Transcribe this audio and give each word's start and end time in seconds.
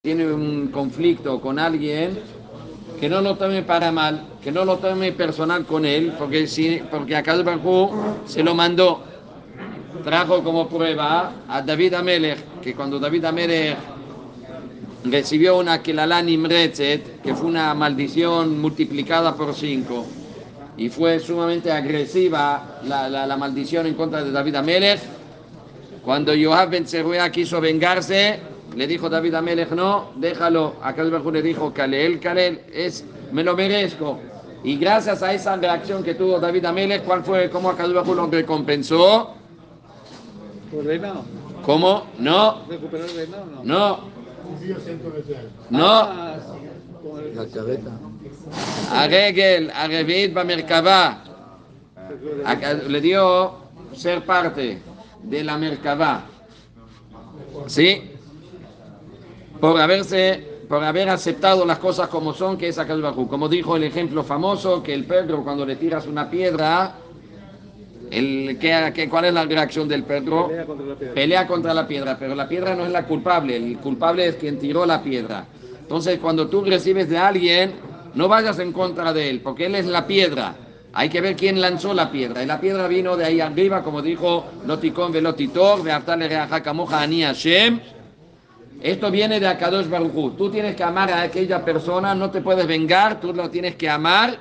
tiene 0.00 0.32
un 0.32 0.68
conflicto 0.68 1.40
con 1.40 1.58
alguien, 1.58 2.20
que 3.00 3.08
no 3.08 3.20
lo 3.20 3.36
tome 3.36 3.64
para 3.64 3.90
mal, 3.90 4.28
que 4.40 4.52
no 4.52 4.64
lo 4.64 4.78
tome 4.78 5.10
personal 5.10 5.66
con 5.66 5.84
él, 5.84 6.14
porque, 6.16 6.46
si, 6.46 6.80
porque 6.88 7.16
acá 7.16 7.34
se 8.24 8.44
lo 8.44 8.54
mandó, 8.54 9.02
trajo 10.04 10.44
como 10.44 10.68
prueba 10.68 11.32
a 11.48 11.62
David 11.62 11.94
Amelech, 11.94 12.60
que 12.62 12.74
cuando 12.74 13.00
David 13.00 13.24
Amelech 13.24 13.76
recibió 15.04 15.58
una 15.58 15.82
Kelalá 15.82 16.22
Nimretzet, 16.22 17.20
que 17.20 17.34
fue 17.34 17.48
una 17.48 17.74
maldición 17.74 18.58
multiplicada 18.60 19.34
por 19.34 19.52
cinco, 19.52 20.06
y 20.76 20.90
fue 20.90 21.18
sumamente 21.18 21.72
agresiva 21.72 22.78
la, 22.84 23.08
la, 23.08 23.26
la 23.26 23.36
maldición 23.36 23.86
en 23.88 23.94
contra 23.94 24.22
de 24.22 24.30
David 24.30 24.54
Amelech, 24.54 25.00
cuando 26.04 26.32
Yoab 26.32 26.70
Ben 26.70 26.86
quiso 27.32 27.60
vengarse, 27.60 28.47
le 28.76 28.86
dijo 28.86 29.08
David 29.08 29.34
Amelech, 29.34 29.70
no, 29.70 30.12
déjalo. 30.16 30.76
Acá 30.82 31.02
le 31.04 31.42
dijo, 31.42 31.72
Kalel, 31.72 32.20
Kalel, 32.20 32.60
es, 32.72 33.04
me 33.32 33.42
lo 33.42 33.56
merezco. 33.56 34.18
Y 34.64 34.76
gracias 34.76 35.22
a 35.22 35.32
esa 35.32 35.56
reacción 35.56 36.02
que 36.02 36.14
tuvo 36.14 36.38
David 36.40 36.64
Amelech, 36.64 37.04
¿cuál 37.04 37.22
fue? 37.24 37.48
¿Cómo 37.50 37.70
acá 37.70 37.86
lo 37.86 38.02
recompensó? 38.26 39.34
reinado. 40.84 41.24
¿Cómo? 41.64 42.06
No. 42.18 42.62
¿Recuperar 42.68 43.08
el 43.08 43.16
reinado? 43.16 43.46
No. 43.46 43.64
No. 43.64 43.98
No. 45.70 45.86
Ah, 45.86 46.36
el- 47.24 47.36
La 47.36 47.46
carreta. 47.46 47.90
Aregel, 48.92 49.70
Arevit 49.70 50.32
Bamerkabá. 50.32 51.24
Acá 52.44 52.74
Le 52.74 53.00
dio 53.00 53.54
ser 53.94 54.24
parte 54.24 54.78
de 55.22 55.44
la 55.44 55.58
Merkabá. 55.58 56.24
¿Sí? 57.66 58.12
Por 59.60 59.80
haberse, 59.80 60.42
por 60.68 60.82
haber 60.84 61.08
aceptado 61.08 61.64
las 61.64 61.78
cosas 61.78 62.08
como 62.08 62.32
son, 62.32 62.56
que 62.56 62.68
es 62.68 62.78
Hu. 62.78 63.26
Como 63.28 63.48
dijo 63.48 63.76
el 63.76 63.84
ejemplo 63.84 64.22
famoso, 64.22 64.82
que 64.82 64.94
el 64.94 65.04
perro 65.04 65.42
cuando 65.42 65.66
le 65.66 65.76
tiras 65.76 66.06
una 66.06 66.30
piedra, 66.30 66.94
el, 68.10 68.56
¿qué- 68.60 68.92
qué- 68.94 69.08
¿cuál 69.08 69.26
es 69.26 69.34
la 69.34 69.44
reacción 69.44 69.88
del 69.88 70.04
perro? 70.04 70.46
Pelea 70.48 70.64
contra 70.66 70.86
la 70.86 70.94
piedra. 70.96 71.14
pelea 71.14 71.46
contra 71.46 71.74
la 71.74 71.86
piedra, 71.88 72.16
pero 72.18 72.34
la 72.34 72.48
piedra 72.48 72.74
no 72.74 72.86
es 72.86 72.92
la 72.92 73.04
culpable, 73.04 73.56
el 73.56 73.76
culpable 73.78 74.26
es 74.26 74.36
quien 74.36 74.58
tiró 74.58 74.86
la 74.86 75.02
piedra. 75.02 75.44
Entonces, 75.80 76.18
cuando 76.18 76.48
tú 76.48 76.64
recibes 76.64 77.08
de 77.08 77.18
alguien, 77.18 77.72
no 78.14 78.28
vayas 78.28 78.58
en 78.58 78.72
contra 78.72 79.12
de 79.12 79.30
él, 79.30 79.40
porque 79.40 79.66
él 79.66 79.74
es 79.74 79.86
la 79.86 80.06
piedra. 80.06 80.54
Hay 80.92 81.08
que 81.08 81.20
ver 81.20 81.36
quién 81.36 81.60
lanzó 81.60 81.92
la 81.92 82.10
piedra. 82.10 82.42
Y 82.42 82.46
la 82.46 82.60
piedra 82.60 82.88
vino 82.88 83.16
de 83.16 83.24
ahí 83.24 83.40
arriba, 83.40 83.82
como 83.82 84.00
dijo 84.02 84.44
Loticón 84.66 85.12
velotitor, 85.12 85.82
Beartale 85.82 86.28
Reaja 86.28 86.72
Moja 86.72 87.02
Ani 87.02 87.22
Hashem. 87.22 87.80
Esto 88.80 89.10
viene 89.10 89.40
de 89.40 89.48
Akadosh 89.48 89.88
Baruj 89.88 90.14
Hu. 90.14 90.30
Tú 90.30 90.50
tienes 90.50 90.76
que 90.76 90.84
amar 90.84 91.10
a 91.10 91.22
aquella 91.22 91.64
persona, 91.64 92.14
no 92.14 92.30
te 92.30 92.40
puedes 92.40 92.66
vengar, 92.66 93.20
tú 93.20 93.32
lo 93.34 93.50
tienes 93.50 93.74
que 93.74 93.88
amar. 93.88 94.38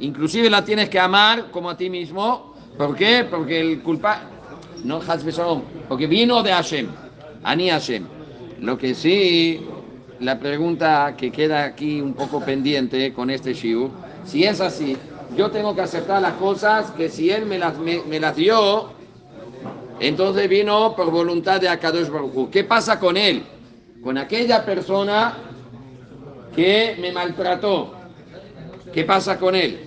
Inclusive 0.00 0.50
la 0.50 0.64
tienes 0.64 0.90
que 0.90 0.98
amar 0.98 1.50
como 1.50 1.70
a 1.70 1.76
ti 1.76 1.88
mismo. 1.88 2.54
¿Por 2.76 2.94
qué? 2.94 3.26
Porque 3.28 3.60
el 3.60 3.82
culpa 3.82 4.20
no 4.84 5.00
porque 5.88 6.06
vino 6.06 6.42
de 6.42 6.52
Hashem, 6.52 6.88
Ani 7.42 7.70
Hashem. 7.70 8.04
Lo 8.60 8.76
que 8.76 8.94
sí, 8.94 9.66
la 10.20 10.38
pregunta 10.38 11.14
que 11.16 11.32
queda 11.32 11.64
aquí 11.64 12.02
un 12.02 12.12
poco 12.12 12.40
pendiente 12.44 13.14
con 13.14 13.30
este 13.30 13.54
shiur, 13.54 13.90
si 14.26 14.44
es 14.44 14.60
así, 14.60 14.96
yo 15.36 15.50
tengo 15.50 15.74
que 15.74 15.80
aceptar 15.80 16.20
las 16.20 16.34
cosas 16.34 16.90
que 16.90 17.08
si 17.08 17.30
él 17.30 17.46
me 17.46 17.58
las, 17.58 17.78
me, 17.78 18.02
me 18.02 18.20
las 18.20 18.36
dio, 18.36 18.90
entonces 20.00 20.48
vino 20.50 20.94
por 20.94 21.10
voluntad 21.10 21.60
de 21.60 21.68
Akadosh 21.68 22.08
Baruj. 22.08 22.50
¿Qué 22.50 22.64
pasa 22.64 23.00
con 23.00 23.16
él? 23.16 23.42
Con 24.04 24.18
aquella 24.18 24.64
persona 24.64 25.34
que 26.54 26.96
me 27.00 27.10
maltrató. 27.10 27.94
¿Qué 28.92 29.04
pasa 29.04 29.38
con 29.38 29.54
él? 29.54 29.80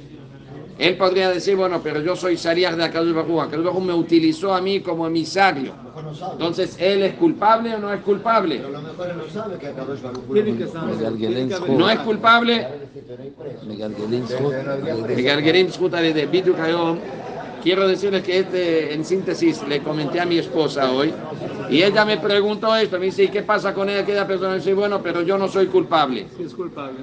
Él 0.80 0.98
podría 0.98 1.30
decir, 1.30 1.56
bueno, 1.56 1.82
pero 1.84 2.02
yo 2.02 2.16
soy 2.16 2.36
Shariach 2.36 2.76
de 2.76 2.84
Akadosh 2.84 3.14
Baruj 3.14 3.32
Hu. 3.32 3.42
Akadosh 3.42 3.66
Baruj 3.66 3.78
Hu 3.78 3.82
me 3.82 3.94
utilizó 3.94 4.54
a 4.54 4.62
mí 4.62 4.82
como 4.82 5.08
emisario. 5.08 5.74
No. 5.96 6.32
Entonces, 6.34 6.78
¿él 6.80 7.04
es 7.04 7.14
culpable 7.16 7.76
o 7.76 7.80
no 7.80 7.94
es 7.94 8.02
culpable? 8.02 8.58
Pero 8.58 8.68
a 8.68 8.72
lo 8.72 8.82
mejor 8.82 9.08
él 9.10 9.18
no 9.18 9.28
sabe 9.28 9.58
que 9.58 9.68
Akadosh 9.68 10.02
Baruj 10.02 11.70
¿No 11.70 11.90
es 11.90 12.00
culpable? 12.00 12.68
quiero 17.68 17.86
decirles 17.86 18.24
que 18.24 18.40
este, 18.40 18.94
en 18.94 19.04
síntesis 19.04 19.62
le 19.68 19.84
comenté 19.84 20.22
a 20.22 20.26
mi 20.26 20.38
esposa 20.38 20.90
hoy 20.90 21.14
y 21.70 21.84
ella 21.84 22.06
me 22.06 22.16
preguntó 22.18 22.74
esto, 22.74 22.98
me 22.98 23.08
dice, 23.08 23.26
¿y 23.26 23.28
qué 23.28 23.42
pasa 23.42 23.74
con 23.74 23.90
ella, 23.90 24.04
aquella 24.04 24.26
persona? 24.26 24.54
Y 24.56 24.60
dice, 24.60 24.74
bueno, 24.74 25.02
pero 25.04 25.22
yo 25.22 25.38
no 25.38 25.50
soy 25.50 25.68
culpable. 25.68 26.28
Es 26.40 26.54
culpable. 26.54 27.00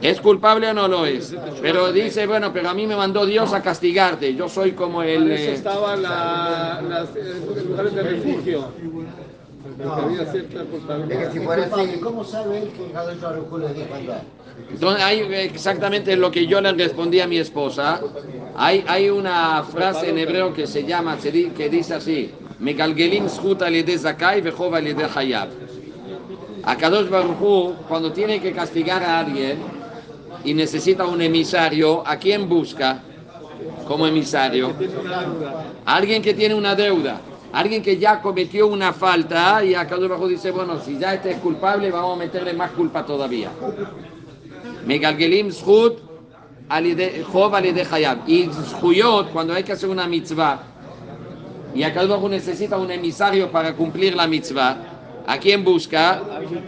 ¿Es 0.00 0.18
culpable 0.22 0.70
o 0.70 0.72
no 0.72 0.88
lo 0.88 1.04
es? 1.04 1.36
Pero 1.60 1.92
dice, 1.92 2.26
bueno, 2.26 2.54
pero 2.54 2.70
a 2.70 2.74
mí 2.74 2.86
me 2.86 2.96
mandó 2.96 3.26
Dios 3.26 3.52
a 3.52 3.60
castigarte, 3.60 4.34
yo 4.34 4.48
soy 4.48 4.72
como 4.72 5.02
el... 5.02 5.30
Eh, 5.30 5.52
estaba 5.52 5.94
las, 5.94 7.14
eh, 7.14 7.92
de 7.94 8.02
refugio. 8.02 8.72
Porque 9.62 9.82
había 9.82 10.24
cierta 10.30 10.56
Es 10.56 10.62
que 10.62 10.70
culpabilidad. 10.70 11.32
si 11.32 11.40
fuera 11.40 11.64
así, 11.64 12.00
¿cómo 12.00 12.24
sabe 12.24 12.58
él 12.58 12.68
que 12.70 12.96
Akadosh 12.96 13.20
Baruj 13.20 13.52
Hu 13.52 13.58
le 13.58 13.74
dijo 13.74 13.94
andar? 13.94 14.22
Entonces, 14.70 15.04
hay 15.04 15.20
exactamente 15.20 16.16
lo 16.16 16.30
que 16.30 16.46
yo 16.46 16.60
le 16.60 16.72
respondí 16.72 17.20
a 17.20 17.26
mi 17.26 17.38
esposa. 17.38 18.00
Hay, 18.56 18.84
hay 18.86 19.10
una 19.10 19.62
frase 19.64 20.10
en 20.10 20.18
hebreo 20.18 20.52
que 20.52 20.66
se 20.66 20.84
llama, 20.84 21.16
que 21.18 21.68
dice 21.68 21.94
así: 21.94 22.30
Megalgelim 22.60 23.28
zhut 23.28 23.62
al 23.62 23.72
yedei 23.74 23.98
zakai 23.98 24.42
al 24.46 25.10
hayab. 25.16 25.48
Baruj 27.10 27.74
cuando 27.88 28.12
tiene 28.12 28.40
que 28.40 28.52
castigar 28.52 29.02
a 29.02 29.20
alguien 29.20 29.58
y 30.44 30.54
necesita 30.54 31.04
un 31.04 31.20
emisario, 31.22 32.06
¿a 32.06 32.16
quién 32.16 32.48
busca 32.48 33.02
como 33.86 34.06
emisario? 34.06 34.70
Tiene 34.78 34.98
una 34.98 35.22
duda. 35.22 35.64
Alguien 35.84 36.22
que 36.22 36.34
tiene 36.34 36.54
una 36.54 36.74
deuda, 36.74 37.20
alguien 37.52 37.82
que 37.82 37.96
ya 37.96 38.20
cometió 38.20 38.66
una 38.66 38.92
falta 38.92 39.64
y 39.64 39.74
Akadosh 39.74 40.08
Baruj 40.08 40.24
Hu 40.24 40.28
dice, 40.28 40.50
bueno, 40.50 40.80
si 40.80 40.98
ya 40.98 41.14
este 41.14 41.30
es 41.32 41.38
culpable, 41.38 41.90
vamos 41.90 42.16
a 42.16 42.18
meterle 42.18 42.52
más 42.52 42.72
culpa 42.72 43.04
todavía. 43.04 43.50
Megalgelim 44.86 45.50
zhut 45.50 45.98
al 46.68 46.84
yedei 46.84 47.86
hayab. 47.90 48.28
Y 48.28 48.48
zhuyot, 48.80 49.32
cuando 49.32 49.54
hay 49.54 49.62
que 49.62 49.72
hacer 49.72 49.88
una 49.88 50.06
mitzvah, 50.06 50.62
y 51.74 51.82
Baruj 51.82 52.24
Hu 52.24 52.28
necesita 52.28 52.76
un 52.76 52.90
emisario 52.90 53.50
para 53.50 53.74
cumplir 53.74 54.14
la 54.14 54.26
mitzvah, 54.26 54.76
¿a 55.26 55.38
quién 55.38 55.64
busca? 55.64 56.22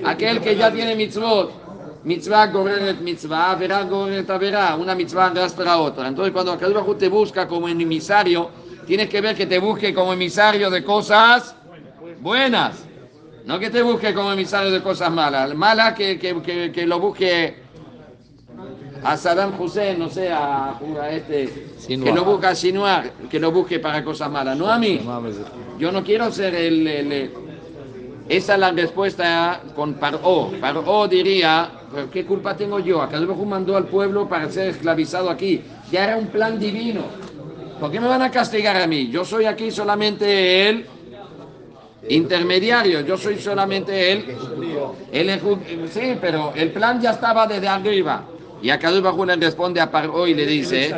Aquel 0.05 0.41
que 0.41 0.57
ya 0.57 0.73
tiene 0.73 0.95
mitzvot. 0.95 1.61
Mitzvah 2.03 2.47
goreret 2.47 3.01
mitzvah, 3.01 3.55
verá 3.57 3.83
goreret 3.85 4.27
verá, 4.27 4.75
una 4.77 4.95
mitzvah 4.95 5.27
arrastra 5.27 5.73
a 5.73 5.79
otra. 5.79 6.09
Entonces 6.09 6.33
cuando 6.33 6.57
Baruj 6.57 6.89
Hu 6.89 6.95
te 6.95 7.09
busca 7.09 7.47
como 7.47 7.69
emisario, 7.69 8.49
tienes 8.87 9.09
que 9.09 9.21
ver 9.21 9.37
que 9.37 9.47
te 9.47 9.59
busque 9.59 9.93
como 9.95 10.13
emisario 10.13 10.71
de 10.71 10.83
cosas 10.85 11.55
buenas. 12.21 12.85
No 13.45 13.59
que 13.59 13.71
te 13.71 13.83
busque 13.83 14.13
como 14.15 14.33
emisario 14.33 14.71
de 14.71 14.83
cosas 14.83 15.11
malas. 15.11 15.55
Malas 15.55 15.95
que, 15.95 16.19
que, 16.19 16.41
que, 16.43 16.71
que 16.73 16.87
lo 16.87 17.01
busque 17.01 17.57
a 19.03 19.17
Saddam 19.17 19.59
Hussein, 19.59 19.99
no 19.99 20.09
sé, 20.11 20.31
a, 20.31 20.79
a 21.01 21.11
este, 21.11 21.49
que 21.87 22.13
lo 22.13 22.25
busque 22.25 22.47
a 22.49 22.55
Sinwar, 22.55 23.11
que 23.31 23.41
lo 23.41 23.51
busque 23.51 23.79
para 23.79 24.05
cosas 24.05 24.31
malas. 24.31 24.57
No 24.59 24.69
a 24.71 24.79
mí. 24.79 25.01
Yo 25.79 25.91
no 25.91 26.05
quiero 26.05 26.31
ser 26.31 26.55
el, 26.55 26.87
el- 26.87 27.13
el- 27.13 27.31
Esa 28.29 28.55
es 28.55 28.61
la 28.61 28.71
respuesta 28.71 29.61
con 29.75 29.95
Paró. 29.95 30.53
Paró 30.61 31.09
diría, 31.09 31.69
"¿Pero 31.93 32.11
¿qué 32.11 32.25
culpa 32.25 32.55
tengo 32.57 32.79
yo? 32.79 33.03
Acá 33.03 33.19
mandó 33.21 33.77
al 33.77 33.87
pueblo 33.87 34.29
para 34.29 34.49
ser 34.51 34.69
esclavizado 34.69 35.31
aquí. 35.31 35.63
Ya 35.91 36.05
era 36.05 36.17
un 36.17 36.27
plan 36.27 36.61
divino. 36.61 37.01
¿Por 37.81 37.91
qué 37.91 37.99
me 37.99 38.09
van 38.09 38.21
a 38.21 38.31
castigar 38.31 38.77
a 38.77 38.87
mí? 38.87 39.09
Yo 39.09 39.25
soy 39.25 39.47
aquí 39.47 39.71
solamente 39.71 40.69
el 40.69 40.85
intermediario. 42.11 43.01
Yo 43.01 43.17
soy 43.17 43.39
solamente 43.39 44.13
el... 44.13 44.25
sí, 45.91 46.19
pero 46.21 46.53
el 46.55 46.73
plan 46.73 47.01
ya 47.01 47.13
estaba 47.13 47.47
desde 47.47 47.69
arriba. 47.69 48.27
Y 48.63 48.69
acá 48.69 48.91
Baruj 48.91 49.21
Hu 49.21 49.25
le 49.25 49.37
responde 49.37 49.81
a 49.81 49.91
Paró 49.91 50.27
y 50.27 50.35
le 50.35 50.47
dice... 50.47 50.95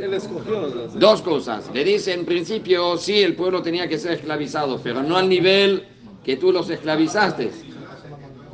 Él 0.00 0.14
escogió. 0.14 0.68
Dos 0.94 1.22
cosas. 1.22 1.70
Le 1.74 1.84
dice 1.84 2.12
en 2.12 2.24
principio, 2.24 2.96
sí, 2.96 3.20
el 3.22 3.34
pueblo 3.34 3.60
tenía 3.60 3.88
que 3.88 3.98
ser 3.98 4.12
esclavizado, 4.12 4.80
pero 4.82 5.02
no 5.02 5.16
al 5.16 5.28
nivel 5.28 5.84
que 6.24 6.36
tú 6.36 6.52
los 6.52 6.70
esclavizaste. 6.70 7.50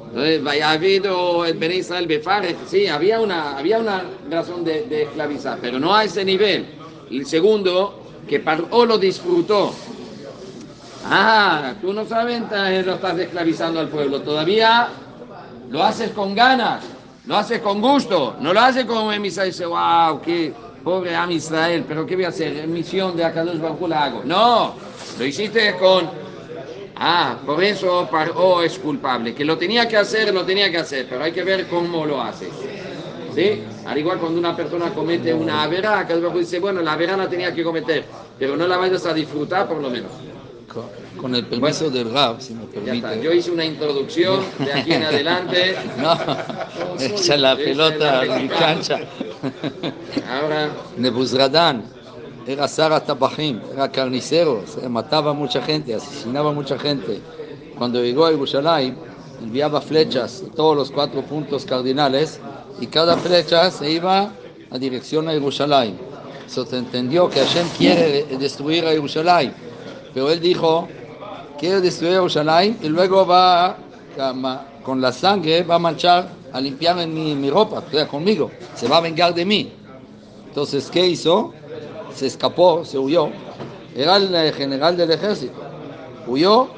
Entonces, 0.09 0.43
vaya, 0.43 0.69
ha 0.69 0.73
habido 0.73 1.45
el 1.45 1.59
Ben 1.59 1.73
Israel 1.73 2.09
sí, 2.67 2.87
había 2.87 3.21
una, 3.21 3.59
había 3.59 3.79
una 3.79 4.05
razón 4.31 4.65
de, 4.65 4.83
de 4.83 5.03
esclavizar, 5.03 5.59
pero 5.61 5.79
no 5.79 5.95
a 5.95 6.05
ese 6.05 6.25
nivel. 6.25 6.67
El 7.15 7.27
segundo, 7.27 8.01
que 8.29 8.41
Paró 8.41 8.85
lo 8.85 8.99
disfrutó. 8.99 9.73
Ah, 11.07 11.75
tú 11.81 11.93
no 11.93 12.05
sabes, 12.07 12.43
lo 12.85 12.95
estás 12.95 13.19
esclavizando 13.19 13.79
al 13.79 13.89
pueblo. 13.89 14.21
Todavía 14.23 14.89
lo 15.71 15.85
haces 15.85 16.11
con 16.11 16.35
ganas, 16.35 16.83
lo 17.27 17.37
haces 17.37 17.61
con 17.61 17.81
gusto, 17.81 18.37
no 18.41 18.53
lo 18.53 18.61
haces 18.61 18.85
como 18.85 19.13
emisario. 19.13 19.53
Dice, 19.53 19.67
wow, 19.67 20.21
qué 20.21 20.53
pobre 20.83 21.15
Am 21.15 21.31
Israel, 21.31 21.85
pero 21.87 22.05
¿qué 22.05 22.17
voy 22.17 22.25
a 22.25 22.29
hacer? 22.29 22.57
En 22.57 22.73
misión 22.73 23.17
de 23.17 23.25
Akadosh 23.25 23.61
la 23.89 24.05
hago. 24.05 24.23
No, 24.25 24.75
lo 25.17 25.25
hiciste 25.25 25.77
con 25.77 26.25
Ah, 26.97 27.37
por 27.45 27.63
eso 27.63 28.09
Paró 28.11 28.63
es 28.63 28.79
culpable. 28.79 29.35
Que 29.35 29.45
lo 29.45 29.59
tenía 29.59 29.89
que 29.89 29.97
hacer, 29.97 30.33
lo 30.33 30.45
tenía 30.45 30.71
que 30.71 30.79
hacer, 30.79 31.07
pero 31.09 31.25
hay 31.25 31.33
que 31.33 31.43
ver 31.43 31.67
cómo 31.67 32.07
lo 32.07 32.21
hace. 32.23 32.49
¿Sí? 33.35 33.63
Al 33.85 33.99
igual 33.99 34.19
cuando 34.19 34.39
una 34.39 34.55
persona 34.55 34.91
comete 34.95 35.35
una 35.35 35.65
avera, 35.65 36.07
uno 36.17 36.31
dice, 36.31 36.61
bueno, 36.61 36.81
la 36.83 36.93
avera 36.93 37.17
la 37.17 37.29
tenía 37.29 37.53
que 37.55 37.65
cometer, 37.65 38.05
pero 38.39 38.57
no 38.57 38.67
la 38.67 38.77
vayas 38.77 39.05
a 39.07 39.15
disfrutar 39.15 39.69
por 39.69 39.79
lo 39.79 39.91
menos. 39.91 40.11
Con, 41.21 41.35
el 41.37 41.47
permiso 41.47 41.89
del 41.89 42.13
Rab, 42.13 42.41
si 42.41 42.53
me 42.53 42.63
Ya 42.85 42.95
está. 42.95 43.09
permite. 43.09 43.25
Yo 43.25 43.33
hice 43.33 43.51
una 43.53 43.65
introducción 43.65 44.41
de 44.59 44.73
aquí 44.73 44.93
en 44.93 45.05
adelante. 45.05 45.77
No, 45.99 46.17
echa 46.99 47.37
la 47.37 47.57
pelota 47.57 48.21
a 48.23 48.25
mi 48.39 48.49
cancha. 48.49 49.01
Ahora, 50.29 50.71
Nebuzradán 50.97 51.85
era 52.47 52.67
Sara 52.67 53.01
Tabajim, 53.01 53.61
era 53.73 53.91
carnicero, 53.91 54.65
se 54.67 54.89
mataba 54.89 55.31
a 55.31 55.35
mucha 55.35 55.63
gente, 55.63 55.95
asesinaba 55.95 56.51
a 56.51 56.53
mucha 56.53 56.79
gente. 56.79 57.21
Cuando 57.79 58.03
llegó 58.03 58.27
a 58.27 58.31
Jerusalén, 58.31 58.97
enviaba 59.43 59.81
flechas 59.81 60.43
a 60.47 60.55
todos 60.55 60.77
los 60.77 60.91
cuatro 60.91 61.23
puntos 61.23 61.65
cardinales 61.65 62.41
y 62.81 62.87
cada 62.87 63.17
flecha 63.17 63.71
se 63.71 63.91
iba 63.91 64.33
a 64.71 64.79
dirección 64.79 65.29
a 65.29 65.33
Jerusalén. 65.33 65.99
Se 66.47 66.61
entendió 66.77 67.29
que 67.29 67.41
Hashem 67.41 67.69
quiere 67.79 68.25
destruir 68.39 68.85
a 68.87 68.91
Jerusalén, 68.91 69.53
pero 70.13 70.31
él 70.31 70.41
dijo, 70.41 70.89
quiere 71.59 71.81
destruir 71.81 72.13
a 72.13 72.17
Jerusalén 72.17 72.79
y 72.83 72.89
luego 72.89 73.27
va 73.27 73.77
con 74.83 75.01
la 75.01 75.13
sangre, 75.13 75.63
va 75.63 75.77
a 75.77 75.79
manchar, 75.79 76.29
a 76.53 76.61
limpiar 76.61 76.99
en 76.99 77.13
mi, 77.13 77.35
mi 77.35 77.51
ropa, 77.51 77.83
o 77.87 77.91
sea, 77.91 78.07
conmigo, 78.07 78.51
se 78.75 78.87
va 78.87 78.99
a 78.99 79.01
vengar 79.01 79.35
de 79.35 79.45
mí. 79.45 79.73
Entonces, 80.47 80.89
¿qué 80.89 81.05
hizo? 81.05 81.53
Se 82.15 82.27
escapó, 82.27 82.85
se 82.85 82.97
huyó. 82.97 83.31
Era 83.97 84.17
el 84.17 84.33
eh, 84.35 84.53
general 84.53 84.97
del 84.97 85.11
ejército. 85.11 85.61
Huyó 86.29 86.69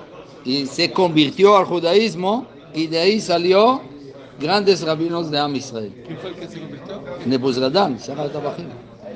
y 0.46 0.66
se 0.66 0.92
convirtió 0.92 1.56
al 1.56 1.66
judaísmo 1.66 2.46
y 2.72 2.86
de 2.86 2.98
ahí 3.00 3.20
salió 3.20 3.82
grandes 4.40 4.82
rabinos 4.82 5.30
de 5.30 5.38
Am 5.38 5.54
Israel. 5.54 5.92
¿Quién 6.06 6.18
fue 6.18 6.30
el 6.30 6.36
que 6.36 6.48
se 6.48 6.60
convirtió? 6.60 7.02
Nebuzradán, 7.26 7.98
Sarah 7.98 8.28
Tabajim. 8.28 8.66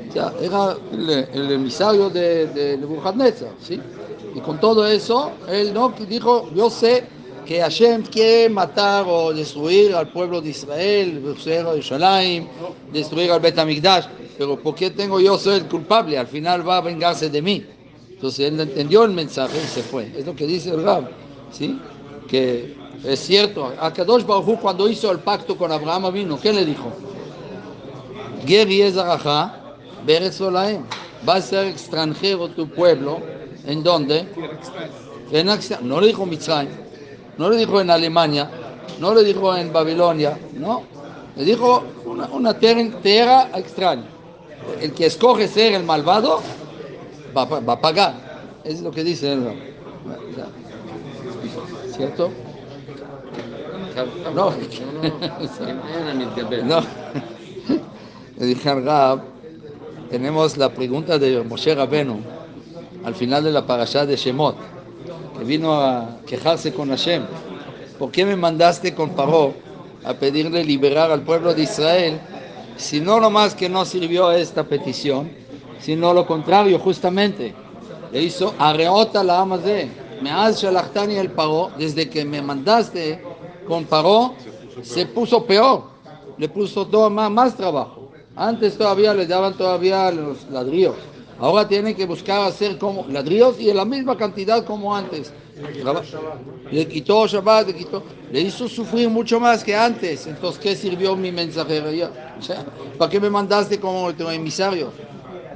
O 0.09 0.13
sea, 0.13 0.33
era 0.41 0.77
el, 0.93 1.11
el 1.11 1.53
emisario 1.53 2.11
de, 2.11 2.47
de 2.49 2.77
Nebuchadnezzar, 2.79 3.53
¿sí? 3.63 3.81
Y 4.35 4.41
con 4.41 4.59
todo 4.59 4.87
eso, 4.87 5.33
él 5.49 5.73
no 5.73 5.93
dijo, 6.09 6.51
yo 6.55 6.71
sé 6.71 7.05
que 7.47 7.61
Hashem 7.61 8.03
quiere 8.05 8.49
matar 8.49 9.05
o 9.09 9.33
destruir 9.33 9.95
al 9.95 10.09
pueblo 10.09 10.41
de 10.41 10.51
Israel, 10.51 11.23
destruir 11.25 11.61
a 11.61 11.71
Jerusalén, 11.71 12.49
destruir 12.93 13.31
al 13.31 13.41
Bet 13.41 13.59
HaMikdash, 13.59 14.07
pero 14.39 14.59
¿por 14.59 14.75
qué 14.75 14.91
tengo 14.91 15.21
yo 15.21 15.37
soy 15.37 15.57
el 15.57 15.67
culpable? 15.67 16.17
Al 16.17 16.27
final 16.27 16.67
va 16.69 16.79
a 16.79 16.81
vengarse 16.81 17.29
de 17.29 17.43
mí. 17.43 17.65
Entonces 18.11 18.53
él 18.53 18.61
entendió 18.61 19.05
el 19.05 19.13
mensaje 19.13 19.59
y 19.63 19.67
se 19.67 19.83
fue. 19.83 20.13
Es 20.17 20.27
lo 20.27 20.35
que 20.35 20.47
dice 20.47 20.71
el 20.71 20.83
Rab, 20.83 21.11
¿sí? 21.51 21.79
Que 22.29 22.77
es 23.05 23.21
cierto, 23.21 23.73
Akadosh 23.81 24.25
Baruj 24.25 24.49
Hu, 24.49 24.59
cuando 24.59 24.89
hizo 24.89 25.11
el 25.11 25.21
pacto 25.21 25.57
con 25.57 25.73
Abraham 25.73 26.13
vino, 26.13 26.39
¿qué 26.39 26.53
le 26.53 26.65
dijo? 26.65 26.93
Va 31.29 31.35
a 31.35 31.41
ser 31.41 31.67
extranjero 31.67 32.49
tu 32.49 32.69
pueblo. 32.69 33.21
¿En 33.67 33.83
dónde? 33.83 34.27
En 35.31 35.47
no 35.83 36.01
le 36.01 36.07
dijo 36.09 36.27
Mitzrayim, 36.27 36.73
no 37.37 37.51
le 37.51 37.59
dijo 37.59 37.81
en 37.81 37.91
Alemania, 37.91 38.51
no 38.99 39.15
le 39.15 39.23
dijo 39.23 39.55
en 39.57 39.73
Babilonia, 39.73 40.39
no. 40.55 40.83
Le 41.37 41.45
dijo 41.45 41.85
una, 42.05 42.27
una 42.29 42.59
tierra, 42.59 43.51
extraña. 43.55 44.07
El 44.81 44.93
que 44.93 45.07
escoge 45.07 45.47
ser 45.47 45.75
el 45.75 45.85
malvado 45.85 46.41
va, 47.37 47.43
a 47.43 47.61
va 47.61 47.73
a 47.75 47.81
pagar. 47.81 48.15
Es 48.65 48.81
lo 48.81 48.91
que 48.91 49.05
dice. 49.05 49.39
¿Cierto? 51.97 52.31
No. 54.35 54.53
No. 56.65 56.81
Dije 58.47 58.71
al 58.71 58.85
Rab, 58.85 59.21
tenemos 60.11 60.57
la 60.57 60.71
pregunta 60.71 61.19
de 61.19 61.43
Moshe 61.43 61.75
Rabenu 61.75 62.21
al 63.05 63.15
final 63.15 63.45
de 63.45 63.53
la 63.53 63.67
parashá 63.67 64.07
de 64.07 64.17
Shemot, 64.17 64.57
que 65.39 65.45
vino 65.45 65.75
a 65.75 66.19
quejarse 66.27 66.73
con 66.73 66.89
Hashem. 66.91 67.23
¿Por 67.99 68.11
qué 68.11 68.25
me 68.25 68.37
mandaste 68.37 68.95
con 68.95 69.11
Paró 69.11 69.55
a 70.05 70.15
pedirle 70.15 70.65
liberar 70.65 71.11
al 71.11 71.23
pueblo 71.23 71.55
de 71.55 71.63
Israel 71.63 72.21
si 72.77 73.01
no 73.01 73.21
nomás 73.21 73.55
que 73.55 73.69
no 73.69 73.85
sirvió 73.85 74.29
a 74.29 74.39
esta 74.39 74.65
petición, 74.65 75.31
sino 75.81 76.15
lo 76.15 76.27
contrario, 76.27 76.79
justamente? 76.79 77.55
Le 78.13 78.23
hizo 78.23 78.55
areota 78.59 79.23
la 79.23 79.41
amazé. 79.41 79.89
Me 80.23 80.31
has 80.31 80.61
shalachtani 80.61 81.17
el 81.17 81.31
Paró, 81.31 81.71
desde 81.79 82.09
que 82.09 82.25
me 82.25 82.43
mandaste 82.43 83.23
con 83.71 83.85
Paró, 83.85 84.35
se 84.83 85.07
puso 85.07 85.47
peor, 85.47 85.85
le 86.37 86.49
puso 86.49 86.85
todo 86.89 87.09
más, 87.09 87.31
más 87.31 87.57
trabajo. 87.57 88.11
Antes 88.35 88.77
todavía 88.77 89.15
le 89.15 89.27
daban 89.27 89.57
todavía 89.57 90.11
los 90.11 90.51
ladrillos. 90.51 90.97
Ahora 91.39 91.69
tienen 91.69 91.95
que 91.95 92.05
buscar 92.05 92.41
hacer 92.49 92.79
como 92.79 93.07
ladrillos 93.07 93.61
y 93.61 93.71
en 93.71 93.77
la 93.77 93.85
misma 93.85 94.17
cantidad 94.17 94.65
como 94.65 94.95
antes. 94.95 95.33
Le 96.73 96.89
quitó 96.89 97.29
Shabbat, 97.29 97.69
le 97.69 97.75
quitó, 97.75 98.03
le 98.33 98.41
hizo 98.41 98.69
sufrir 98.69 99.09
mucho 99.09 99.39
más 99.39 99.63
que 99.63 99.77
antes. 99.77 100.27
Entonces, 100.27 100.61
¿qué 100.61 100.75
sirvió 100.75 101.15
mi 101.15 101.31
mensajería? 101.31 102.11
¿para 102.99 103.09
qué 103.09 103.21
me 103.21 103.31
mandaste 103.31 103.79
como 103.79 104.13
tu 104.15 104.29
emisario? 104.29 104.91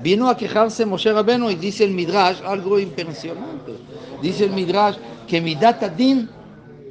Vino 0.03 0.29
a 0.29 0.37
quejarse 0.37 0.87
Moshe 0.87 1.13
Rabenu 1.13 1.51
y 1.51 1.57
dice 1.57 1.83
el 1.83 1.91
Midrash 1.91 2.43
algo 2.47 2.79
impresionante. 2.79 3.73
Dice 4.23 4.45
el 4.45 4.53
Midrash 4.53 4.97
que 5.27 5.41
Midat 5.41 5.83
Adin 5.83 6.29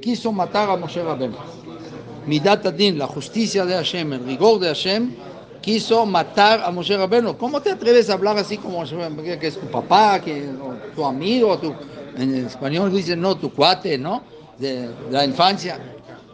quiso 0.04 0.34
matar 0.34 0.70
a 0.70 0.76
Moshe 0.76 1.02
Rabenu. 1.02 1.38
Midat 2.28 2.66
Adin, 2.66 2.98
la 2.98 3.08
justicia 3.08 3.66
de 3.66 3.74
Hashem, 3.74 4.12
el 4.14 4.26
rigor 4.26 4.60
de 4.60 4.68
Hashem, 4.68 5.16
quiso 5.62 6.06
matar 6.06 6.62
a 6.62 6.70
Moshe 6.72 6.98
Rabenu. 6.98 7.38
¿Cómo 7.38 7.62
te 7.62 7.72
atreves 7.72 8.10
a 8.10 8.14
hablar 8.14 8.38
así 8.38 8.58
como 8.58 8.84
que 8.84 9.48
es 9.48 9.58
tu 9.58 9.68
papá, 9.68 10.20
que 10.20 10.50
tu 10.94 11.06
amigo, 11.06 11.58
tu, 11.58 11.74
en 12.18 12.46
español 12.46 12.92
dicen 12.92 13.22
no, 13.22 13.36
tu 13.36 13.50
cuate, 13.54 13.98
¿no? 13.98 14.24
De, 14.58 14.90
de 14.90 15.12
la 15.12 15.24
infancia. 15.24 15.80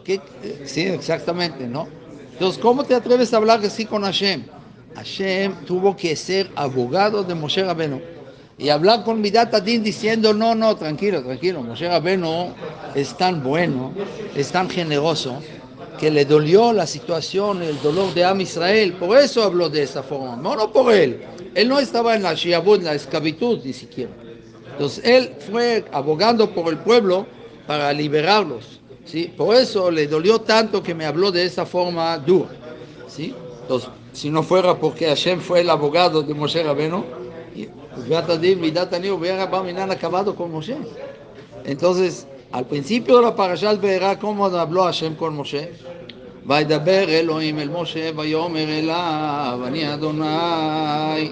¿Qué? 0.02 0.20
Sí, 0.64 0.82
exactamente, 0.82 1.68
¿no? 1.68 1.86
Entonces, 2.32 2.60
¿cómo 2.60 2.82
te 2.82 2.94
atreves 2.94 3.32
a 3.32 3.36
hablar 3.36 3.60
así 3.64 3.84
con 3.84 4.02
Hashem? 4.02 4.46
Hashem 4.96 5.54
tuvo 5.64 5.94
que 5.94 6.16
ser 6.16 6.50
abogado 6.56 7.22
de 7.22 7.34
Moshe 7.36 7.62
Rabenu 7.62 8.00
y 8.60 8.68
hablar 8.68 9.04
con 9.04 9.22
Midat 9.22 9.54
Adin 9.54 9.82
diciendo, 9.82 10.34
no, 10.34 10.54
no, 10.54 10.76
tranquilo, 10.76 11.22
tranquilo, 11.22 11.62
Moshe 11.62 11.88
Rabenu 11.88 12.52
es 12.94 13.16
tan 13.16 13.42
bueno, 13.42 13.94
es 14.36 14.52
tan 14.52 14.68
generoso, 14.68 15.40
que 15.98 16.10
le 16.10 16.26
dolió 16.26 16.70
la 16.70 16.86
situación, 16.86 17.62
el 17.62 17.80
dolor 17.80 18.12
de 18.12 18.22
Am 18.22 18.38
Israel, 18.42 18.92
por 18.94 19.16
eso 19.16 19.42
habló 19.42 19.70
de 19.70 19.82
esa 19.82 20.02
forma, 20.02 20.36
no, 20.36 20.56
no 20.56 20.70
por 20.70 20.92
él, 20.92 21.22
él 21.54 21.68
no 21.70 21.78
estaba 21.78 22.14
en 22.14 22.22
la 22.22 22.34
shiabud, 22.34 22.80
en 22.80 22.84
la 22.84 22.94
esclavitud 22.94 23.60
ni 23.64 23.72
siquiera. 23.72 24.10
Entonces 24.72 25.04
él 25.06 25.34
fue 25.50 25.86
abogando 25.90 26.50
por 26.50 26.70
el 26.70 26.78
pueblo 26.78 27.26
para 27.66 27.90
liberarlos, 27.94 28.80
¿sí? 29.06 29.32
Por 29.34 29.56
eso 29.56 29.90
le 29.90 30.06
dolió 30.06 30.38
tanto 30.38 30.82
que 30.82 30.94
me 30.94 31.06
habló 31.06 31.32
de 31.32 31.46
esa 31.46 31.64
forma 31.64 32.18
dura, 32.18 32.50
¿sí? 33.08 33.34
Entonces, 33.62 33.88
si 34.12 34.28
no 34.28 34.42
fuera 34.42 34.74
porque 34.74 35.06
Hashem 35.06 35.40
fue 35.40 35.60
el 35.60 35.70
abogado 35.70 36.22
de 36.22 36.34
Moshe 36.34 36.62
Rabenu, 36.62 37.19
Midat 37.96 38.30
Adin, 38.30 38.60
Midat 38.60 38.92
Ani 38.94 39.10
hubiera 39.10 39.46
Barminan 39.46 39.90
acabado 39.90 40.34
con 40.34 40.50
Moshe. 40.50 40.76
Entonces, 41.64 42.26
al 42.52 42.66
principio 42.66 43.16
de 43.16 43.22
la 43.22 43.36
parashat 43.36 43.80
verá 43.80 44.18
cómo 44.18 44.46
habló 44.46 44.84
Hashem 44.84 45.14
con 45.16 45.34
Moshe. 45.36 45.70
וידבר 46.46 47.08
אלוהים 47.08 47.58
אל 47.58 47.68
משה 47.68 48.10
ויאמר 48.16 48.68
אליו 48.78 49.60
אני 49.66 49.94
אדוני. 49.94 51.30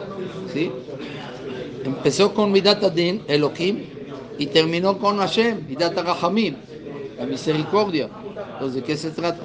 ¿Sí? 0.52 0.70
Empezó 1.84 2.34
con 2.34 2.52
Midat 2.52 2.82
Adin, 2.84 3.22
Elohim, 3.28 3.84
y 4.38 4.46
terminó 4.46 4.98
con 4.98 5.18
Hashem, 5.18 5.66
Midat 5.68 5.96
Rahamim, 5.96 6.56
la 7.18 7.24
misericordia. 7.24 8.08
Entonces, 8.52 8.74
¿de 8.74 8.82
qué 8.82 8.96
se 8.96 9.10
trata? 9.10 9.42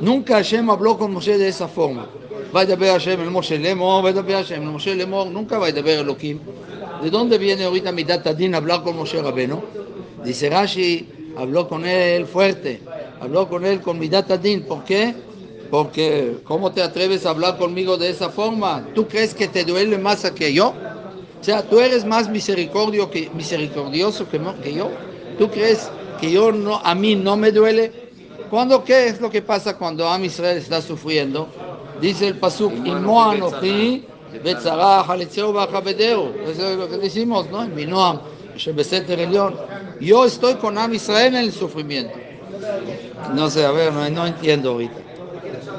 Nunca 0.00 0.34
Hashem 0.34 0.68
habló 0.68 0.98
con 0.98 1.12
Moshe 1.12 1.38
de 1.38 1.48
esa 1.48 1.68
forma. 1.68 2.06
Va 2.54 2.60
a 2.62 2.64
ver 2.64 2.92
Hashem 2.92 3.20
el 3.20 3.30
Moshe 3.30 3.58
Lemor, 3.58 4.04
va 4.04 4.10
a 4.10 4.22
ver 4.22 4.36
Hashem 4.36 4.62
el 4.62 4.68
Moshe 4.68 4.94
Lemor, 4.94 5.28
nunca 5.28 5.58
va 5.58 5.68
a 5.68 5.72
ver 5.72 6.00
Elohim. 6.00 6.38
¿De 7.02 7.10
dónde 7.10 7.38
viene 7.38 7.64
ahorita 7.64 7.92
Midat 7.92 8.26
Adin 8.26 8.54
a 8.54 8.58
hablar 8.58 8.82
con 8.82 8.96
Moshe 8.96 9.20
Rabeno? 9.20 9.62
Dice 10.24 10.50
Rashi, 10.50 11.08
habló 11.36 11.68
con 11.68 11.86
él 11.86 12.26
fuerte, 12.26 12.80
habló 13.20 13.48
con 13.48 13.64
él 13.64 13.80
con 13.80 13.98
Midat 13.98 14.30
Adin. 14.30 14.62
¿Por 14.64 14.84
qué? 14.84 15.14
Porque, 15.70 16.38
¿cómo 16.44 16.72
te 16.72 16.82
atreves 16.82 17.26
a 17.26 17.30
hablar 17.30 17.58
conmigo 17.58 17.96
de 17.96 18.10
esa 18.10 18.30
forma? 18.30 18.86
¿Tú 18.94 19.08
crees 19.08 19.34
que 19.34 19.48
te 19.48 19.64
duele 19.64 19.98
más 19.98 20.30
que 20.30 20.52
yo? 20.52 20.74
O 21.40 21.44
sea, 21.44 21.62
tú 21.62 21.80
eres 21.80 22.04
más 22.04 22.28
misericordio 22.28 23.10
que, 23.10 23.30
misericordioso 23.34 24.28
que, 24.28 24.40
que 24.62 24.74
yo. 24.74 24.90
¿Tú 25.38 25.50
crees 25.50 25.90
que 26.20 26.30
yo 26.30 26.52
no, 26.52 26.76
a 26.76 26.94
mí 26.94 27.14
no 27.14 27.36
me 27.36 27.52
duele? 27.52 28.05
¿Cuándo 28.50 28.84
qué 28.84 29.08
es 29.08 29.20
lo 29.20 29.30
que 29.30 29.42
pasa 29.42 29.76
cuando 29.76 30.08
Am 30.08 30.24
Israel 30.24 30.58
está 30.58 30.80
sufriendo? 30.80 31.48
Dice 32.00 32.28
el 32.28 32.38
pasuk, 32.38 32.72
Imo 32.84 33.22
anochi 33.22 34.04
betzarah 34.42 35.02
haletzeo 35.02 35.52
bachabedeo. 35.52 36.34
Eso 36.46 36.70
es 36.70 36.76
lo 36.76 36.88
que 36.88 36.98
decimos, 36.98 37.50
¿no? 37.50 37.66
Minoam, 37.66 38.20
Shebeseter 38.56 39.20
Elión. 39.20 39.56
yo 40.00 40.24
estoy 40.24 40.54
con 40.54 40.78
Am 40.78 40.94
Israel 40.94 41.34
en 41.34 41.44
el 41.44 41.52
sufrimiento. 41.52 42.14
No 43.34 43.50
sé, 43.50 43.64
a 43.64 43.72
ver, 43.72 43.92
no, 43.92 44.08
no 44.10 44.26
entiendo 44.26 44.72
ahorita. 44.72 44.96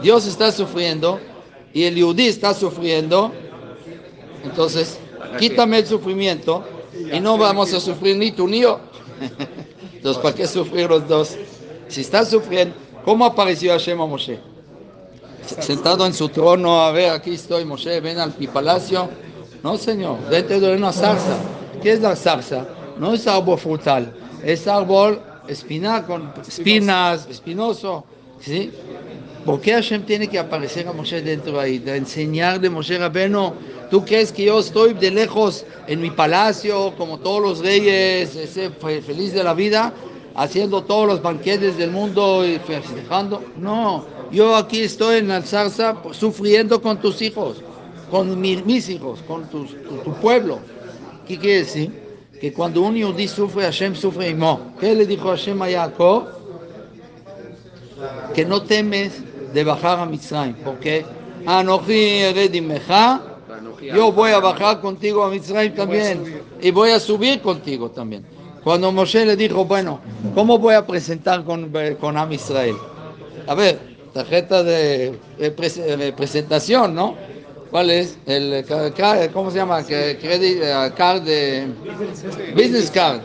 Dios 0.02 0.26
está 0.28 0.52
sufriendo 0.52 1.20
y 1.74 1.84
el 1.84 1.96
Yudí 1.96 2.28
está 2.28 2.54
sufriendo, 2.54 3.32
entonces 4.44 5.00
quítame 5.40 5.80
el 5.80 5.88
sufrimiento 5.88 6.64
y 7.12 7.20
no 7.20 7.38
vamos 7.38 7.74
a 7.74 7.80
sufrir 7.80 8.18
ni 8.18 8.32
tú 8.32 8.48
ni 8.48 8.62
yo. 8.62 8.80
Entonces, 9.94 10.22
¿para 10.22 10.36
qué 10.36 10.48
sufrir 10.48 10.88
los 10.90 11.08
dos? 11.08 11.36
Si 11.88 12.02
está 12.02 12.26
sufriendo, 12.26 12.76
¿cómo 13.06 13.26
apareció 13.26 13.72
Hashem 13.72 14.00
a 14.02 14.06
Moshe? 14.06 14.40
Sentado 15.46 16.06
en 16.06 16.14
su 16.14 16.28
trono, 16.30 16.82
a 16.82 16.92
ver, 16.92 17.12
aquí 17.12 17.34
estoy, 17.34 17.64
Moshe, 17.64 18.00
ven 18.02 18.20
al 18.20 18.34
mi 18.38 18.48
palacio. 18.48 19.10
No, 19.64 19.78
señor, 19.78 20.18
dentro 20.30 20.60
de 20.60 20.76
una 20.76 20.92
zarza. 20.92 21.38
¿Qué 21.82 21.94
es 21.94 22.02
la 22.02 22.16
zarza? 22.16 22.68
No 23.00 23.14
es 23.14 23.28
árbol 23.28 23.58
frutal, 23.58 24.14
es 24.44 24.68
árbol 24.68 25.22
espina, 25.48 26.06
con 26.06 26.34
espinas, 26.46 27.28
espinoso. 27.30 28.04
¿sí? 28.42 28.72
¿Por 29.46 29.62
qué 29.62 29.74
Hashem 29.74 30.04
tiene 30.04 30.28
que 30.28 30.38
aparecer 30.38 30.88
a 30.88 30.94
Moshe 30.94 31.22
dentro 31.22 31.60
ahí? 31.60 31.80
De 31.80 31.96
enseñarle 31.96 32.68
a 32.68 32.72
Moshe 32.72 32.98
Rabeno, 32.98 33.54
¿tú 33.90 34.04
crees 34.04 34.32
que 34.32 34.46
yo 34.46 34.60
estoy 34.60 34.94
de 34.94 35.12
lejos 35.12 35.66
en 35.88 36.02
mi 36.02 36.12
palacio, 36.12 36.94
como 36.98 37.20
todos 37.20 37.42
los 37.42 37.60
reyes, 37.60 38.38
feliz 38.80 39.34
de 39.34 39.44
la 39.44 39.54
vida, 39.54 39.94
haciendo 40.38 40.84
todos 40.84 41.06
los 41.08 41.22
banquetes 41.22 41.76
del 41.78 41.92
mundo 41.92 42.46
y 42.48 42.58
festejando? 42.60 43.44
No, 43.58 44.06
yo 44.32 44.56
aquí 44.56 44.82
estoy 44.84 45.18
en 45.18 45.28
la 45.28 45.42
zarza 45.42 45.98
sufriendo 46.12 46.82
con 46.82 47.02
tus 47.02 47.22
hijos, 47.22 47.58
con 48.10 48.40
mi- 48.40 48.62
mis 48.64 48.88
hijos, 48.90 49.20
con 49.28 49.50
tu, 49.50 49.66
pueblo. 50.22 50.60
¿Qué 51.28 51.38
quiere 51.38 51.58
decir? 51.60 52.08
Que 52.40 52.54
cuando 52.54 52.82
un 52.82 52.96
yudí 52.96 53.28
sufre, 53.28 53.64
Hashem 53.64 53.96
sufre 53.96 54.34
mo. 54.36 54.74
¿Qué 54.80 54.94
le 54.96 55.06
dijo 55.06 55.28
Hashem 55.30 55.62
a 55.62 55.70
Jacob? 55.70 56.28
que 58.36 58.46
no 58.46 58.62
temes 58.62 59.24
de 59.54 59.64
bajar 59.64 60.00
a 60.00 60.06
Mitzrayim, 60.06 60.56
porque 60.64 61.04
Anoji 61.48 62.20
Eredimeja, 62.20 63.22
yo 63.96 64.12
voy 64.12 64.32
a 64.32 64.40
bajar 64.40 64.80
contigo 64.82 65.24
a 65.24 65.30
Mitzrayim 65.32 65.74
también 65.74 66.42
y 66.62 66.70
voy 66.70 66.92
a 66.92 67.00
subir 67.00 67.42
contigo 67.42 67.90
también. 67.90 68.24
Cuando 68.68 68.92
Moshe 68.92 69.26
le 69.26 69.38
dijo, 69.38 69.64
bueno, 69.64 70.02
¿cómo 70.36 70.58
voy 70.60 70.74
a 70.74 70.86
presentar 70.86 71.46
con, 71.46 71.72
con 72.02 72.18
Am 72.18 72.34
Israel? 72.34 72.76
A 73.48 73.56
ver, 73.56 73.80
tarjeta 74.14 74.62
de, 74.62 75.18
de 75.38 76.12
presentación, 76.12 76.94
¿no? 76.94 77.16
¿Cuál 77.72 77.92
es? 77.92 78.18
El, 78.26 78.66
ca- 78.68 79.30
¿Cómo 79.32 79.52
se 79.52 79.58
llama? 79.60 79.82
Credit 79.86 80.60
eh, 80.62 80.92
card 80.98 81.22
de 81.22 81.68
business 82.58 82.92
card. 82.92 83.22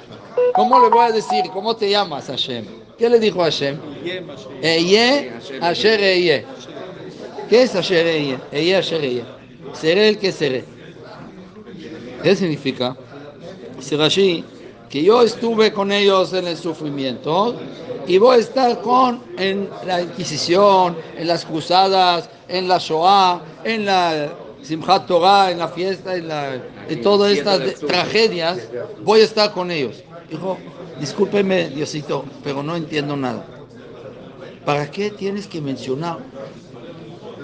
¿Cómo 0.55 0.79
le 0.81 0.89
voy 0.91 1.07
a 1.07 1.11
decir? 1.11 1.43
¿Cómo 1.53 1.75
te 1.75 1.91
llamas, 1.91 2.29
Hashem? 2.29 2.65
¿Qué 2.97 3.11
le 3.11 3.19
dijo 3.19 3.41
Hashem? 3.43 3.79
Eye, 4.63 5.33
Asher 5.61 6.01
Eye. 6.01 6.45
¿Qué 7.51 7.63
es 7.63 7.75
Asher 7.75 8.07
Eye? 8.07 8.39
Eye, 8.53 8.77
Asher 8.77 9.03
Eye. 9.03 9.25
Seré 9.73 10.09
el 10.11 10.19
que 10.19 10.31
seré. 10.31 10.63
¿Qué 12.23 12.37
significa? 12.37 12.97
Dice 13.77 13.97
Rashi, 13.97 14.45
que 14.93 15.03
yo 15.03 15.23
estuve 15.23 15.73
con 15.73 15.91
ellos 15.91 16.35
en 16.35 16.47
el 16.47 16.57
sufrimiento 16.59 17.57
y 18.07 18.19
voy 18.19 18.37
a 18.37 18.41
estar 18.41 18.79
con 18.83 19.23
en 19.39 19.71
la 19.87 20.03
Inquisición, 20.03 20.99
en 21.17 21.29
las 21.29 21.47
cruzadas, 21.47 22.29
en 22.47 22.69
la 22.69 22.77
Shoah, 22.77 23.41
en 23.65 23.87
la 23.87 24.35
Simchat 24.61 25.07
Torah, 25.07 25.51
en 25.51 25.61
la 25.61 25.69
fiesta, 25.69 26.15
en, 26.15 26.29
la, 26.29 26.63
en 26.91 27.01
todas 27.01 27.33
estas 27.33 27.61
de- 27.61 27.71
tragedias, 27.73 28.59
voy 29.03 29.23
a 29.23 29.25
estar 29.25 29.51
con 29.53 29.71
ellos. 29.71 30.05
Dijo, 30.29 30.59
discúlpeme 31.01 31.71
Diosito, 31.71 32.27
pero 32.45 32.63
no 32.63 32.77
entiendo 32.77 33.17
nada. 33.17 33.47
¿Para 34.67 34.91
qué 34.91 35.11
tienes 35.11 35.47
que 35.47 35.63
mencionar? 35.63 36.19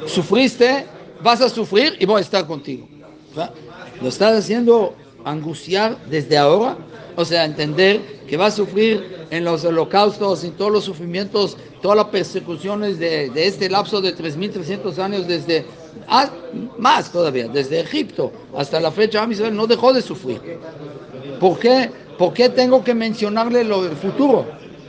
Sufriste, 0.07 0.85
vas 1.23 1.41
a 1.41 1.49
sufrir 1.49 1.97
y 1.99 2.05
voy 2.05 2.19
a 2.19 2.21
estar 2.21 2.47
contigo. 2.47 2.87
Lo 4.03 4.09
estás 4.11 4.39
haciendo 4.39 4.95
angustiar 5.25 5.99
desde 6.09 6.37
ahora, 6.39 6.77
o 7.17 7.25
sea, 7.25 7.45
entender 7.45 8.01
que 8.29 8.37
va 8.37 8.47
a 8.47 8.51
sufrir 8.51 9.27
en 9.31 9.45
los 9.45 9.65
holocaustos, 9.65 10.45
en 10.45 10.53
todos 10.53 10.71
los 10.71 10.85
sufrimientos, 10.85 11.57
todas 11.83 11.97
las 11.97 12.07
persecuciones 12.07 12.99
de, 12.99 13.31
de 13.31 13.47
este 13.47 13.69
lapso 13.69 14.01
de 14.01 14.15
3.300 14.15 14.99
años 14.99 15.27
desde, 15.27 15.65
ah, 16.09 16.31
más 16.79 17.11
todavía, 17.11 17.49
desde 17.49 17.81
Egipto 17.81 18.33
hasta 18.57 18.81
la 18.81 18.91
fecha, 18.91 19.27
Israel 19.31 19.55
no 19.55 19.67
dejó 19.67 19.93
de 19.93 20.03
sufrir. 20.03 20.41
¿Por 21.41 21.59
qué? 21.59 21.91
¿Por 22.19 22.33
qué 22.33 22.49
tengo 22.49 22.83
que 22.83 22.95
mencionarle 22.95 23.65
lo 23.65 23.83
del 23.83 23.97
futuro? 23.97 24.45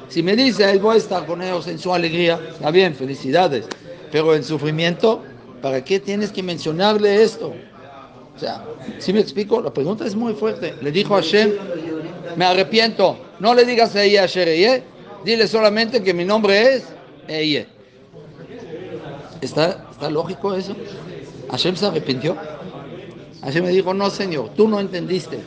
Si 0.07 0.23
me 0.23 0.35
dice, 0.35 0.65
"Ay, 0.65 0.79
voy 0.79 0.95
a 0.95 0.97
estar 0.97 1.25
con 1.25 1.41
ellos 1.41 1.67
en 1.67 1.77
su 1.77 1.93
alegría, 1.93 2.39
está 2.51 2.71
bien, 2.71 2.95
felicidades. 2.95 3.65
Pero 4.11 4.33
en 4.33 4.43
sufrimiento, 4.43 5.21
¿para 5.61 5.83
qué 5.83 5.99
tienes 5.99 6.31
que 6.31 6.41
mencionarle 6.41 7.21
esto? 7.23 7.53
O 8.39 8.41
sea, 8.41 8.63
si 8.99 9.11
me 9.11 9.19
explico, 9.19 9.59
la 9.59 9.73
pregunta 9.73 10.05
es 10.05 10.15
muy 10.15 10.33
fuerte. 10.33 10.73
Le 10.81 10.93
dijo 10.93 11.13
a 11.13 11.17
Hashem, 11.17 11.51
me 12.37 12.45
arrepiento, 12.45 13.19
no 13.41 13.53
le 13.53 13.65
digas 13.65 13.93
a 13.97 14.03
ella 14.03 14.23
Eye, 14.23 14.81
dile 15.25 15.45
solamente 15.45 16.01
que 16.01 16.13
mi 16.13 16.23
nombre 16.23 16.75
es 16.75 16.85
Eye. 17.27 17.67
¿Está, 19.41 19.85
¿Está 19.91 20.09
lógico 20.09 20.53
eso? 20.53 20.73
Hashem 21.51 21.75
se 21.75 21.87
arrepintió. 21.87 22.37
Hashem 23.41 23.65
me 23.65 23.71
dijo, 23.71 23.93
no 23.93 24.09
señor, 24.09 24.51
tú 24.55 24.69
no 24.69 24.79
entendiste. 24.79 25.39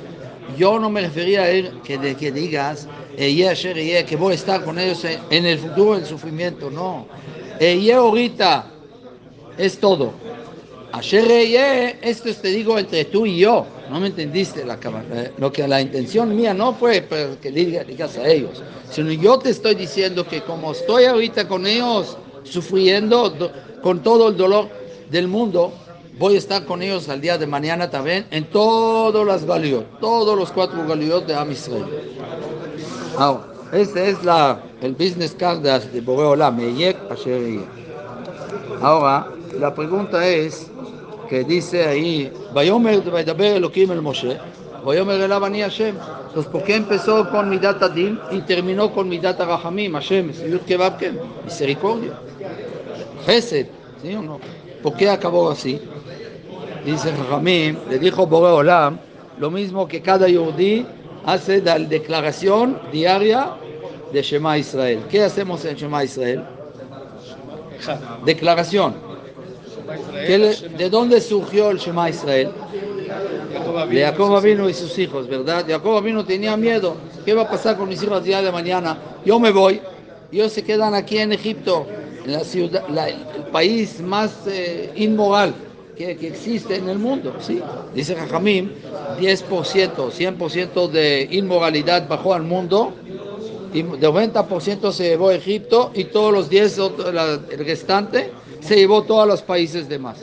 Yo 0.59 0.79
no 0.79 0.91
me 0.91 1.01
refería 1.01 1.45
a 1.45 1.49
él 1.49 1.81
que, 1.83 1.97
de, 1.97 2.15
que 2.15 2.31
digas, 2.31 2.89
Eye 3.17 3.55
Eye, 3.55 4.05
que 4.05 4.17
voy 4.17 4.33
a 4.33 4.35
estar 4.35 4.63
con 4.63 4.79
ellos 4.79 5.03
en, 5.07 5.19
en 5.31 5.47
el 5.47 5.59
futuro 5.59 5.95
del 5.95 6.05
sufrimiento. 6.05 6.71
No. 6.71 7.07
Eye 7.59 7.95
ahorita 7.95 8.67
es 9.57 9.79
todo. 9.79 10.13
Eye, 11.01 11.97
esto 12.03 12.29
es, 12.29 12.39
te 12.43 12.49
digo 12.49 12.79
entre 12.79 13.05
tú 13.07 13.25
y 13.27 13.39
yo. 13.39 13.65
No 13.91 13.99
me 14.01 14.09
entendiste 14.09 14.65
la 14.65 14.75
eh, 15.13 15.33
lo 15.39 15.53
que 15.53 15.67
la 15.67 15.81
intención 15.81 16.35
mía 16.37 16.53
no 16.55 16.75
fue 16.75 17.07
que 17.41 17.51
diga- 17.53 17.85
digas 17.85 18.17
a 18.19 18.27
ellos, 18.29 18.63
sino 18.91 19.11
yo 19.13 19.39
te 19.39 19.51
estoy 19.51 19.75
diciendo 19.75 20.27
que 20.27 20.43
como 20.43 20.73
estoy 20.73 21.05
ahorita 21.05 21.49
con 21.49 21.67
ellos 21.67 22.17
sufriendo 22.45 23.31
do- 23.31 23.51
con 23.83 24.03
todo 24.03 24.29
el 24.29 24.37
dolor 24.37 24.69
del 25.11 25.29
mundo, 25.29 25.73
voy 26.19 26.35
a 26.37 26.39
estar 26.39 26.65
con 26.65 26.83
ellos 26.83 27.09
al 27.09 27.21
día 27.21 27.37
de 27.39 27.47
mañana 27.47 27.91
también 27.91 28.27
en 28.31 28.45
todas 28.45 29.27
las 29.27 29.45
galiot, 29.45 29.99
todos 30.01 30.37
los 30.39 30.51
cuatro 30.53 30.87
galiot 30.87 31.27
de 31.27 31.35
Am. 31.35 31.51
Ahora, 33.19 33.47
este 33.73 34.11
es 34.11 34.23
la, 34.25 34.61
el 34.81 34.93
business 34.93 35.35
card 35.39 35.59
de, 35.61 35.79
de 35.81 36.01
Boreolam, 36.01 36.61
Eyek 36.61 36.97
Asher 37.11 37.43
Eye. 37.43 37.65
Ahora, 38.81 39.29
la 39.59 39.75
pregunta 39.75 40.27
es, 40.27 40.71
que 41.29 41.45
dice 41.45 41.87
ahí, 41.87 42.31
Vayomer 42.53 43.01
Vaidaber 43.11 43.57
el 43.57 44.03
Moshe. 44.03 44.39
Entonces, 44.85 46.53
¿por 46.53 46.63
qué 46.65 46.77
empezó 46.77 47.31
con 47.31 47.49
Midat 47.49 47.83
Adin 47.83 48.19
y 48.33 48.41
terminó 48.41 48.93
con 48.93 49.09
Midat 49.09 49.39
Rahamim, 49.39 49.95
Hashem, 49.95 50.33
Yud 50.33 50.61
Kevavkem, 50.67 51.17
misericordia? 51.45 52.13
Gesed, 53.25 53.69
¿sí 54.03 54.15
o 54.15 54.23
no? 54.23 54.41
¿Por 54.83 54.95
qué 54.95 55.09
acabó 55.09 55.51
así? 55.51 55.81
Dice 56.85 57.13
Rahamim, 57.13 57.79
le 57.89 57.99
dijo 57.99 58.27
Boreolam, 58.27 58.99
lo 59.39 59.51
mismo 59.51 59.89
que 59.89 60.03
cada 60.03 60.29
yudí 60.29 60.85
hace 61.25 61.63
la 61.63 61.79
declaración 61.79 62.79
diaria 62.93 63.53
de 64.13 64.21
Shema 64.21 64.59
Israel. 64.59 65.01
¿Qué 65.09 65.23
hacemos 65.23 65.65
en 65.65 65.77
Shema 65.77 66.05
Israel? 66.05 66.45
Declaración. 68.27 69.12
¿Qué 70.27 70.39
le- 70.39 70.55
¿De 70.77 70.91
dónde 70.91 71.21
surgió 71.21 71.71
el 71.71 71.79
Shema 71.79 72.11
Israel? 72.11 72.51
De 73.91 74.03
Jacob 74.03 74.43
vino 74.43 74.69
y 74.69 74.75
sus 74.75 74.99
hijos, 74.99 75.29
¿verdad? 75.29 75.65
Jacob 75.67 76.03
vino 76.03 76.25
tenía 76.25 76.57
miedo. 76.57 76.97
¿Qué 77.25 77.35
va 77.35 77.43
a 77.43 77.51
pasar 77.51 77.77
con 77.77 77.89
mis 77.89 78.03
hijos 78.03 78.19
el 78.19 78.25
día 78.25 78.43
de 78.43 78.51
mañana? 78.53 78.97
Yo 79.25 79.39
me 79.39 79.51
voy. 79.51 79.81
Ellos 80.31 80.53
se 80.53 80.63
quedan 80.65 80.95
aquí 80.95 81.19
en 81.19 81.33
Egipto, 81.33 81.87
en 82.25 82.33
la 82.33 82.41
ciudad, 82.41 82.85
el 83.09 83.45
país 83.53 84.01
más 84.01 84.47
eh, 84.47 84.91
inmoral 84.97 85.53
que, 85.97 86.17
que 86.17 86.29
existe 86.29 86.77
en 86.77 86.89
el 86.89 86.99
mundo. 86.99 87.35
¿sí? 87.41 87.61
Dice 87.95 88.15
Jajamim, 88.15 88.71
10%, 89.19 90.11
100% 90.11 90.89
de 90.89 91.29
inmoralidad 91.31 92.09
bajó 92.09 92.33
al 92.35 92.43
mundo 92.45 92.95
y 93.73 93.83
de 93.83 94.07
90% 94.09 94.93
se 94.93 95.05
llevó 95.05 95.29
a 95.29 95.35
Egipto 95.35 95.91
y 95.95 96.05
todos 96.05 96.33
los 96.33 96.49
10, 96.49 96.79
otro- 96.79 97.11
la- 97.13 97.41
el 97.51 97.65
restante, 97.65 98.31
se 98.61 98.77
llevó 98.77 99.03
todos 99.03 99.27
los 99.27 99.43
países 99.43 99.89
demás. 99.89 100.19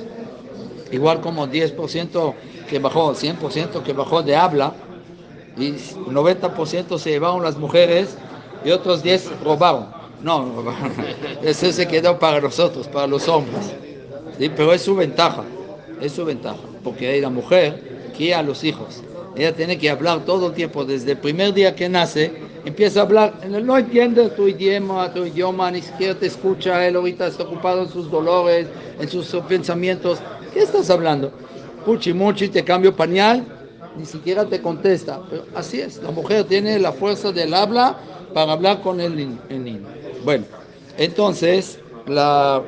Igual 0.92 1.22
como 1.22 1.48
10% 1.48 2.36
que 2.70 2.80
bajó, 2.80 3.14
100% 3.16 3.84
que 3.84 3.94
bajó 3.94 4.22
de 4.24 4.36
habla 4.36 4.74
y 5.58 5.74
90% 6.10 6.98
se 6.98 7.12
llevaron 7.12 7.44
las 7.44 7.58
mujeres 7.58 8.16
y 8.64 8.72
otros 8.72 9.04
10 9.04 9.30
robaron. 9.44 9.88
No. 10.24 10.64
Ese 11.44 11.72
se 11.74 11.88
quedó 11.88 12.20
para 12.20 12.42
nosotros, 12.42 12.88
para 12.88 13.08
los 13.08 13.28
hombres. 13.28 13.74
¿sí? 14.38 14.50
Pero 14.56 14.74
es 14.74 14.82
su 14.82 14.96
ventaja, 14.96 15.44
es 16.02 16.12
su 16.12 16.26
ventaja, 16.26 16.60
porque 16.84 17.08
hay 17.08 17.22
la 17.22 17.30
mujer 17.30 18.12
cría 18.16 18.40
a 18.40 18.44
los 18.44 18.64
hijos. 18.64 19.02
Ella 19.36 19.56
tiene 19.56 19.78
que 19.78 19.90
hablar 19.90 20.26
todo 20.26 20.48
el 20.48 20.54
tiempo, 20.54 20.84
desde 20.84 21.12
el 21.12 21.18
primer 21.18 21.54
día 21.54 21.76
que 21.76 21.88
nace, 21.88 22.34
empieza 22.66 23.00
a 23.00 23.04
hablar, 23.04 23.34
no 23.48 23.78
entiende 23.78 24.30
tu 24.30 24.48
idioma, 24.48 25.12
tu 25.14 25.26
idioma, 25.26 25.72
ni 25.72 25.82
siquiera 25.82 26.16
te 26.16 26.28
escucha, 26.28 26.86
él 26.88 26.96
ahorita 26.96 27.28
está 27.28 27.44
ocupado 27.44 27.84
en 27.84 27.90
sus 27.90 28.10
dolores, 28.10 28.68
en 29.00 29.10
sus 29.10 29.28
pensamientos. 29.48 30.20
¿Qué 30.54 30.62
estás 30.62 30.90
hablando? 30.90 31.32
Puchi 31.86 32.14
muchi, 32.14 32.50
te 32.50 32.64
cambio 32.64 32.96
pañal, 32.96 33.46
ni 33.98 34.06
siquiera 34.06 34.46
te 34.46 34.62
contesta. 34.62 35.22
Pero 35.30 35.46
así 35.56 35.82
es, 35.82 36.02
la 36.02 36.12
mujer 36.12 36.44
tiene 36.46 36.80
la 36.80 36.92
fuerza 36.92 37.32
del 37.32 37.54
habla 37.54 37.98
para 38.34 38.54
hablar 38.54 38.82
con 38.82 39.00
el 39.00 39.16
niño. 39.16 39.38
Bueno, 40.24 40.46
entonces, 40.98 41.80
la, 42.08 42.62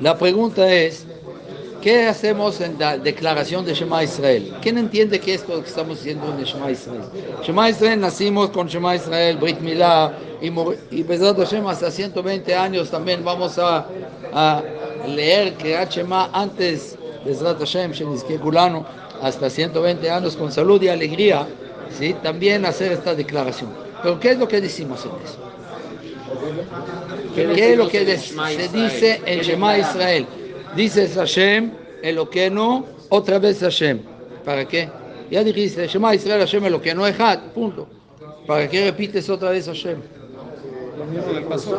la 0.00 0.18
pregunta 0.18 0.72
es, 0.72 1.06
¿qué 1.80 2.06
hacemos 2.06 2.60
en 2.60 2.78
la 2.78 2.98
declaración 2.98 3.64
de 3.64 3.74
Shema 3.74 4.04
Israel? 4.04 4.54
¿Quién 4.60 4.78
entiende 4.78 5.18
qué 5.20 5.34
es 5.34 5.48
lo 5.48 5.62
que 5.62 5.68
estamos 5.68 5.98
diciendo 5.98 6.34
en 6.36 6.44
Shema 6.44 6.70
Israel? 6.70 7.02
Shema 7.42 7.70
Israel, 7.70 8.00
nacimos 8.00 8.50
con 8.50 8.66
Shema 8.68 8.96
Israel, 8.96 9.36
Brit 9.36 9.60
Milá, 9.60 10.12
y, 10.40 10.48
y 10.90 11.02
Bezrat 11.02 11.36
Hashem 11.36 11.66
hasta 11.66 11.90
120 11.90 12.54
años 12.54 12.90
también 12.90 13.24
vamos 13.24 13.58
a, 13.58 13.86
leer 15.06 15.54
que 15.54 15.76
Shema 15.90 16.30
antes, 16.32 16.96
Bezrat 17.24 17.58
Hashem, 17.58 17.92
Shenizke 17.92 18.38
Kulanu, 18.38 18.84
hasta 19.22 19.50
120 19.50 20.10
años 20.10 20.36
con 20.36 20.52
salud 20.52 20.80
y 20.82 20.88
alegría, 20.88 21.46
¿sí? 21.98 22.14
también 22.22 22.64
hacer 22.64 22.92
esta 22.92 23.14
declaración. 23.14 23.70
Pero 24.02 24.18
¿qué 24.20 24.30
es 24.32 24.38
lo 24.38 24.48
que 24.48 24.60
decimos 24.60 25.04
en 25.04 25.10
eso? 25.24 25.38
¿Qué 27.34 27.72
es 27.72 27.78
lo 27.78 27.88
que 27.88 28.18
se 28.18 28.68
dice 28.68 29.20
en 29.24 29.40
Shema 29.40 29.78
Israel? 29.78 30.26
Dices 30.74 31.14
Hashem, 31.16 31.72
Eloqueno, 32.02 32.86
otra 33.08 33.38
vez 33.38 33.60
Hashem. 33.60 34.00
¿Para 34.44 34.66
qué? 34.66 34.88
Ya 35.30 35.44
dijiste, 35.44 35.86
Shema 35.86 36.14
Israel, 36.14 36.40
Hashem, 36.40 36.64
Eloqueno, 36.64 37.06
Ejad, 37.06 37.40
punto. 37.54 37.88
¿Para 38.46 38.68
qué 38.68 38.84
repites 38.84 39.28
otra 39.28 39.50
vez 39.50 39.66
Hashem? 39.66 39.98
Lo 40.98 41.04
mismo 41.06 41.32
del 41.32 41.44
paso. 41.44 41.78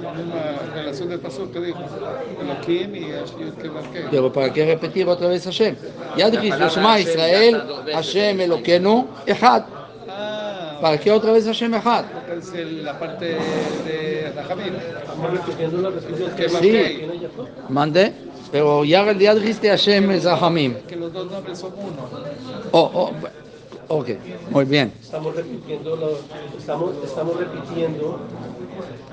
La 0.00 0.12
misma 0.12 0.34
relación 0.74 1.08
del 1.08 1.20
paso 1.20 1.50
que 1.50 1.60
dijo. 1.60 1.80
Elohim 2.40 2.94
y. 2.94 3.12
Pero 4.10 4.32
¿para 4.32 4.52
qué 4.52 4.64
repetir 4.64 5.08
otra 5.08 5.28
vez 5.28 5.44
Hashem? 5.44 5.76
Ya 6.16 6.30
dijiste, 6.30 6.68
Shema 6.68 7.00
Israel. 7.00 7.62
Hashem, 7.92 8.40
Eloqueno, 8.40 9.08
Ejad. 9.26 9.64
¿Para 10.80 10.98
qué 10.98 11.10
otra 11.10 11.32
vez 11.32 11.44
Hashem, 11.44 11.74
Ejad? 11.74 12.04
el- 12.54 12.84
la 12.84 12.98
parte 12.98 13.24
de. 13.84 14.32
Que 16.36 16.48
Sí. 16.48 17.00
Mande, 17.68 18.12
pero 18.52 18.84
ya, 18.84 19.12
ya 19.12 19.34
dijiste 19.34 19.68
Hashem, 19.68 20.10
es 20.12 20.24
Rahamim. 20.24 20.74
Que 20.86 20.96
los 20.96 21.12
dos 21.12 21.30
nombres 21.30 21.58
son 21.58 21.72
uno. 21.76 22.08
Oh, 22.70 22.90
oh, 22.94 23.12
ok, 23.88 24.08
muy 24.50 24.64
bien. 24.64 24.92
Estamos 25.02 25.34
repitiendo, 25.34 25.96
lo- 25.96 26.18
estamos, 26.58 26.92
estamos 27.04 27.36
repitiendo 27.38 28.20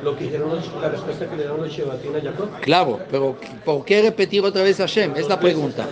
lo 0.03 0.17
que 0.17 0.23
dijeron 0.25 0.49
los- 0.49 0.69
la 0.81 0.89
respuesta 0.89 1.25
que 1.29 1.35
le 1.35 1.43
dieron 1.43 1.61
los 1.61 1.71
Shebatín 1.71 2.15
a 2.15 2.21
Jacob. 2.21 2.49
Claro, 2.61 2.99
pero 3.09 3.35
¿por 3.63 3.85
qué 3.85 4.01
repetir 4.01 4.43
otra 4.43 4.63
vez 4.63 4.77
Hashem? 4.77 5.13
Es 5.15 5.27
la 5.29 5.39
pregunta. 5.39 5.87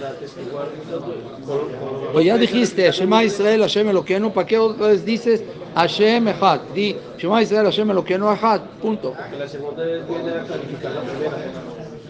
Con- 1.45 1.59
con- 1.59 2.13
Pues 2.13 2.25
ya 2.25 2.37
dijiste, 2.37 2.91
Shema 2.91 3.23
Israel, 3.23 3.61
Hashem 3.61 3.89
Eloqueno, 3.89 4.31
¿para 4.31 4.45
qué 4.47 4.57
otra 4.59 4.87
vez 4.87 5.03
dices 5.03 5.43
Hashem 5.75 6.27
Echad? 6.27 6.59
Di, 6.75 6.95
Shema 7.17 7.41
Israel, 7.41 7.65
Hashem 7.65 7.89
Eloqueno, 7.89 8.31
Echad, 8.33 8.61
punto. 8.81 9.13
que 9.31 9.37
la 9.37 9.47
segunda 9.47 9.83
vez 9.83 10.07
viene 10.07 10.29
a 10.29 10.43
clarificar 10.43 10.91
la 10.91 11.01
primera. 11.01 11.37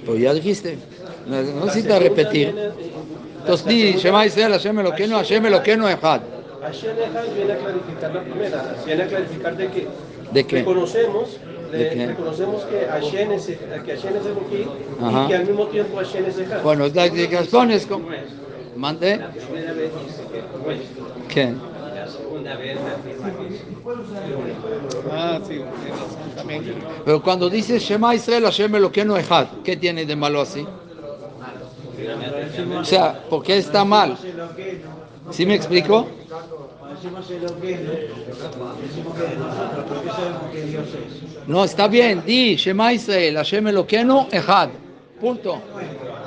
Pues 0.06 0.20
ya 0.20 0.34
dijiste, 0.34 0.78
no 1.28 1.42
no 1.42 1.66
necesitas 1.66 2.02
repetir. 2.02 2.54
Entonces 3.40 3.66
di, 3.66 3.94
Shema 3.94 4.26
Israel, 4.26 4.52
Hashem 4.52 4.80
Eloqueno, 4.80 5.16
Hashem 5.18 5.46
Eloqueno, 5.46 5.90
Echad. 5.90 6.22
Hashem 6.64 6.92
Echad 6.98 7.34
viene 7.36 7.54
a 7.54 7.58
clarificar 7.58 8.14
la 8.16 8.22
primera, 8.22 8.76
viene 8.86 9.04
a 9.04 9.08
clarificar 9.08 9.58
de 9.58 9.68
que 9.70 9.88
¿De 10.32 10.46
qué? 10.46 10.56
reconocemos, 10.60 11.38
¿De 11.72 11.78
de- 11.78 11.90
qué? 11.90 12.08
reconocemos 12.08 12.64
que 12.64 12.86
Hashem 12.86 13.32
es, 13.34 13.46
que 13.46 13.56
Hashem 13.96 14.16
es 14.18 14.26
Elohim 14.26 14.68
y 15.26 15.28
que 15.28 15.36
al 15.36 15.46
mismo 15.46 15.68
tiempo 15.68 15.98
Hashem 15.98 16.26
es 16.26 16.38
Echad. 16.40 16.64
Bueno, 16.64 16.88
la 16.94 17.06
explicación 17.06 17.72
es 17.72 17.86
como... 17.86 18.08
¿Mande? 18.76 19.20
¿Qué? 21.30 21.54
Ah, 25.12 25.40
sí, 25.42 25.48
tiene 25.50 25.64
razón 25.92 26.36
también. 26.36 26.64
Pero 27.06 27.22
cuando 27.22 27.50
dices 27.50 27.82
Shema 27.84 28.16
Israel, 28.16 28.44
Hashem 28.46 28.74
Eloqueno, 28.76 29.18
Echad, 29.18 29.48
¿qué 29.64 29.78
tiene 29.78 30.06
de 30.06 30.16
malo 30.16 30.42
así? 30.42 30.66
O 32.80 32.84
sea, 32.86 33.24
¿por 33.30 33.44
qué 33.44 33.58
está 33.58 33.86
mal? 33.86 34.18
¿Sí 35.32 35.46
me 35.46 35.56
explico? 35.56 36.08
No, 41.48 41.64
está 41.64 41.88
bien, 41.88 42.24
di 42.26 42.56
Shema 42.56 42.94
Israel, 42.94 43.36
Hashem 43.36 43.68
Eloqueno, 43.68 44.28
Echad. 44.32 44.70
Punto. 45.20 45.62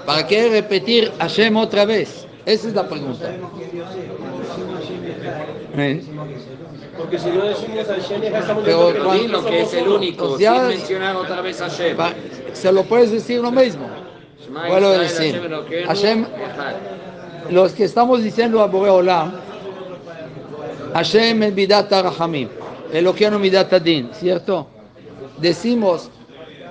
¿Para 0.04 0.26
qué 0.26 0.48
repetir 0.48 1.12
Hashem 1.18 1.56
otra 1.56 1.84
vez? 1.84 2.26
Esa 2.44 2.68
es 2.68 2.74
la 2.74 2.88
pregunta. 2.88 3.30
¿Eh? 5.76 6.02
Porque 6.96 7.18
si 7.18 7.28
no 7.30 7.44
decimos 7.44 7.86
Hashem 7.86 8.22
estamos 8.22 8.64
Pero 8.64 9.12
Di 9.12 9.28
lo 9.28 9.44
que 9.44 9.62
es 9.62 9.74
el 9.74 9.88
único, 9.88 10.38
ya- 10.38 10.68
sin 10.68 10.78
mencionar 10.78 11.16
otra 11.16 11.40
vez 11.40 11.58
Hashem. 11.58 11.96
Se 12.52 12.72
lo 12.72 12.84
puedes 12.84 13.10
decir 13.10 13.40
lo 13.40 13.50
mismo. 13.50 13.86
Vuelvo 14.68 14.88
a 14.88 14.98
decir, 14.98 15.40
Hashem 15.86 16.26
los 17.50 17.72
que 17.72 17.84
estamos 17.84 18.22
diciendo 18.22 18.60
a 18.60 18.66
Boreolam, 18.66 19.32
Hashem 20.96 21.42
es 21.42 21.52
Midat 21.52 21.92
Rahamim, 21.92 22.48
Eloqueno 22.90 23.38
Midat 23.38 23.70
Adin, 23.70 24.08
¿cierto? 24.14 24.66
Decimos 25.36 26.08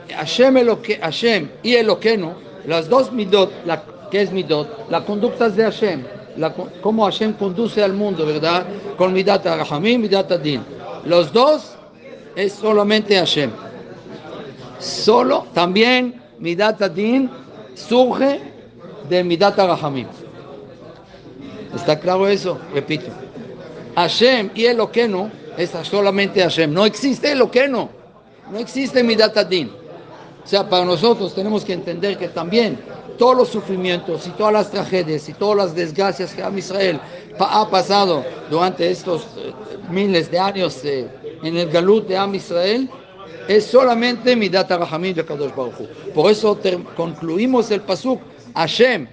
Hashem, 0.10 0.58
Eloque, 0.58 0.98
Hashem 0.98 1.48
y 1.62 1.76
Eloqueno, 1.76 2.34
las 2.66 2.90
dos 2.90 3.12
Midot, 3.12 3.52
la, 3.68 3.84
¿qué 4.10 4.22
es 4.24 4.32
Midot? 4.32 4.90
La 4.90 5.06
conducta 5.06 5.48
de 5.50 5.62
Hashem, 5.62 6.02
la, 6.38 6.52
cómo 6.82 7.06
Hashem 7.06 7.34
conduce 7.34 7.84
al 7.84 7.94
mundo, 7.94 8.26
¿verdad? 8.26 8.66
Con 8.98 9.14
Midat 9.14 9.46
Rahamim, 9.46 10.02
Midat 10.02 10.32
Adin. 10.32 10.64
Los 11.06 11.32
dos 11.32 11.76
es 12.36 12.54
solamente 12.54 13.18
Hashem. 13.18 13.52
Solo, 14.80 15.46
también 15.54 16.20
Midat 16.40 16.82
Adin 16.82 17.30
surge 17.76 18.42
de 19.08 19.24
Midat 19.24 19.56
Rahamim. 19.56 20.08
¿Está 21.76 22.00
claro 22.00 22.28
eso? 22.28 22.58
Repito. 22.74 23.12
Hashem 23.96 24.52
y 24.56 24.66
Eloqueno 24.66 25.32
es 25.58 25.72
solamente 25.84 26.42
Hashem. 26.42 26.74
No 26.74 26.86
existe 26.86 27.32
Eloqueno. 27.32 27.90
No 28.52 28.58
existe 28.60 29.04
Midat 29.04 29.38
Adin. 29.38 29.72
O 30.44 30.48
sea, 30.48 30.70
para 30.70 30.86
nosotros 30.86 31.34
tenemos 31.34 31.66
que 31.66 31.74
entender 31.74 32.18
que 32.18 32.28
también 32.28 32.78
todos 33.18 33.36
los 33.36 33.50
sufrimientos 33.50 34.28
y 34.28 34.30
todas 34.32 34.54
las 34.54 34.70
tragedias 34.70 35.28
y 35.30 35.34
todas 35.34 35.58
las 35.58 35.76
desgracias 35.76 36.34
que 36.34 36.44
Am 36.44 36.58
Israel 36.58 37.00
ha 37.40 37.70
pasado 37.70 38.24
durante 38.50 38.92
estos 38.92 39.24
eh, 39.38 39.54
miles 39.90 40.30
de 40.30 40.38
años 40.38 40.82
eh, 40.84 41.08
en 41.42 41.58
el 41.58 41.70
galut 41.72 42.08
de 42.08 42.18
Am 42.18 42.36
Israel 42.36 42.90
es 43.48 43.66
solamente 43.66 44.36
Midat 44.36 44.70
Rahamim 44.70 45.16
de 45.16 45.26
Kadosh 45.26 45.56
Baruch. 45.56 45.90
Por 46.14 46.30
eso 46.30 46.60
concluimos 46.96 47.72
el 47.72 47.82
pasuk 47.82 48.20
Hashem 48.54 49.08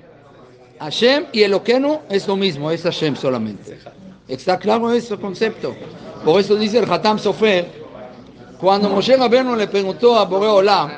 Hashem 0.82 1.26
y 1.30 1.42
Eloqueno 1.42 2.02
es 2.10 2.26
lo 2.26 2.36
mismo, 2.36 2.70
es 2.70 2.82
Hashem 2.82 3.14
solamente. 3.14 3.78
¿Está 4.28 4.58
claro 4.58 4.92
ese 4.92 5.16
concepto? 5.16 5.74
Por 6.24 6.40
eso 6.40 6.54
dice 6.56 6.78
el 6.78 6.90
Hatam 6.90 7.18
Sofer, 7.18 7.66
cuando 8.60 8.88
Moshe 8.88 9.16
Rabbeinu 9.16 9.56
le 9.56 9.66
preguntó 9.66 10.16
a 10.18 10.24
Boreo 10.24 10.56
Olam, 10.56 10.90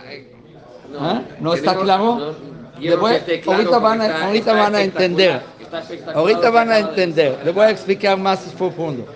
¿Ah? 1.00 1.22
¿No 1.40 1.54
está 1.54 1.74
claro? 1.76 2.34
no, 2.78 3.04
que 3.06 3.16
esté 3.16 3.40
claro 3.40 3.58
ahorita 3.58 3.78
van 3.78 4.00
a, 4.00 4.06
está- 4.06 4.26
ahorita 4.26 4.50
está 4.50 4.62
van 4.62 4.74
a 4.74 4.82
entender. 4.82 5.42
está 5.60 6.12
Ahorita 6.12 6.50
van 6.50 6.70
a 6.70 6.78
entender. 6.78 7.38
Le 7.44 7.50
voy 7.52 7.64
a 7.66 7.70
explicar 7.70 8.16
más 8.18 8.40
profundo. 8.56 9.06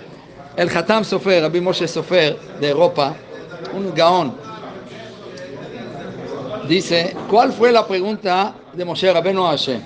El 0.56 0.76
Hatam 0.76 1.04
Sofer, 1.04 1.42
Rabbi 1.42 1.60
Moshe 1.60 1.86
Sofer 1.86 2.36
de 2.60 2.68
Europa, 2.70 3.14
un 3.76 3.94
gaón, 3.94 4.34
dice, 6.68 7.14
¿cuál 7.30 7.52
fue 7.52 7.70
la 7.70 7.86
pregunta 7.86 8.54
de 8.72 8.84
Moshe 8.84 9.12
Rabbeinu 9.12 9.46
a 9.46 9.50
Hashem? 9.50 9.80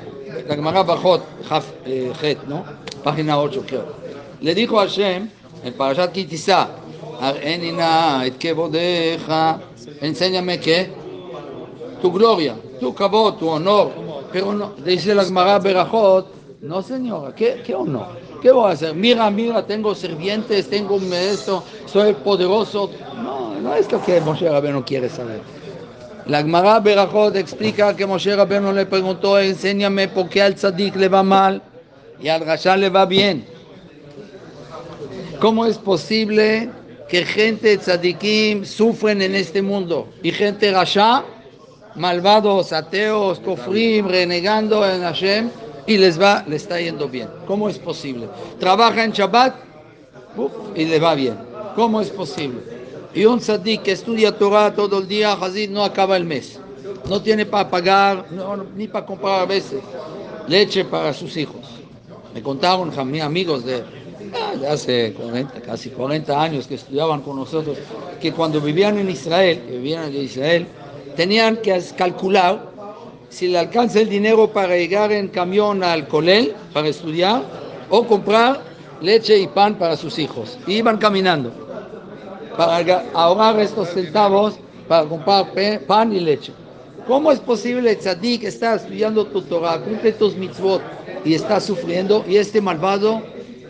La 0.49 0.55
Gemara 0.55 0.83
Bajot, 0.83 1.23
eh, 1.85 2.39
¿no? 2.47 2.65
Página 3.05 3.39
8, 3.39 3.65
creo. 3.67 4.02
Le 4.43 4.55
dijo 4.57 4.81
a 4.81 4.87
Hashem 4.87 5.29
en 5.65 5.73
Parashat 5.75 6.11
Kitizá, 6.13 6.69
enséñame 10.01 10.59
que 10.59 10.91
tu 12.01 12.11
gloria, 12.11 12.57
tu 12.81 12.93
cabot, 12.93 13.39
tu 13.39 13.49
honor, 13.49 13.93
pero 14.33 14.75
dice 14.85 15.15
la 15.15 15.25
Gemara 15.25 15.61
Berajot, 15.61 16.27
no 16.63 16.83
señora, 16.83 17.33
¿qué, 17.33 17.63
¿qué 17.65 17.73
honor? 17.73 18.09
¿Qué 18.43 18.51
voy 18.51 18.69
a 18.69 18.73
hacer? 18.73 18.97
Mira, 18.97 19.31
mira, 19.31 19.65
tengo 19.65 19.95
sirvientes, 19.95 20.69
tengo 20.69 20.97
un 20.97 21.09
maestro, 21.09 21.63
soy 21.87 22.13
poderoso. 22.13 22.91
No, 23.23 23.55
no 23.61 23.75
es 23.77 23.93
lo 23.93 24.03
que 24.03 24.21
Moshe 24.21 24.49
Rabbeinu 24.49 24.85
quiere 24.85 25.09
saber. 25.09 25.41
La 26.27 26.39
Gemara 26.39 26.81
Berajot 26.81 27.37
explica 27.37 27.95
que 27.95 28.05
Moshe 28.07 28.35
Rabbeinu 28.35 28.73
le 28.73 28.87
preguntó, 28.87 29.39
enséñame 29.39 30.09
por 30.09 30.29
qué 30.29 30.43
al 30.43 30.57
tzadik 30.57 30.97
le 30.97 31.09
va 31.09 31.23
mal 31.23 31.63
y 32.21 32.27
al 32.27 32.45
rasha 32.45 32.77
le 32.77 32.91
va 32.91 33.07
bien. 33.07 33.52
¿Cómo 35.43 35.67
es 35.67 35.77
posible 35.77 36.71
que 37.09 37.25
gente 37.25 37.77
tzadikim 37.77 38.65
sufren 38.65 39.21
en 39.21 39.35
este 39.35 39.61
mundo 39.61 40.07
y 40.23 40.31
gente 40.31 40.71
rasha, 40.71 41.25
malvados, 41.97 42.73
ateos, 42.73 43.41
kofrim, 43.41 44.07
renegando 44.07 44.89
en 44.89 45.03
Hashem 45.03 45.51
y 45.89 45.99
les 45.99 46.17
va, 46.17 46.45
les 46.47 46.63
está 46.63 46.81
yendo 46.81 47.09
bien? 47.09 47.29
¿Cómo 47.45 47.69
es 47.69 47.77
posible? 47.77 48.29
Trabaja 48.61 49.03
en 49.03 49.11
Shabbat 49.11 49.57
y 50.77 50.85
le 50.85 51.01
va 51.01 51.17
bien. 51.17 51.35
¿Cómo 51.75 52.01
es 52.01 52.11
posible? 52.11 52.61
Y 53.13 53.25
un 53.25 53.41
tzadik 53.41 53.83
que 53.83 53.91
estudia 53.91 54.31
Torah 54.39 54.73
todo 54.73 55.01
el 55.01 55.09
día, 55.09 55.33
Hazid, 55.33 55.71
no 55.71 55.83
acaba 55.83 56.17
el 56.17 56.25
mes. 56.25 56.61
No 57.09 57.21
tiene 57.21 57.47
para 57.47 57.69
pagar, 57.69 58.27
ni 58.77 58.87
para 58.87 59.05
comprar 59.05 59.41
a 59.41 59.47
veces 59.47 59.81
leche 60.47 60.85
para 60.85 61.13
sus 61.13 61.37
hijos. 61.37 61.67
Me 62.33 62.41
contaron 62.41 62.93
mis 63.11 63.21
amigos 63.21 63.65
de, 63.65 63.83
de 64.59 64.69
hace 64.69 65.13
40, 65.15 65.61
casi 65.61 65.91
40 65.91 66.43
años 66.43 66.67
que 66.67 66.75
estudiaban 66.77 67.23
con 67.23 67.37
nosotros, 67.37 67.79
que 68.21 68.33
cuando 68.33 68.61
vivían 68.61 68.99
en 68.99 69.11
Israel, 69.11 69.63
vivían 69.69 70.05
en 70.05 70.23
Israel, 70.23 70.67
tenían 71.17 71.57
que 71.57 71.81
calcular 71.97 72.71
si 73.29 73.49
le 73.49 73.59
alcanza 73.59 74.01
el 74.01 74.09
dinero 74.09 74.49
para 74.49 74.77
llegar 74.77 75.13
en 75.13 75.29
camión 75.29 75.83
al 75.83 76.07
colel 76.07 76.55
para 76.73 76.89
estudiar 76.89 77.43
o 77.89 78.07
comprar 78.07 78.61
leche 79.01 79.39
y 79.39 79.47
pan 79.47 79.77
para 79.77 79.97
sus 79.97 80.19
hijos. 80.19 80.59
Y 80.67 80.75
iban 80.75 80.99
caminando 80.99 81.51
para 82.57 83.05
ahorrar 83.15 83.59
estos 83.61 83.89
centavos 83.89 84.59
para 84.87 85.07
comprar 85.07 85.47
pan 85.87 86.13
y 86.13 86.21
leche. 86.21 86.53
¿Cómo 87.07 87.33
es 87.33 87.41
posible, 87.41 87.97
tzadik, 87.97 88.45
está 88.45 88.77
estudiando 88.77 89.27
tu 89.27 89.43
Torah, 89.43 89.81
cumple 89.81 90.13
tus 90.13 90.37
mitzvot 90.37 90.81
y 91.25 91.35
está 91.35 91.61
sufriendo 91.61 92.25
y 92.29 92.37
este 92.37 92.61
malvado 92.61 93.23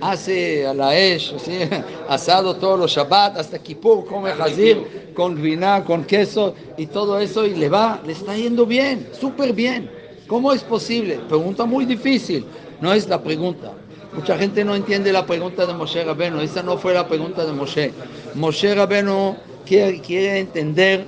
hace 0.03 0.67
a 0.67 0.75
la 0.75 0.99
esh, 0.99 1.39
¿sí? 1.39 1.61
asado 2.09 2.57
todos 2.57 2.79
los 2.79 2.91
Shabbat, 2.91 3.39
hasta 3.39 3.59
Kippur 3.59 4.05
come 4.05 4.31
hazir 4.31 5.13
con 5.15 5.41
vina, 5.41 5.85
con 5.85 6.05
queso 6.05 6.55
y 6.77 6.87
todo 6.87 7.21
eso 7.21 7.47
y 7.47 7.55
le 7.55 7.69
va, 7.69 8.01
le 8.05 8.13
está 8.13 8.37
yendo 8.37 8.67
bien, 8.67 9.09
súper 9.19 9.53
bien. 9.53 9.91
¿Cómo 10.27 10.53
es 10.53 10.63
posible? 10.63 11.21
Pregunta 11.29 11.65
muy 11.65 11.85
difícil, 11.85 12.45
no 12.81 12.93
es 12.93 13.09
la 13.09 13.23
pregunta. 13.23 13.73
Mucha 14.15 14.37
gente 14.37 14.65
no 14.65 14.75
entiende 14.75 15.13
la 15.13 15.25
pregunta 15.25 15.65
de 15.65 15.73
Moshe 15.73 16.05
Rabenu. 16.05 16.41
Esa 16.41 16.63
no 16.63 16.77
fue 16.77 16.93
la 16.93 17.07
pregunta 17.07 17.47
de 17.47 17.53
Moshe. 17.53 17.93
Moshe 18.35 18.75
Rabenu 18.75 19.37
quiere, 19.65 20.01
quiere 20.01 20.39
entender 20.39 21.07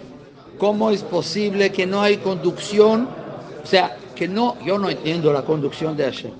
cómo 0.58 0.90
es 0.90 1.02
posible 1.02 1.70
que 1.70 1.84
no 1.84 2.00
hay 2.00 2.16
conducción. 2.18 3.08
O 3.62 3.66
sea, 3.66 3.96
que 4.14 4.26
no, 4.26 4.56
yo 4.64 4.78
no 4.78 4.88
entiendo 4.88 5.32
la 5.32 5.42
conducción 5.42 5.96
de 5.96 6.04
Hashem. 6.04 6.30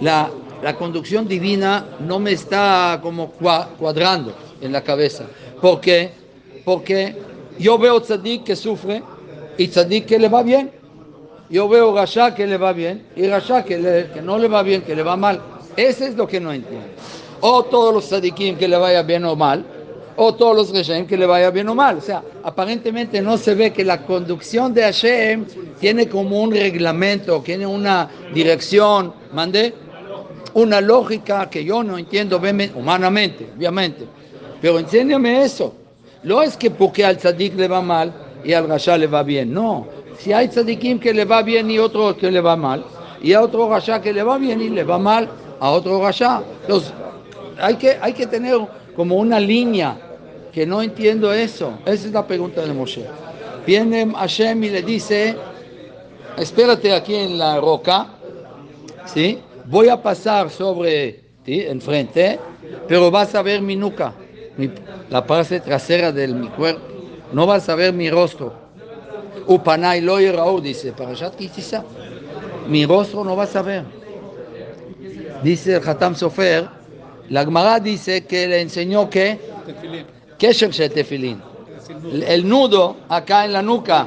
La, 0.00 0.30
la 0.62 0.74
conducción 0.74 1.26
divina 1.28 1.84
no 2.00 2.18
me 2.18 2.32
está 2.32 2.98
como 3.02 3.32
cua- 3.32 3.68
cuadrando 3.78 4.32
en 4.60 4.72
la 4.72 4.82
cabeza. 4.82 5.24
¿Por 5.60 5.80
qué? 5.80 6.10
Porque 6.64 7.16
yo 7.58 7.78
veo 7.78 8.00
tzadik 8.00 8.44
que 8.44 8.56
sufre 8.56 9.02
y 9.56 9.68
tzadik 9.68 10.06
que 10.06 10.18
le 10.18 10.28
va 10.28 10.42
bien. 10.42 10.70
Yo 11.50 11.68
veo 11.68 11.94
Rasha 11.94 12.34
que 12.34 12.46
le 12.46 12.56
va 12.58 12.72
bien 12.72 13.06
y 13.16 13.26
Rasha 13.26 13.64
que, 13.64 14.06
no 14.22 14.38
le 14.38 14.48
va 14.48 14.62
bien, 14.62 14.82
que 14.82 14.94
le 14.94 15.02
va 15.02 15.16
mal. 15.16 15.40
Eso 15.76 16.04
es 16.04 16.14
lo 16.16 16.26
que 16.26 16.40
no 16.40 16.52
entiendo. 16.52 16.86
O 17.40 17.62
todos 17.62 17.94
los 17.94 18.06
tzadikim 18.06 18.56
que 18.56 18.66
le 18.68 18.76
vaya 18.76 19.02
bien 19.02 19.24
o 19.24 19.36
mal, 19.36 19.64
o 20.16 20.34
todos 20.34 20.56
los 20.56 20.70
Reshaim 20.72 21.06
que 21.06 21.16
le 21.16 21.24
vaya 21.24 21.50
bien 21.50 21.68
o 21.68 21.74
mal. 21.74 21.98
O 21.98 22.00
sea, 22.00 22.22
aparentemente 22.42 23.22
no 23.22 23.38
se 23.38 23.54
ve 23.54 23.72
que 23.72 23.84
la 23.84 24.04
conducción 24.04 24.74
de 24.74 24.82
Hashem 24.82 25.46
tiene 25.80 26.08
como 26.08 26.42
un 26.42 26.50
reglamento, 26.50 27.40
tiene 27.40 27.64
una 27.66 28.10
dirección, 28.34 29.14
mandé, 29.32 29.72
una 30.58 30.80
lógica 30.80 31.48
que 31.48 31.64
yo 31.64 31.82
no 31.82 31.98
entiendo 31.98 32.40
humanamente, 32.74 33.48
obviamente. 33.56 34.04
Pero 34.60 34.78
enséñame 34.78 35.44
eso. 35.44 35.74
No 36.24 36.42
es 36.42 36.56
que 36.56 36.70
porque 36.70 37.04
al 37.04 37.16
tzadik 37.16 37.54
le 37.56 37.68
va 37.68 37.80
mal 37.80 38.12
y 38.44 38.52
al 38.52 38.68
rasha 38.68 38.98
le 38.98 39.06
va 39.06 39.22
bien, 39.22 39.52
no. 39.52 39.86
Si 40.18 40.32
hay 40.32 40.48
tzadikim 40.48 40.98
que 40.98 41.14
le 41.14 41.24
va 41.24 41.42
bien 41.42 41.70
y 41.70 41.78
otro 41.78 42.16
que 42.16 42.30
le 42.30 42.40
va 42.40 42.56
mal, 42.56 42.84
y 43.22 43.32
a 43.32 43.42
otro 43.42 43.68
rasha 43.68 44.00
que 44.00 44.12
le 44.12 44.22
va 44.22 44.36
bien 44.38 44.60
y 44.60 44.68
le 44.68 44.84
va 44.84 44.98
mal 44.98 45.28
a 45.60 45.70
otro 45.70 46.02
rasha. 46.02 46.42
Entonces, 46.62 46.92
hay 47.60 47.76
que, 47.76 47.96
hay 48.00 48.12
que 48.12 48.26
tener 48.26 48.58
como 48.96 49.16
una 49.16 49.38
línea 49.38 49.96
que 50.52 50.66
no 50.66 50.82
entiendo 50.82 51.32
eso. 51.32 51.78
Esa 51.84 52.06
es 52.06 52.12
la 52.12 52.26
pregunta 52.26 52.62
de 52.62 52.72
Moshe. 52.72 53.04
Viene 53.66 54.10
Hashem 54.12 54.64
y 54.64 54.70
le 54.70 54.82
dice, 54.82 55.36
espérate 56.36 56.92
aquí 56.92 57.14
en 57.14 57.38
la 57.38 57.60
roca, 57.60 58.08
¿sí? 59.06 59.38
Voy 59.70 59.88
a 59.90 60.00
pasar 60.02 60.48
sobre 60.50 61.20
ti, 61.44 61.60
enfrente, 61.60 62.38
pero 62.86 63.10
vas 63.10 63.34
a 63.34 63.42
ver 63.42 63.60
mi 63.60 63.76
nuca, 63.76 64.14
la 65.10 65.26
parte 65.26 65.60
trasera 65.60 66.10
de 66.10 66.28
mi 66.28 66.48
cuerpo. 66.48 66.80
No 67.32 67.46
vas 67.46 67.68
a 67.68 67.74
ver 67.74 67.92
mi 67.92 68.08
rostro. 68.08 68.52
Upanay 69.46 70.00
lo 70.00 70.16
dice 70.60 70.92
Parashat 70.92 71.36
Kitisa. 71.36 71.84
Mi 72.66 72.86
rostro 72.86 73.24
no 73.24 73.36
vas 73.36 73.54
a 73.56 73.62
ver. 73.62 73.84
Dice 75.42 75.76
el 75.76 75.86
Hatam 75.86 76.14
Sofer, 76.14 76.66
la 77.28 77.44
Gemara 77.44 77.78
dice 77.78 78.24
que 78.24 78.48
le 78.48 78.62
enseñó 78.62 79.10
que. 79.10 79.38
Kesher 80.38 80.70
Shel 80.70 80.90
Tefilin. 80.90 81.40
Es 81.76 81.90
el 81.90 82.00
nudo. 82.02 82.12
El- 82.14 82.22
El 82.22 82.48
nudo 82.48 82.96
acá 83.08 83.44
en 83.44 83.52
la 83.52 83.62
nuca. 83.62 84.06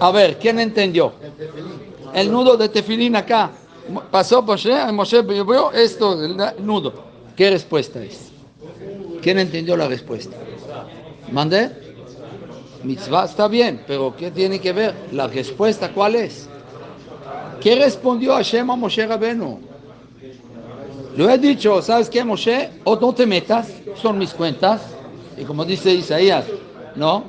A 0.00 0.10
ver, 0.10 0.38
¿quién 0.38 0.58
entendió? 0.58 1.12
El 2.18 2.32
nudo 2.32 2.56
de 2.56 2.68
tefilín 2.68 3.14
acá. 3.14 3.50
Pasó 4.10 4.42
Moshe, 4.42 4.92
Moshe 4.92 5.22
vio 5.22 5.70
esto, 5.70 6.24
el 6.24 6.36
nudo. 6.66 6.92
¿Qué 7.36 7.48
respuesta 7.50 8.02
es? 8.02 8.32
¿Quién 9.22 9.38
entendió 9.38 9.76
la 9.76 9.86
respuesta? 9.86 10.36
¿Mandé? 11.30 11.70
Mitzvah 12.82 13.24
está 13.24 13.46
bien, 13.46 13.82
pero 13.86 14.14
¿qué 14.16 14.32
tiene 14.32 14.60
que 14.60 14.72
ver? 14.72 14.94
La 15.12 15.28
respuesta, 15.28 15.92
¿cuál 15.92 16.16
es? 16.16 16.48
¿Qué 17.60 17.76
respondió 17.76 18.34
Hashem 18.34 18.68
a 18.68 18.76
Moshe 18.76 19.06
Rabenu? 19.06 19.60
Lo 21.16 21.30
he 21.30 21.38
dicho, 21.38 21.80
¿sabes 21.82 22.10
qué, 22.10 22.24
Moshe? 22.24 22.70
O 22.82 22.96
no 22.96 23.12
te 23.14 23.26
metas, 23.26 23.72
son 23.94 24.18
mis 24.18 24.34
cuentas. 24.34 24.82
Y 25.36 25.44
como 25.44 25.64
dice 25.64 25.92
Isaías, 25.92 26.46
¿no? 26.96 27.24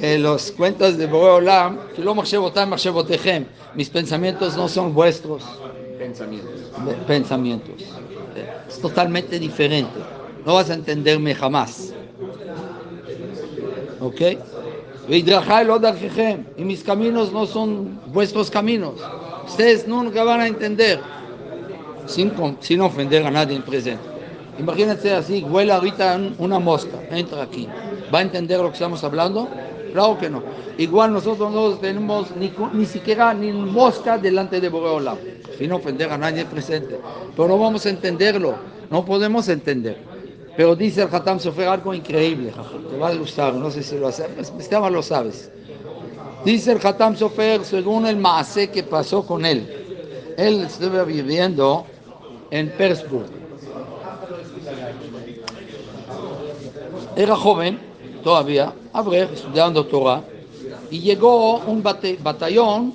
Que 0.00 0.18
los 0.18 0.50
cuentas 0.52 0.96
de 0.96 1.06
Boreolam, 1.06 1.78
mis 3.74 3.90
pensamientos 3.90 4.56
no 4.56 4.68
son 4.68 4.94
vuestros 4.94 5.42
Pensamientos. 5.98 6.50
pensamientos. 7.06 7.74
Es 8.68 8.78
totalmente 8.80 9.38
diferente. 9.38 10.00
No 10.46 10.54
vas 10.54 10.70
a 10.70 10.74
entenderme 10.74 11.34
jamás. 11.34 11.92
¿Ok? 14.00 14.20
Y 16.56 16.64
mis 16.64 16.82
caminos 16.82 17.32
no 17.32 17.44
son 17.46 18.00
vuestros 18.06 18.50
caminos. 18.50 18.94
Ustedes 19.46 19.86
nunca 19.86 20.24
van 20.24 20.40
a 20.40 20.46
entender. 20.46 21.00
Sin, 22.06 22.32
sin 22.60 22.80
ofender 22.80 23.24
a 23.26 23.30
nadie 23.30 23.56
en 23.56 23.62
presente. 23.62 24.02
Imagínense 24.58 25.12
así, 25.12 25.42
huele 25.42 25.72
ahorita 25.72 26.16
un- 26.16 26.34
una 26.38 26.58
mosca, 26.58 26.98
entra 27.10 27.42
aquí. 27.42 27.68
¿Va 28.12 28.18
a 28.18 28.22
entender 28.22 28.58
lo 28.58 28.68
que 28.68 28.74
estamos 28.74 29.04
hablando? 29.04 29.48
Claro 29.92 30.18
que 30.18 30.30
no. 30.30 30.42
Igual 30.78 31.12
nosotros 31.12 31.52
no 31.52 31.70
tenemos 31.74 32.34
ni, 32.36 32.52
ni 32.72 32.86
siquiera 32.86 33.34
ni 33.34 33.52
mosca 33.52 34.18
delante 34.18 34.60
de 34.60 34.68
Boreolam, 34.68 35.18
sin 35.58 35.72
ofender 35.72 36.10
a 36.10 36.18
nadie 36.18 36.44
presente. 36.44 36.98
Pero 37.36 37.48
no 37.48 37.58
vamos 37.58 37.84
a 37.86 37.90
entenderlo, 37.90 38.54
no 38.90 39.04
podemos 39.04 39.48
entender. 39.48 39.98
Pero 40.56 40.76
dice 40.76 41.02
el 41.02 41.14
Hatam 41.14 41.38
Sofer 41.38 41.68
algo 41.68 41.94
increíble, 41.94 42.52
te 42.90 42.96
va 42.96 43.08
a 43.08 43.14
gustar, 43.14 43.54
no 43.54 43.70
sé 43.70 43.82
si 43.82 43.96
lo 43.96 44.10
sabes, 44.12 44.52
Esteban 44.58 44.92
lo 44.92 45.02
sabes. 45.02 45.50
Dice 46.44 46.72
el 46.72 46.86
Hatam 46.86 47.16
Sofer, 47.16 47.64
según 47.64 48.06
el 48.06 48.16
Maase 48.16 48.70
que 48.70 48.82
pasó 48.82 49.24
con 49.26 49.44
él, 49.44 50.34
él 50.36 50.62
estaba 50.62 51.04
viviendo 51.04 51.86
en 52.50 52.68
Petersburg. 52.70 53.26
Era 57.16 57.36
joven, 57.36 57.89
todavía, 58.22 58.72
Abrej, 58.92 59.30
estudiando 59.32 59.84
Torah, 59.86 60.22
y 60.90 61.00
llegó 61.00 61.58
un 61.58 61.82
batallón 61.82 62.94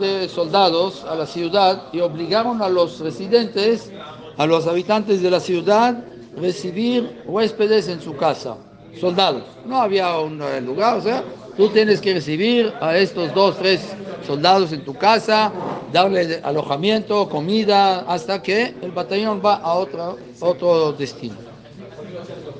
de 0.00 0.28
soldados 0.28 1.04
a 1.04 1.14
la 1.14 1.26
ciudad 1.26 1.84
y 1.92 2.00
obligaron 2.00 2.62
a 2.62 2.68
los 2.68 3.00
residentes, 3.00 3.90
a 4.36 4.46
los 4.46 4.66
habitantes 4.66 5.22
de 5.22 5.30
la 5.30 5.40
ciudad, 5.40 6.04
recibir 6.36 7.22
huéspedes 7.26 7.88
en 7.88 8.00
su 8.00 8.16
casa, 8.16 8.56
soldados. 9.00 9.42
No 9.66 9.80
había 9.80 10.18
un 10.18 10.40
eh, 10.40 10.60
lugar, 10.60 10.98
o 10.98 11.00
sea, 11.02 11.24
tú 11.56 11.68
tienes 11.68 12.00
que 12.00 12.14
recibir 12.14 12.72
a 12.80 12.96
estos 12.96 13.34
dos, 13.34 13.56
tres 13.56 13.80
soldados 14.26 14.72
en 14.72 14.84
tu 14.84 14.94
casa, 14.94 15.52
darle 15.92 16.40
alojamiento, 16.44 17.28
comida, 17.28 18.00
hasta 18.00 18.40
que 18.42 18.74
el 18.82 18.92
batallón 18.92 19.40
va 19.44 19.54
a 19.56 19.74
otra- 19.74 20.14
otro 20.40 20.92
destino. 20.92 21.47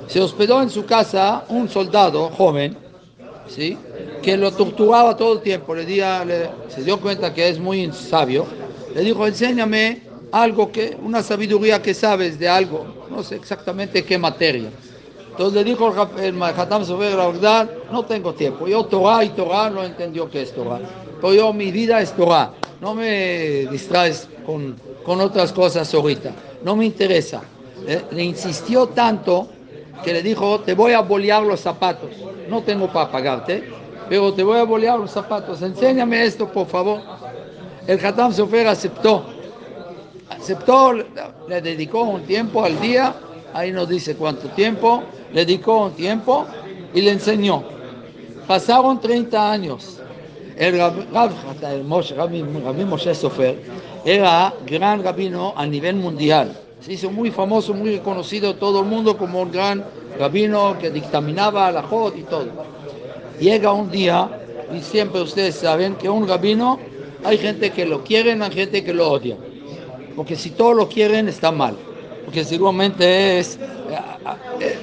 Se 0.09 0.21
hospedó 0.21 0.63
en 0.63 0.71
su 0.71 0.85
casa 0.87 1.45
un 1.49 1.69
soldado 1.69 2.31
joven, 2.31 2.77
¿sí? 3.47 3.77
que 4.23 4.37
lo 4.37 4.51
torturaba 4.53 5.17
todo 5.17 5.35
el 5.35 5.41
tiempo. 5.41 5.75
Le, 5.75 5.85
di- 5.85 5.97
le- 5.99 6.49
se 6.69 6.83
dio 6.83 6.99
cuenta 7.01 7.33
que 7.33 7.49
es 7.49 7.59
muy 7.59 7.93
sabio. 7.93 8.47
Le 8.95 9.03
dijo, 9.03 9.27
enséñame 9.27 10.03
algo 10.33 10.73
que, 10.73 10.97
una 11.03 11.23
sabiduría 11.23 11.81
que 11.83 11.95
sabes 11.95 12.39
de 12.39 12.49
algo, 12.49 12.87
no 13.11 13.23
sé 13.23 13.37
exactamente 13.37 14.05
qué 14.05 14.19
materia. 14.19 14.71
Entonces 15.31 15.55
le 15.55 15.65
dijo 15.65 15.93
el 16.21 16.43
Hatam 16.43 16.85
Sofer 16.85 17.15
la 17.15 17.27
verdad, 17.29 17.71
no 17.93 18.05
tengo 18.05 18.33
tiempo. 18.35 18.67
Yo 18.67 18.85
Torah 18.87 19.23
y 19.25 19.29
Torah 19.31 19.71
no 19.71 19.85
entendió 19.85 20.29
qué 20.29 20.43
es 20.43 20.53
Torah. 20.53 20.81
Pero 21.21 21.35
yo 21.35 21.53
mi 21.53 21.71
vida 21.71 22.01
es 22.01 22.13
Torah. 22.13 22.53
No 22.81 22.95
me 22.95 23.67
distraes 23.71 24.27
con, 24.45 24.75
con 25.05 25.21
otras 25.21 25.53
cosas 25.53 25.93
ahorita. 25.95 26.33
No 26.65 26.75
me 26.75 26.87
interesa. 26.87 27.43
Eh, 27.87 28.03
le 28.11 28.25
insistió 28.25 28.89
tanto 28.89 29.49
que 30.05 30.13
le 30.13 30.23
dijo, 30.23 30.61
te 30.61 30.75
voy 30.75 30.93
a 30.93 31.01
bolear 31.01 31.43
los 31.43 31.61
zapatos. 31.61 32.11
No 32.49 32.63
tengo 32.63 32.89
para 32.93 33.11
pagarte, 33.11 33.69
pero 34.09 34.33
te 34.33 34.43
voy 34.43 34.59
a 34.59 34.65
bolear 34.65 34.99
los 34.99 35.11
zapatos. 35.11 35.63
Enséñame 35.63 36.25
esto, 36.25 36.49
por 36.49 36.67
favor. 36.67 37.01
El 37.87 38.05
Hatam 38.05 38.33
Sofer 38.33 38.67
aceptó. 38.67 39.27
Aceptó, 40.31 40.93
le 40.93 41.61
dedicó 41.63 42.03
un 42.03 42.23
tiempo 42.23 42.65
al 42.65 42.79
día, 42.81 43.15
ahí 43.55 43.73
nos 43.73 43.89
dice 43.89 44.15
cuánto 44.15 44.49
tiempo, 44.49 45.03
le 45.33 45.45
dedicó 45.45 45.87
un 45.87 45.93
tiempo 45.93 46.47
y 46.95 47.01
le 47.01 47.13
enseñó. 47.13 47.65
Pasaron 48.47 49.01
30 49.01 49.53
años. 49.53 50.01
El 50.57 50.77
Rab, 50.77 51.31
Moshe 51.85 53.15
Sofer 53.15 53.63
era 54.05 54.53
gran 54.67 55.03
rabino 55.03 55.53
a 55.57 55.67
nivel 55.67 55.97
mundial. 55.97 56.57
Se 56.81 56.93
hizo 56.93 57.11
muy 57.11 57.31
famoso, 57.31 57.75
muy 57.75 57.97
reconocido 57.97 58.55
todo 58.55 58.81
el 58.81 58.87
mundo 58.87 59.17
como 59.17 59.43
un 59.43 59.51
gran 59.51 59.85
rabino 60.19 60.77
que 60.79 60.91
dictaminaba 60.91 61.73
la 61.73 61.83
Jod 61.83 62.15
y 62.17 62.23
todo. 62.23 62.49
Llega 63.41 63.73
un 63.73 63.91
día, 63.91 64.31
y 64.75 64.81
siempre 64.81 65.21
ustedes 65.21 65.57
saben 65.57 65.97
que 65.97 66.09
un 66.09 66.29
rabino 66.29 66.79
hay 67.25 67.39
gente 67.39 67.71
que 67.71 67.85
lo 67.85 68.05
quieren, 68.05 68.43
hay 68.43 68.53
gente 68.53 68.85
que 68.85 68.95
lo 68.95 69.11
odia. 69.11 69.37
Porque 70.15 70.37
si 70.37 70.51
todos 70.51 70.77
lo 70.77 70.89
quieren, 70.89 71.29
está 71.29 71.51
mal. 71.51 71.77
Porque 72.25 72.45
seguramente 72.45 73.39
es. 73.39 73.59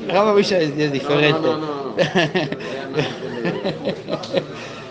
Rabbi 0.07 0.41
es, 0.41 0.51
es 0.51 0.91
diferente. 0.91 1.41
No, 1.41 1.57
no, 1.57 1.59
no, 1.59 1.85
no. 1.87 1.95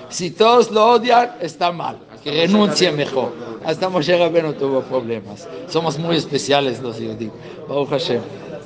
si 0.09 0.31
todos 0.31 0.71
lo 0.71 0.93
odian, 0.93 1.33
está 1.41 1.73
mal. 1.73 1.99
Que 2.25 2.31
renuncie 2.31 2.91
mejor. 2.91 3.33
Hasta 3.65 3.89
Moshe 3.91 4.17
Rabbeinu 4.17 4.55
tuvo 4.55 4.81
problemas. 4.81 5.47
Somos 5.69 5.99
muy 5.99 6.17
especiales 6.17 6.81
los 6.81 6.97
judíos. 6.97 7.33
Baruch 7.69 7.91
Hashem. 7.91 8.21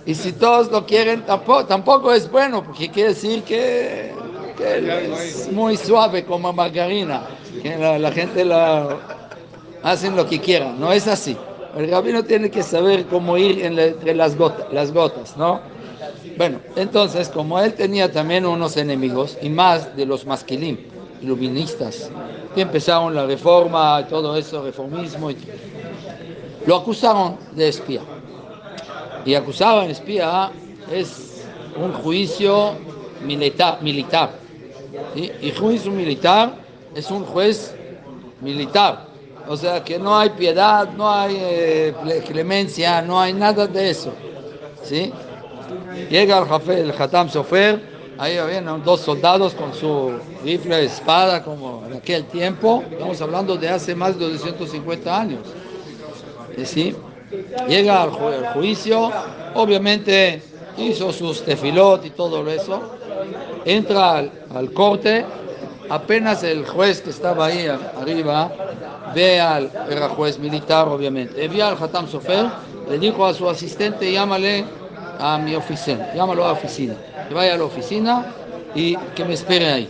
Y 0.06 0.14
si 0.14 0.32
todos 0.32 0.70
lo 0.70 0.86
quieren, 0.86 1.26
tampoco, 1.26 1.66
tampoco 1.66 2.12
es 2.14 2.30
bueno, 2.30 2.64
porque 2.64 2.88
quiere 2.88 3.10
decir 3.10 3.42
que, 3.42 4.12
que 4.56 5.12
es 5.12 5.52
muy 5.52 5.76
suave 5.76 6.24
como 6.24 6.52
margarina, 6.52 7.24
que 7.62 7.76
la, 7.76 8.10
gente 8.12 8.44
la 8.44 8.96
hacen 9.82 10.16
lo 10.16 10.26
que 10.26 10.40
quieran. 10.40 10.80
No 10.80 10.92
es 10.92 11.06
así. 11.06 11.36
El 11.76 11.90
rabino 11.90 12.24
tiene 12.24 12.50
que 12.50 12.62
saber 12.62 13.06
cómo 13.06 13.36
ir 13.36 13.64
entre 13.64 14.14
las 14.14 14.36
gotas, 14.36 14.72
las 14.72 14.92
gotas, 14.92 15.36
¿no? 15.36 15.60
Bueno, 16.38 16.60
entonces, 16.76 17.28
como 17.28 17.60
él 17.60 17.74
tenía 17.74 18.10
también 18.10 18.46
unos 18.46 18.76
enemigos, 18.76 19.36
y 19.42 19.48
más 19.50 19.96
de 19.96 20.06
los 20.06 20.24
masquilim, 20.24 20.78
iluministas, 21.20 22.10
empezaron 22.60 23.14
la 23.14 23.26
reforma, 23.26 24.06
todo 24.08 24.36
eso, 24.36 24.62
reformismo, 24.62 25.30
y- 25.30 25.36
lo 26.66 26.76
acusaron 26.76 27.36
de 27.52 27.68
espía. 27.68 28.00
Y 29.24 29.34
acusar 29.34 29.78
a 29.78 29.82
un 29.82 29.90
espía 29.90 30.50
es 30.92 31.44
un 31.76 31.92
juicio 31.92 32.72
militar. 33.24 33.78
militar. 33.82 34.30
Y 35.14 35.50
juicio 35.52 35.90
militar 35.90 36.54
es 36.94 37.10
un 37.10 37.24
juez 37.24 37.74
militar. 38.40 39.06
O 39.48 39.56
sea 39.56 39.82
que 39.82 39.98
no 39.98 40.16
hay 40.16 40.30
piedad, 40.30 40.90
no 40.94 41.10
hay 41.10 41.36
eh, 41.40 41.94
clemencia, 42.26 43.00
no 43.00 43.18
hay 43.18 43.32
nada 43.32 43.66
de 43.66 43.90
eso. 43.90 44.12
¿sí? 44.82 45.12
Llega 46.10 46.38
el, 46.38 46.46
jefe, 46.46 46.80
el 46.80 46.90
Hatam 46.92 47.30
Sofer, 47.30 47.80
ahí 48.18 48.36
habían 48.36 48.82
dos 48.84 49.00
soldados 49.00 49.54
con 49.54 49.72
su 49.72 50.12
rifle 50.44 50.76
de 50.76 50.84
espada, 50.86 51.42
como 51.42 51.84
en 51.86 51.94
aquel 51.98 52.24
tiempo. 52.26 52.82
Estamos 52.90 53.20
hablando 53.20 53.56
de 53.56 53.68
hace 53.68 53.94
más 53.94 54.18
de 54.18 54.30
250 54.30 55.20
años. 55.20 55.40
¿eh? 56.56 56.64
¿sí? 56.64 56.94
Llega 57.68 58.02
al, 58.02 58.10
ju- 58.10 58.34
al 58.34 58.54
juicio, 58.54 59.10
obviamente 59.54 60.42
hizo 60.78 61.12
sus 61.12 61.42
tefilot 61.44 62.04
y 62.06 62.10
todo 62.10 62.48
eso, 62.50 62.80
entra 63.64 64.18
al, 64.18 64.72
corte, 64.72 65.24
apenas 65.90 66.42
el 66.44 66.64
juez 66.66 67.00
que 67.02 67.10
estaba 67.10 67.46
ahí 67.46 67.66
arriba 67.66 68.50
ve 69.14 69.40
al, 69.40 69.70
era 69.90 70.08
juez 70.10 70.38
militar 70.38 70.86
obviamente, 70.88 71.48
ve 71.48 71.62
al 71.62 71.76
Hatam 71.82 72.08
Sofer, 72.08 72.46
le 72.88 72.98
dijo 72.98 73.26
a 73.26 73.34
su 73.34 73.48
asistente, 73.48 74.10
llámale 74.10 74.64
a 75.18 75.38
mi 75.38 75.54
oficina, 75.54 76.12
llámalo 76.14 76.44
a 76.44 76.48
la 76.48 76.52
oficina, 76.54 76.94
que 77.28 77.34
vaya 77.34 77.54
a 77.54 77.58
la 77.58 77.64
oficina 77.64 78.26
y 78.74 78.96
que 79.14 79.24
me 79.24 79.34
espere 79.34 79.66
ahí. 79.72 79.88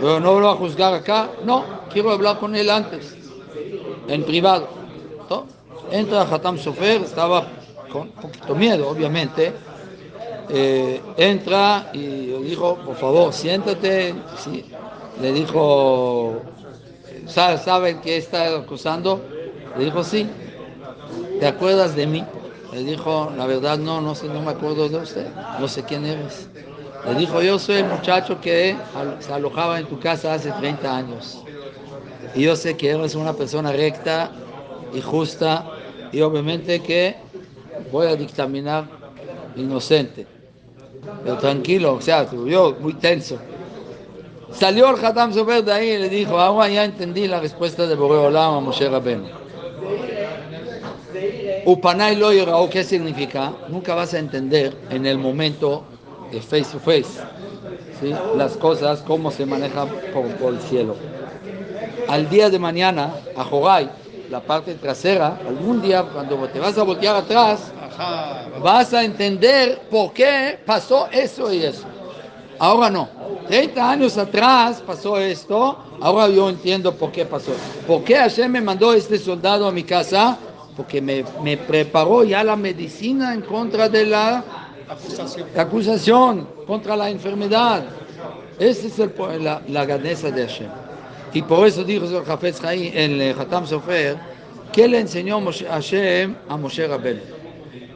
Pero 0.00 0.20
no 0.20 0.38
lo 0.40 0.46
va 0.46 0.52
a 0.52 0.56
juzgar 0.56 0.94
acá, 0.94 1.28
no, 1.44 1.64
quiero 1.92 2.10
hablar 2.10 2.38
con 2.38 2.54
él 2.54 2.70
antes, 2.70 3.16
en 4.08 4.22
privado. 4.24 4.68
¿no? 5.30 5.46
Entra 5.90 6.22
Hatam 6.22 6.58
Sofer, 6.58 7.02
estaba 7.02 7.46
con 7.92 8.02
un 8.02 8.08
poquito 8.10 8.54
miedo, 8.54 8.88
obviamente. 8.88 9.52
Eh, 10.48 11.00
entra 11.16 11.90
y 11.92 11.98
le 12.26 12.38
dijo, 12.42 12.76
por 12.76 12.94
favor, 12.96 13.32
siéntate. 13.32 14.14
Le 15.20 15.32
dijo, 15.32 16.36
"¿Sa- 17.26 17.58
¿saben 17.58 18.00
que 18.00 18.16
está 18.18 18.54
acusando? 18.56 19.20
Le 19.76 19.86
dijo, 19.86 20.04
sí. 20.04 20.28
¿Te 21.40 21.46
acuerdas 21.46 21.96
de 21.96 22.06
mí? 22.06 22.24
Le 22.76 22.84
dijo, 22.84 23.32
la 23.38 23.46
verdad 23.46 23.78
no, 23.78 24.02
no 24.02 24.14
sé, 24.14 24.28
no 24.28 24.42
me 24.42 24.50
acuerdo 24.50 24.86
de 24.86 24.98
usted, 24.98 25.26
no 25.58 25.66
sé 25.66 25.82
quién 25.84 26.04
eres. 26.04 26.46
Le 27.06 27.14
dijo, 27.14 27.40
yo 27.40 27.58
soy 27.58 27.76
el 27.76 27.86
muchacho 27.86 28.38
que 28.38 28.76
se 29.20 29.32
alojaba 29.32 29.80
en 29.80 29.86
tu 29.86 29.98
casa 29.98 30.34
hace 30.34 30.52
30 30.52 30.94
años. 30.94 31.42
Y 32.34 32.42
yo 32.42 32.54
sé 32.54 32.76
que 32.76 32.90
eres 32.90 33.14
una 33.14 33.32
persona 33.32 33.72
recta 33.72 34.30
y 34.92 35.00
justa 35.00 35.64
y 36.12 36.20
obviamente 36.20 36.82
que 36.82 37.16
voy 37.90 38.08
a 38.08 38.14
dictaminar 38.14 38.84
inocente. 39.56 40.26
Pero 41.24 41.38
tranquilo, 41.38 41.94
o 41.94 42.00
sea, 42.02 42.30
yo 42.30 42.76
muy 42.78 42.92
tenso. 42.92 43.38
Salió 44.52 44.94
el 44.94 45.02
Hatam 45.02 45.32
Sofer 45.32 45.64
de 45.64 45.72
ahí 45.72 45.88
y 45.92 45.98
le 45.98 46.08
dijo, 46.10 46.38
ahora 46.38 46.68
ya 46.68 46.84
entendí 46.84 47.26
la 47.26 47.40
respuesta 47.40 47.86
de 47.86 47.94
Boreolam 47.94 48.56
a 48.56 48.60
Moshe 48.60 48.86
Rabbeinu. 48.86 49.45
Upanay 51.64 52.16
yorao, 52.16 52.70
¿qué 52.70 52.84
significa? 52.84 53.52
Nunca 53.68 53.94
vas 53.94 54.14
a 54.14 54.18
entender 54.18 54.76
en 54.90 55.04
el 55.06 55.18
momento 55.18 55.84
de 56.30 56.40
face 56.40 56.64
to 56.72 56.78
face 56.78 57.20
¿sí? 58.00 58.14
las 58.36 58.56
cosas, 58.56 59.02
cómo 59.02 59.30
se 59.30 59.46
manejan 59.46 59.88
por, 60.12 60.52
el 60.52 60.60
cielo. 60.60 60.96
Al 62.08 62.28
día 62.28 62.50
de 62.50 62.58
mañana, 62.58 63.14
a 63.36 63.44
Joray, 63.44 63.88
la 64.30 64.40
parte 64.40 64.74
trasera, 64.74 65.38
algún 65.46 65.82
día 65.82 66.02
cuando 66.02 66.36
te 66.48 66.60
vas 66.60 66.78
a 66.78 66.82
voltear 66.82 67.16
atrás, 67.16 67.72
vas 68.62 68.92
a 68.94 69.04
entender 69.04 69.80
por 69.90 70.12
qué 70.12 70.58
pasó 70.64 71.08
eso 71.10 71.52
y 71.52 71.64
eso. 71.64 71.84
Ahora 72.58 72.90
no. 72.90 73.08
30 73.48 73.90
años 73.90 74.18
atrás 74.18 74.82
pasó 74.84 75.18
esto, 75.18 75.78
ahora 76.00 76.28
yo 76.28 76.48
entiendo 76.48 76.92
por 76.94 77.12
qué 77.12 77.24
pasó. 77.24 77.52
¿Por 77.86 78.02
qué 78.02 78.16
Hashem 78.16 78.50
me 78.50 78.60
mandó 78.60 78.92
este 78.92 79.18
soldado 79.18 79.68
a 79.68 79.72
mi 79.72 79.84
casa? 79.84 80.36
Porque 80.76 81.00
me, 81.00 81.24
me 81.42 81.56
preparó 81.56 82.22
ya 82.24 82.44
la 82.44 82.54
medicina 82.56 83.32
en 83.32 83.40
contra 83.42 83.88
de 83.88 84.06
la 84.06 84.44
Acusación. 84.88 85.48
acusación, 85.56 86.48
contra 86.66 86.96
la 86.96 87.10
enfermedad. 87.10 87.84
Esa 88.58 88.86
es 88.86 88.98
el 88.98 89.12
la, 89.42 89.60
la 89.68 89.84
grandeza 89.84 90.30
de 90.30 90.46
Hashem. 90.46 90.68
Y 91.32 91.42
por 91.42 91.66
eso 91.66 91.82
dijo 91.82 92.04
el 92.06 92.30
Hafez 92.30 92.60
Chaim, 92.60 92.92
el 92.94 93.20
eh, 93.20 93.34
Hatam 93.38 93.66
Sofer, 93.66 94.16
que 94.72 94.86
le 94.88 95.00
enseñó 95.00 95.40
Moshe- 95.40 95.66
Hashem 95.66 96.34
a 96.48 96.56
Moshe 96.56 96.86
Rabbeinu. 96.86 97.20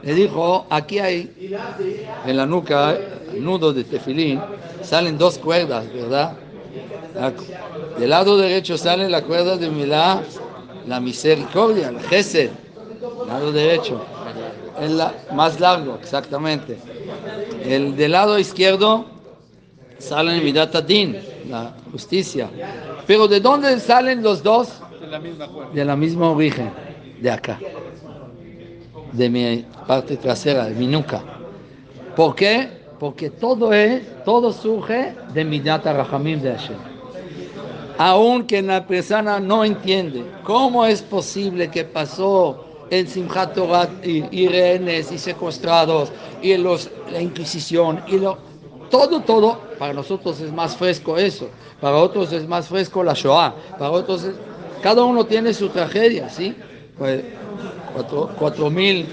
Le 0.02 0.14
dijo, 0.14 0.66
aquí 0.70 0.98
hay 0.98 1.30
en 2.26 2.36
la 2.36 2.46
nuca, 2.46 2.96
nudo 3.38 3.72
de 3.72 3.84
tefilín, 3.84 4.40
salen 4.82 5.16
dos 5.18 5.38
cuerdas, 5.38 5.84
¿verdad? 5.92 6.32
La- 7.14 7.32
del 7.98 8.10
lado 8.10 8.36
derecho 8.38 8.76
sale 8.78 9.08
la 9.08 9.22
cuerda 9.22 9.56
de 9.56 9.68
Milá, 9.70 10.22
la 10.86 11.00
misericordia, 11.00 11.88
el 11.90 12.00
Gesed, 12.00 12.50
lado 13.26 13.52
derecho. 13.52 14.00
El 14.80 14.98
la- 14.98 15.14
más 15.34 15.60
largo, 15.60 15.96
exactamente. 16.00 16.78
El 17.64 17.96
del 17.96 18.12
lado 18.12 18.38
izquierdo 18.38 19.04
sale 19.98 20.36
en 20.38 20.44
Midat 20.44 20.74
Adin, 20.74 21.18
la 21.48 21.74
justicia. 21.92 22.48
Pero 23.06 23.28
¿de 23.28 23.40
dónde 23.40 23.78
salen 23.80 24.22
los 24.22 24.42
dos? 24.42 24.80
De 25.00 25.06
la 25.06 25.18
misma. 25.18 25.48
De 25.74 25.84
la 25.84 25.96
misma 25.96 26.30
origen, 26.30 26.70
de 27.20 27.30
acá, 27.30 27.58
de 29.12 29.28
mi 29.28 29.64
parte 29.86 30.16
trasera, 30.16 30.64
de 30.66 30.74
mi 30.74 30.86
nuca. 30.86 31.22
¿Por 32.16 32.34
qué? 32.34 32.80
Porque 32.98 33.30
todo 33.30 33.72
es, 33.72 34.02
todo 34.24 34.52
surge 34.52 35.14
de 35.32 35.44
Midat 35.44 35.84
Rahamim 35.86 36.40
de 36.40 36.52
Hashem. 36.52 36.76
aunque 37.98 38.62
la 38.62 38.86
persona 38.86 39.38
no 39.40 39.62
entiende 39.64 40.24
cómo 40.44 40.84
es 40.86 41.02
posible 41.02 41.70
que 41.70 41.84
pasó 41.84 42.64
en 42.90 43.06
Simchat 43.06 43.54
Torah 43.54 43.88
y, 44.02 44.24
y 44.42 44.48
rehenes 44.48 45.12
y 45.12 45.18
secuestrados 45.18 46.10
y 46.42 46.56
los, 46.56 46.90
la 47.12 47.20
Inquisición 47.20 48.00
y 48.06 48.18
lo, 48.18 48.38
todo, 48.90 49.20
todo, 49.22 49.58
para 49.78 49.92
nosotros 49.94 50.40
es 50.40 50.52
más 50.52 50.76
fresco 50.76 51.16
eso, 51.16 51.48
para 51.80 51.96
otros 51.96 52.32
es 52.32 52.46
más 52.48 52.68
fresco 52.68 53.02
la 53.02 53.14
Shoah, 53.14 53.54
para 53.78 53.90
otros 53.90 54.24
es- 54.24 54.34
cada 54.82 55.04
uno 55.04 55.24
tiene 55.26 55.52
su 55.54 55.68
tragedia, 55.68 56.28
¿sí? 56.28 56.56
Pues, 56.98 57.22
cuatro, 57.92 58.30
cuatro 58.38 58.70
mil, 58.70 59.06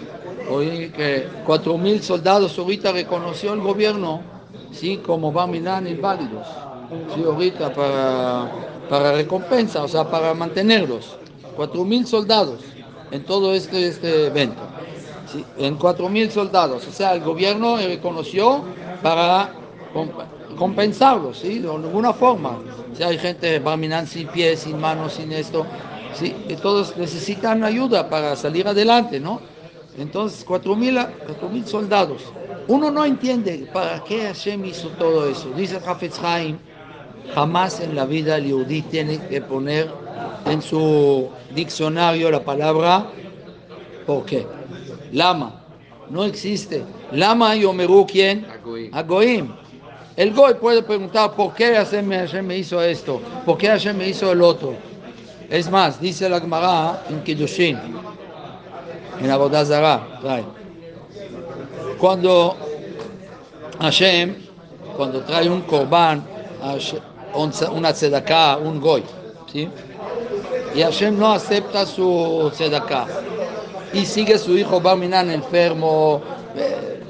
oí 0.50 0.90
que 0.90 1.28
cuatro 1.46 1.78
mil 1.78 2.02
soldados 2.02 2.58
ahorita 2.58 2.92
reconoció 2.92 3.54
el 3.54 3.62
gobierno, 3.62 4.22
¿sí? 4.72 4.98
Como 4.98 5.32
Bamilan 5.32 5.88
inválidos, 5.88 6.48
¿sí? 7.13 7.24
Ahorita 7.24 7.74
para, 7.74 8.50
para 8.90 9.12
recompensa, 9.13 9.84
o 9.84 9.88
sea, 9.88 10.06
para 10.10 10.34
mantenerlos, 10.34 11.18
cuatro 11.56 11.84
mil 11.84 12.06
soldados 12.08 12.60
en 13.12 13.24
todo 13.24 13.54
este, 13.54 13.88
este 13.88 14.28
evento. 14.28 14.62
Sí, 15.32 15.43
en 15.58 15.76
4.000 15.76 16.32
soldados. 16.32 16.88
O 16.88 16.91
sea, 16.91 17.13
el 17.13 17.22
gobierno 17.22 17.78
reconoció 17.78 18.63
para 19.04 19.52
comp- 19.93 20.56
compensarlos, 20.58 21.39
¿sí? 21.39 21.60
De 21.60 21.70
alguna 21.70 22.13
forma. 22.13 22.58
Si 22.96 23.04
hay 23.04 23.17
gente 23.17 23.60
barminan 23.60 24.08
sin 24.08 24.28
pies, 24.28 24.62
sin 24.62 24.80
manos, 24.80 25.13
sin 25.13 25.32
esto, 25.34 25.65
¿sí? 26.13 26.34
Y 26.48 26.56
todos 26.56 26.96
necesitan 26.98 27.63
ayuda 27.63 28.10
para 28.10 28.36
salir 28.36 28.67
adelante, 28.67 29.20
¿no? 29.20 29.41
Entonces, 29.98 30.46
4.000 30.46 30.98
a- 30.98 31.12
4.000 31.26 31.67
soldados. 31.67 32.22
Uno 32.67 32.89
no 32.91 33.04
entiende 33.06 33.67
para 33.74 34.04
qué 34.04 34.24
Hashem 34.24 34.63
hizo 34.65 34.89
todo 34.89 35.28
eso. 35.30 35.50
Dice 35.56 35.80
Hafez 35.86 36.20
Haim, 36.24 36.58
jamás 37.34 37.80
en 37.80 37.96
la 37.96 38.06
vida 38.06 38.38
el 38.38 38.46
yudí 38.48 38.82
tiene 38.84 39.20
que 39.28 39.41
poner 39.41 39.89
en 40.45 40.62
su 40.62 41.30
diccionario 41.53 42.32
la 42.32 42.43
palabra 42.43 43.06
¿por 44.06 44.25
qué? 44.25 44.45
Lama. 45.12 45.62
No 46.10 46.23
existe. 46.23 46.84
Lama 47.12 47.56
y 47.56 47.65
Omeru, 47.65 48.06
¿quién? 48.08 48.47
Agoim. 48.93 49.51
El 50.15 50.34
Goy 50.34 50.56
puede 50.56 50.82
preguntar 50.82 51.34
por 51.34 51.53
qué 51.53 51.75
Hashem 51.75 52.06
me, 52.06 52.17
Hashem 52.17 52.45
me 52.45 52.58
hizo 52.58 52.82
esto, 52.82 53.21
por 53.45 53.58
qué 53.58 53.67
Hashem 53.67 53.95
me 53.97 54.08
hizo 54.10 54.32
el 54.32 54.41
otro. 54.41 54.73
Es 55.49 55.69
más, 55.69 56.01
dice 56.01 56.27
la 56.27 56.39
Gemara 56.41 57.03
en 57.10 57.23
Kiddushin, 57.23 57.77
en 59.21 59.30
Abodazara, 59.32 60.19
trae. 60.21 60.43
Cuando 61.99 62.56
Hashem, 63.80 64.36
cuando 64.95 65.21
trae 65.21 65.49
un 65.49 65.62
un- 67.36 67.53
una 67.73 67.93
tzedakah, 67.93 68.58
un 68.58 68.82
goy, 68.82 69.03
¿sí? 69.51 69.69
Y 70.75 70.82
Hashem 70.82 71.17
no 71.17 71.32
acepta 71.32 71.86
su 71.86 72.51
tzedakah. 72.53 73.08
Y 73.93 74.06
sigue 74.06 74.38
su 74.38 74.58
hijo 74.58 74.80
Barminan 74.82 75.32
enfermo, 75.32 76.21
eh, 76.56 77.01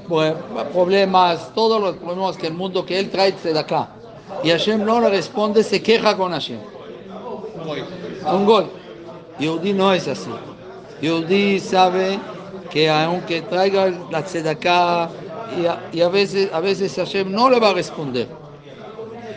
problemas, 0.73 1.53
todos 1.53 1.81
los 1.81 1.95
problemas 1.97 2.37
que 2.37 2.47
el 2.47 2.53
mundo 2.53 2.85
que 2.85 2.99
él 2.99 3.09
trae 3.09 3.33
tzedakah. 3.33 3.89
Y 4.43 4.49
Hashem 4.49 4.85
no 4.85 4.99
le 5.01 5.09
responde, 5.09 5.63
se 5.63 5.81
queja 5.81 6.15
con 6.15 6.31
Hashem. 6.31 6.59
Un 8.25 8.45
gol. 8.45 8.69
Yehudi 9.39 9.73
no 9.73 9.93
es 9.93 10.07
así. 10.07 10.31
Yehudi 11.01 11.59
sabe 11.59 12.19
que 12.69 12.89
aunque 12.89 13.41
traiga 13.41 13.91
la 14.11 14.23
tzedakah 14.23 15.09
y 15.59 15.65
a, 15.65 15.81
y 15.91 16.01
a 16.01 16.09
veces, 16.09 16.49
a 16.53 16.59
veces 16.59 16.95
Hashem 16.95 17.31
no 17.31 17.49
le 17.49 17.59
va 17.59 17.69
a 17.69 17.73
responder, 17.73 18.27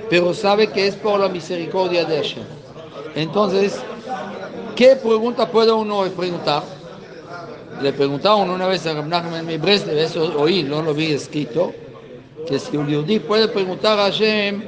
pero 0.09 0.35
sabe 0.35 0.69
que 0.69 0.89
es 0.89 0.97
por 0.97 1.21
la 1.21 1.29
misericordia 1.29 2.05
de 2.05 2.17
Hashem. 2.17 2.45
Entonces, 3.15 3.81
¿qué 4.81 4.97
pregunta 4.97 5.47
puede 5.47 5.71
uno 5.73 6.05
preguntar? 6.17 6.63
Le 7.83 7.93
preguntaron 7.93 8.49
una 8.49 8.67
vez 8.67 8.87
a 8.87 8.95
Rab 8.95 9.09
Nachman 9.09 9.45
mi 9.45 9.59
Breslev, 9.59 9.99
eso 9.99 10.33
oí, 10.41 10.63
no 10.63 10.81
lo 10.81 10.95
vi 10.95 11.13
escrito, 11.13 11.75
que 12.49 12.59
si 12.59 12.79
un 12.79 12.89
yehudí 12.89 13.19
puede 13.19 13.49
preguntar 13.49 13.99
a 13.99 14.05
Hashem, 14.05 14.63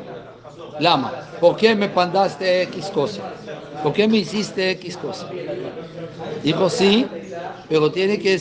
Lama, 0.81 1.15
¿por 1.41 1.57
qué 1.57 1.75
me 1.75 1.89
mandaste 1.89 2.61
X 2.65 2.91
cosa? 2.93 3.23
¿Por 3.83 3.95
qué 3.95 4.07
me 4.07 4.19
hiciste 4.19 4.73
X 4.73 4.99
cosa? 4.99 5.31
Dijo 6.45 6.69
sí, 6.69 7.07
pero 7.71 7.91
tiene 7.91 8.19
que 8.19 8.35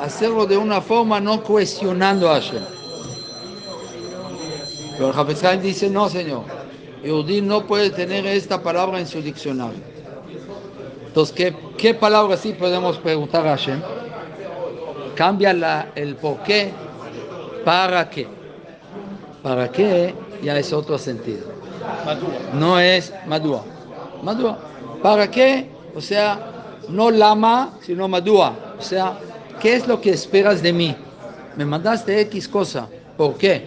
hacerlo 0.00 0.44
de 0.44 0.58
una 0.58 0.82
forma 0.82 1.20
no 1.20 1.42
cuestionando 1.42 2.28
a 2.28 2.34
Hashem. 2.34 2.62
Pero 4.98 5.08
el 5.08 5.62
dice, 5.62 5.88
no 5.88 6.06
señor, 6.10 6.42
Yehudí 7.02 7.40
no 7.40 7.66
puede 7.66 7.88
tener 7.88 8.26
esta 8.26 8.62
palabra 8.62 9.00
en 9.00 9.06
su 9.06 9.22
diccionario. 9.22 9.93
Entonces, 11.14 11.36
¿qué, 11.36 11.54
qué 11.78 11.94
palabra 11.94 12.36
sí 12.36 12.54
podemos 12.54 12.98
preguntar 12.98 13.46
a 13.46 13.50
Hashem? 13.50 13.80
Cambia 15.14 15.52
la- 15.52 15.90
el 15.94 16.16
por 16.16 16.38
qué, 16.42 16.72
para 17.64 18.10
qué. 18.10 18.26
Para 19.40 19.70
qué 19.70 20.12
ya 20.42 20.58
es 20.58 20.72
otro 20.72 20.98
sentido. 20.98 21.44
No 22.54 22.80
es 22.80 23.12
madúa. 23.28 23.62
Madúa. 24.24 24.58
¿Para 25.04 25.30
qué? 25.30 25.68
O 25.94 26.00
sea, 26.00 26.36
no 26.88 27.12
lama, 27.12 27.74
sino 27.80 28.08
madúa. 28.08 28.74
O 28.76 28.82
sea, 28.82 29.16
¿qué 29.60 29.76
es 29.76 29.86
lo 29.86 30.00
que 30.00 30.10
esperas 30.10 30.64
de 30.64 30.72
mí? 30.72 30.96
Me 31.54 31.64
mandaste 31.64 32.22
X 32.22 32.48
cosa. 32.48 32.88
¿Por 33.16 33.36
qué? 33.36 33.64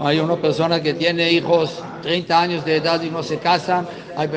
Hay 0.00 0.20
una 0.20 0.36
persona 0.36 0.82
que 0.82 0.94
tiene 0.94 1.30
hijos 1.30 1.82
30 2.00 2.40
años 2.40 2.64
de 2.64 2.76
edad 2.76 3.02
y 3.02 3.10
no 3.10 3.22
se 3.22 3.36
casan. 3.36 3.86
Hay 4.16 4.30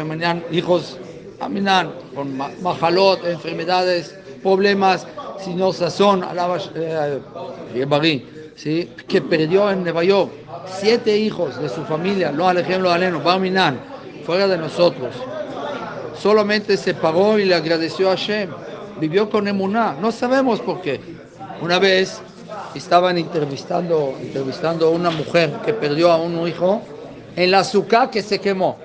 hijos 0.52 0.97
aminan, 1.39 1.91
con 2.15 2.36
ma- 2.36 2.52
majalot, 2.62 3.26
enfermedades, 3.26 4.15
problemas, 4.41 5.06
sino 5.43 5.71
sazón, 5.73 6.23
alaba, 6.23 6.58
eh, 6.76 7.19
Yebarí, 7.76 8.26
¿sí? 8.56 8.91
que 9.08 9.21
perdió 9.21 9.69
en 9.71 9.84
Nueva 9.84 10.04
York 10.04 10.32
siete 10.80 11.17
hijos 11.17 11.62
de 11.62 11.69
su 11.69 11.84
familia, 11.84 12.32
lo 12.32 12.47
alejemos 12.47 12.91
aleno, 12.91 13.21
Barminan, 13.21 13.80
fuera 14.26 14.47
de 14.47 14.58
nosotros. 14.58 15.13
Solamente 16.19 16.78
se 16.78 16.93
pagó 16.93 17.38
y 17.38 17.45
le 17.45 17.56
agradeció 17.56 18.08
a 18.08 18.12
Hashem. 18.12 18.50
Vivió 19.00 19.30
con 19.30 19.47
Emuná, 19.47 19.95
no 20.02 20.12
sabemos 20.12 20.60
por 20.60 20.82
qué. 20.82 21.00
Una 21.62 21.78
vez 21.78 22.19
estaban 22.73 23.17
entrevistando, 23.17 24.15
entrevistando 24.19 24.88
a 24.88 24.89
una 24.89 25.12
mujer 25.12 25.54
que 25.63 25.73
perdió 25.73 26.12
a 26.12 26.17
un 26.17 26.47
hijo 26.47 26.82
en 27.36 27.52
la 27.52 27.60
azúcar 27.60 28.10
que 28.10 28.23
se 28.23 28.39
quemó. 28.39 28.78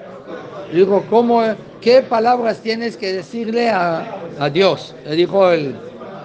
Le 0.72 0.78
dijo, 0.80 1.04
¿cómo, 1.10 1.42
¿qué 1.80 2.02
palabras 2.02 2.60
tienes 2.60 2.96
que 2.96 3.12
decirle 3.12 3.68
a, 3.68 4.16
a 4.38 4.48
Dios? 4.48 4.94
Le 5.04 5.14
dijo 5.16 5.50
el, 5.50 5.76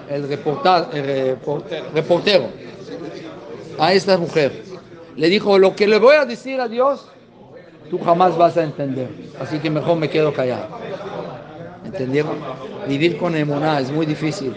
el, 0.08 0.28
reporta- 0.28 0.88
el 0.92 1.38
repor- 1.38 1.64
reportero 1.94 2.46
a 3.78 3.92
esta 3.92 4.16
mujer. 4.16 4.62
Le 5.16 5.28
dijo, 5.28 5.58
lo 5.58 5.76
que 5.76 5.86
le 5.86 5.98
voy 5.98 6.16
a 6.16 6.24
decir 6.24 6.60
a 6.60 6.68
Dios, 6.68 7.06
tú 7.90 7.98
jamás 7.98 8.36
vas 8.38 8.56
a 8.56 8.62
entender. 8.64 9.08
Así 9.38 9.58
que 9.58 9.68
mejor 9.68 9.98
me 9.98 10.08
quedo 10.08 10.32
callado. 10.32 10.66
¿Entendieron? 11.84 12.36
Vivir 12.86 13.18
con 13.18 13.36
emuná 13.36 13.80
es 13.80 13.90
muy 13.90 14.06
difícil. 14.06 14.54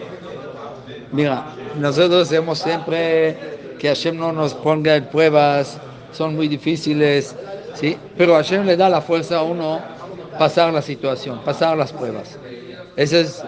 Mira, 1.12 1.54
nosotros 1.78 2.32
hemos 2.32 2.58
siempre 2.58 3.36
que 3.78 3.88
Hashem 3.88 4.16
no 4.16 4.32
nos 4.32 4.54
ponga 4.54 4.96
en 4.96 5.04
pruebas, 5.04 5.78
son 6.12 6.34
muy 6.34 6.48
difíciles, 6.48 7.34
¿sí? 7.74 7.96
Pero 8.16 8.34
Hashem 8.34 8.64
le 8.66 8.76
da 8.76 8.88
la 8.88 9.00
fuerza 9.00 9.38
a 9.38 9.42
uno 9.42 9.80
pasar 10.38 10.72
la 10.72 10.82
situación, 10.82 11.40
pasar 11.44 11.76
las 11.76 11.92
pruebas. 11.92 12.38
Ese 12.96 13.20
es, 13.22 13.42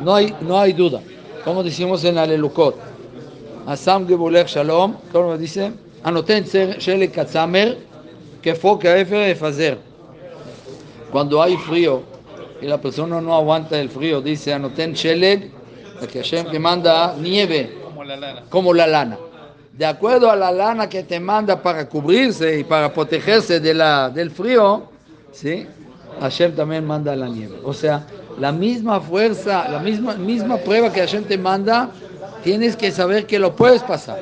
no 0.00 0.14
hay, 0.14 0.34
no 0.40 0.58
hay 0.58 0.72
duda. 0.72 1.00
Como 1.44 1.62
decimos 1.62 2.04
en 2.04 2.18
Alelukot, 2.18 2.76
Asam 3.66 4.06
Gebulech 4.06 4.48
Shalom, 4.48 4.96
como 5.12 5.36
dice, 5.38 5.72
anoten 6.02 6.44
Shele 6.44 7.10
Katzamer, 7.10 7.78
que 8.42 8.54
fue 8.54 8.78
que 8.78 9.30
Efazer. 9.30 9.78
Cuando 11.10 11.42
hay 11.42 11.56
frío 11.56 12.02
y 12.60 12.66
la 12.66 12.78
persona 12.80 13.20
no 13.20 13.34
aguanta 13.34 13.78
el 13.78 13.88
frío, 13.88 14.20
dice 14.20 14.52
Anoten 14.52 14.94
Sheleg, 14.94 15.50
que 16.10 16.18
Hashem 16.18 16.46
que 16.50 16.58
manda 16.58 17.14
nieve 17.18 17.78
Como 17.84 18.04
la 18.04 18.16
lana. 18.16 18.42
como 18.50 18.74
la 18.74 18.86
lana. 18.86 19.18
De 19.76 19.84
acuerdo 19.84 20.30
a 20.30 20.36
la 20.36 20.52
lana 20.52 20.88
que 20.88 21.02
te 21.02 21.18
manda 21.18 21.60
para 21.60 21.88
cubrirse 21.88 22.60
y 22.60 22.64
para 22.64 22.92
protegerse 22.92 23.58
del 23.58 24.30
frío, 24.30 24.84
¿sí? 25.32 25.66
Hashem 26.20 26.54
también 26.54 26.86
manda 26.86 27.16
la 27.16 27.28
nieve. 27.28 27.58
O 27.64 27.74
sea, 27.74 28.06
la 28.38 28.52
misma 28.52 29.00
fuerza, 29.00 29.68
la 29.68 29.80
misma, 29.80 30.14
misma 30.14 30.58
prueba 30.58 30.92
que 30.92 31.00
Hashem 31.00 31.24
te 31.24 31.36
manda, 31.36 31.90
tienes 32.44 32.76
que 32.76 32.92
saber 32.92 33.26
que 33.26 33.36
lo 33.40 33.56
puedes 33.56 33.82
pasar. 33.82 34.20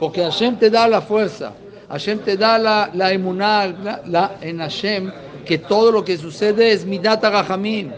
Porque 0.00 0.20
Hashem 0.22 0.56
te 0.56 0.68
da 0.68 0.88
la 0.88 1.00
fuerza. 1.00 1.52
Hashem 1.88 2.18
te 2.18 2.36
da 2.36 2.58
la, 2.58 2.90
la 2.92 3.12
la, 3.16 4.00
la- 4.04 4.36
en 4.40 4.58
Hashem, 4.58 5.12
que 5.46 5.58
todo 5.58 5.92
lo 5.92 6.04
que 6.04 6.18
sucede 6.18 6.72
es 6.72 6.84
midat 6.84 7.22
rahamim. 7.22 7.92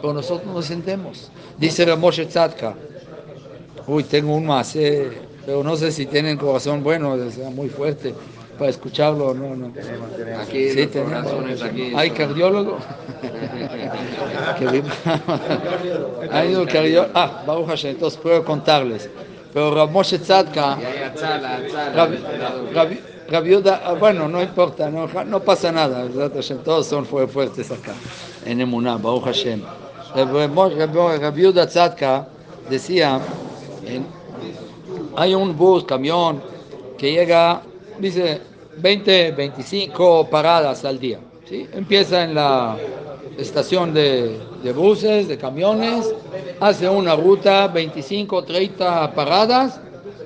Pero 0.00 0.14
nosotros 0.14 0.52
nos 0.54 0.64
sentemos. 0.64 1.30
Dice 1.58 1.84
Ramoshe 1.84 2.24
Tzadka, 2.24 2.74
Uy, 3.86 4.04
tengo 4.04 4.34
un 4.34 4.46
más, 4.46 4.74
pero 5.50 5.64
no 5.64 5.74
sé 5.76 5.90
si 5.90 6.06
tienen 6.06 6.36
corazón 6.36 6.80
bueno, 6.80 7.16
es 7.16 7.36
muy 7.38 7.68
fuerte. 7.68 8.14
para 8.56 8.70
escucharlo, 8.70 9.34
no, 9.34 9.56
no. 9.56 9.72
Aquí 10.40 10.70
Sí, 10.70 10.86
tenemos. 10.86 11.60
aquí. 11.60 11.92
¿Hay 11.96 12.10
cardiólogo? 12.10 12.78
Hay 16.30 16.54
un 16.54 16.66
cardiólogo. 16.66 17.10
Ah, 17.14 17.42
Baruch 17.44 17.66
Hashem, 17.66 17.90
entonces 17.90 18.20
puedo 18.22 18.44
contarles. 18.44 19.08
Pero 19.52 19.74
Rav 19.74 19.90
Moshe 19.90 20.20
Tzadka, 20.20 20.76
Rab. 21.96 22.10
Rab- 22.72 23.00
Rab 23.28 23.44
Yehuda, 23.44 23.80
ah, 23.84 23.94
bueno, 23.94 24.28
no 24.28 24.40
importa, 24.42 24.88
no, 24.88 25.08
no 25.24 25.40
pasa 25.40 25.72
nada, 25.72 26.04
todos 26.64 26.86
son 26.86 27.04
fu- 27.06 27.26
fuertes 27.28 27.70
acá, 27.72 27.92
en 28.44 28.60
Emuná, 28.60 28.96
Baruch 28.98 29.24
Hashem. 29.24 29.62
Rab 30.14 30.32
Rab- 30.32 31.18
Rab 31.20 31.34
Yehuda 31.36 31.66
Tzadka 31.66 32.28
decía, 32.68 33.18
en- 33.86 34.19
hay 35.20 35.34
un 35.34 35.54
bus, 35.54 35.84
camión, 35.84 36.40
que 36.96 37.12
llega, 37.12 37.60
dice, 37.98 38.40
20, 38.78 39.32
25 39.32 40.30
paradas 40.30 40.82
al 40.86 40.98
día. 40.98 41.20
¿sí? 41.46 41.68
Empieza 41.74 42.24
en 42.24 42.34
la 42.34 42.78
estación 43.36 43.92
de, 43.92 44.40
de 44.64 44.72
buses, 44.72 45.28
de 45.28 45.36
camiones, 45.36 46.10
hace 46.58 46.88
una 46.88 47.16
ruta, 47.16 47.68
25, 47.68 48.44
30 48.44 49.12
paradas 49.12 49.78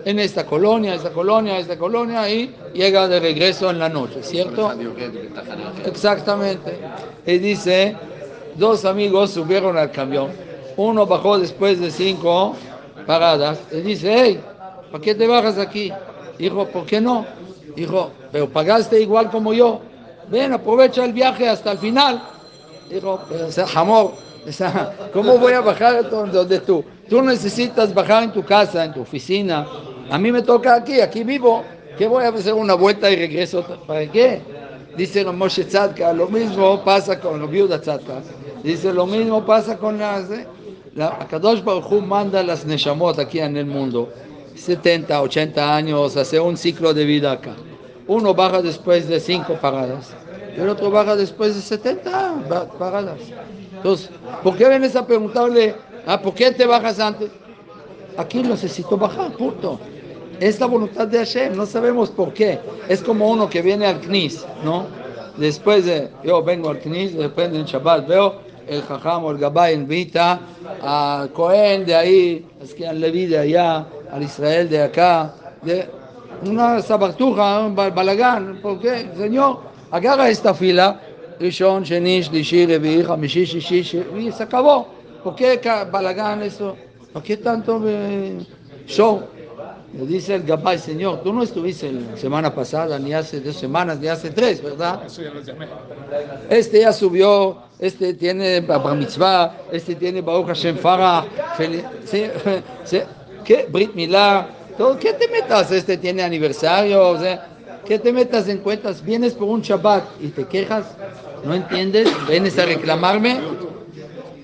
en 0.05 0.21
esta 0.21 0.47
colonia, 0.47 0.95
esta 0.95 1.11
colonia, 1.11 1.59
esta 1.59 1.77
colonia 1.77 2.31
y 2.31 2.55
llega 2.73 3.09
de 3.09 3.19
regreso 3.19 3.71
en 3.71 3.81
la 3.81 3.89
noche, 3.89 4.23
¿cierto? 4.23 4.71
Exactamente. 5.85 6.79
Y 7.27 7.39
dice, 7.39 7.97
dos 8.55 8.85
amigos 8.85 9.33
subieron 9.33 9.77
al 9.77 9.91
camión. 9.91 10.29
Uno 10.77 11.05
bajó 11.05 11.37
después 11.37 11.81
de 11.81 11.91
cinco 11.91 12.55
paradas 13.09 13.59
y 13.73 13.81
dice, 13.81 14.15
hey, 14.17 14.41
¿para 14.95 15.03
qué 15.03 15.13
te 15.17 15.27
bajas 15.27 15.59
aquí? 15.59 15.91
Dijo, 16.39 16.69
¿por 16.69 16.87
qué 16.87 17.01
no? 17.01 17.27
Dijo, 17.75 18.13
pero 18.31 18.49
pagaste 18.49 19.01
igual 19.01 19.29
como 19.29 19.53
yo. 19.53 19.81
Ven, 20.29 20.53
aprovecha 20.53 21.05
el 21.05 21.13
viaje 21.13 21.49
hasta 21.49 21.73
el 21.73 21.79
final. 21.79 22.23
Dijo, 22.89 23.21
pero 23.29 23.51
sea, 23.51 23.67
¿cómo 25.13 25.37
voy 25.39 25.53
a 25.55 25.63
bajar 25.63 26.09
donde 26.09 26.61
tú? 26.61 26.85
Tú 27.09 27.21
necesitas 27.23 27.93
bajar 27.93 28.23
en 28.23 28.33
tu 28.33 28.45
casa, 28.45 28.85
en 28.85 28.95
tu 28.95 29.01
oficina. 29.01 29.67
A 30.09 30.17
mí 30.17 30.31
me 30.31 30.43
toca 30.43 30.77
aquí, 30.77 31.01
aquí 31.01 31.25
vivo. 31.25 31.65
¿Qué 31.99 32.07
voy 32.07 32.23
a 32.23 32.29
hacer 32.29 32.55
una 32.55 32.75
vuelta 32.75 33.11
y 33.11 33.17
regreso? 33.17 33.65
¿Para 33.89 34.07
qué? 34.07 34.43
Dice 34.97 35.25
Moshe 35.25 35.65
Tzadka, 35.65 36.13
lo 36.13 36.29
mismo 36.29 36.85
pasa 36.85 37.19
con 37.19 37.41
la 37.41 37.47
viuda 37.47 37.81
Tzadka. 37.81 38.23
Dice, 38.63 38.93
lo 38.93 39.07
mismo 39.07 39.45
pasa 39.45 39.77
con 39.77 39.99
las... 39.99 40.31
eh, 40.31 40.47
La, 40.95 41.09
Akadosh 41.09 41.65
Baruj 41.65 42.01
manda 42.01 42.41
las 42.45 42.65
Neshamot 42.65 43.19
aquí 43.19 43.41
en 43.41 43.57
el 43.57 43.67
mundo. 43.67 44.09
70, 44.55 45.21
80 45.21 45.77
años, 45.77 46.17
hace 46.17 46.39
un 46.41 46.57
ciclo 46.57 46.95
de 46.95 47.05
vida 47.05 47.33
acá. 47.33 47.55
Uno 48.07 48.35
baja 48.35 48.63
después 48.63 49.09
de 49.09 49.19
cinco 49.21 49.55
paradas. 49.55 50.15
Y 50.57 50.61
el 50.61 50.69
otro 50.69 50.91
baja 50.91 51.17
después 51.17 51.55
de 51.55 51.61
70 51.63 52.35
ba- 52.49 52.69
paradas. 52.79 53.19
Entonces, 53.77 54.11
¿por 54.43 54.57
qué 54.57 54.69
vienes 54.69 54.95
a 54.97 55.07
preguntarle, 55.07 55.75
ah, 56.07 56.21
¿por 56.21 56.35
qué 56.35 56.51
te 56.53 56.65
bajas 56.67 57.01
antes? 57.01 57.31
Aquí 58.17 58.43
necesito 58.43 58.97
bajar, 58.97 59.33
punto. 59.33 59.81
Es 60.41 60.61
la 60.61 60.67
voluntad 60.67 61.07
de 61.09 61.19
Hashem, 61.19 61.57
no 61.57 61.67
sabemos 61.67 62.11
por 62.11 62.33
qué. 62.33 62.59
Es 62.89 63.03
como 63.03 63.29
uno 63.31 63.49
que 63.49 63.63
viene 63.63 63.87
al 63.87 64.01
Knis, 64.01 64.45
¿no? 64.65 64.87
Después 65.37 65.85
de, 65.87 66.11
yo 66.23 66.43
vengo 66.43 66.71
al 66.71 66.79
Knis, 66.79 67.17
después 67.17 67.53
en 67.53 67.65
Shabbat 67.65 68.07
veo 68.07 68.37
el 68.69 68.83
Jajam 68.83 69.25
o 69.25 69.31
el 69.33 69.39
Gabay 69.39 69.75
invita 69.75 70.41
al 70.81 71.31
Cohen 71.33 71.85
de 71.85 71.95
ahí, 71.95 72.47
es 72.63 72.73
que 72.75 72.87
al 72.87 73.01
Leví 73.01 73.27
de 73.27 73.39
allá, 73.39 73.87
al 74.15 74.23
Israel 74.23 74.69
de 74.69 74.81
acá, 74.83 75.35
de 75.63 75.89
una 76.45 76.81
sabartuja, 76.81 77.61
un 77.67 77.75
bal- 77.75 77.93
balagán. 77.93 78.61
¿Por 78.63 78.79
qué? 78.81 79.11
Señor, 79.17 79.59
agarra 79.91 80.29
esta 80.29 80.55
fila, 80.55 81.01
y 81.41 81.51
se 84.33 84.43
acabó. 84.43 84.87
¿Por 85.25 85.35
qué 85.35 85.61
balagán 85.91 86.43
eso? 86.43 86.77
¿Por 87.13 87.23
qué 87.25 87.37
tanto 87.39 87.83
show? 88.87 89.23
Le 89.97 90.07
dice 90.07 90.35
el 90.37 90.43
Gabay, 90.43 90.79
Señor, 90.79 91.23
tú 91.23 91.33
no 91.33 91.43
estuviste 91.43 91.91
la 91.93 92.17
semana 92.17 92.53
pasada, 92.55 92.99
ni 92.99 93.13
hace 93.15 93.41
dos 93.41 93.57
semanas, 93.57 93.99
ni 94.01 94.09
hace 94.09 94.31
tres, 94.31 94.61
¿verdad? 94.63 95.01
Este 96.51 96.81
ya 96.81 96.93
subió, 96.93 97.59
este 97.79 98.15
tiene 98.15 98.61
Bar 98.61 98.97
Mitzvah, 98.97 99.57
este 99.73 99.95
tiene 99.95 100.21
Baruch 100.21 100.49
Hashem 100.49 100.77
Farah, 100.79 101.25
¿qué? 103.45 103.67
Brit 103.71 103.95
Milá, 103.95 104.49
¿qué 105.01 105.13
te 105.13 105.29
metas? 105.29 105.71
Este 105.71 105.97
tiene 105.97 106.23
aniversario, 106.23 107.09
o 107.11 107.19
sea, 107.19 107.47
¿qué 107.85 107.99
te 107.99 108.13
metas 108.13 108.49
en 108.49 108.59
cuentas? 108.59 109.05
Vienes 109.05 109.35
por 109.35 109.49
un 109.49 109.63
Shabbat 109.63 110.05
y 110.21 110.29
te 110.29 110.47
quejas, 110.47 110.87
¿no 111.45 111.55
entiendes? 111.55 112.09
¿Vienes 112.29 112.59
a 112.59 112.67
reclamarme? 112.67 113.39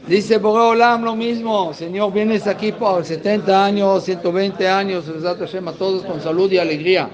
Dice 0.06 0.38
Boré 0.38 0.64
Olam 0.64 1.04
lo 1.04 1.14
mismo, 1.14 1.72
Señor, 1.72 2.12
vienes 2.12 2.46
aquí 2.46 2.72
por 2.72 3.04
70 3.04 3.64
años, 3.64 4.04
120 4.04 4.68
años, 4.68 5.04
a 5.08 5.72
todos 5.72 6.04
con 6.04 6.20
salud 6.20 6.50
y 6.50 6.58
alegría. 6.58 7.08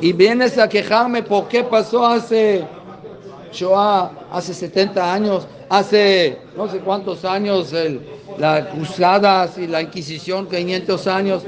Y 0.00 0.12
vienes 0.12 0.58
a 0.58 0.68
quejarme 0.68 1.22
por 1.22 1.48
qué 1.48 1.64
pasó 1.64 2.06
hace 2.06 2.64
Hace 4.30 4.52
70 4.52 5.14
años, 5.14 5.46
hace 5.70 6.38
no 6.56 6.68
sé 6.68 6.80
cuántos 6.80 7.24
años, 7.24 7.72
el, 7.72 8.00
las 8.38 8.66
cruzadas 8.66 9.56
y 9.56 9.66
la 9.66 9.80
Inquisición, 9.80 10.46
500 10.46 11.06
años. 11.06 11.42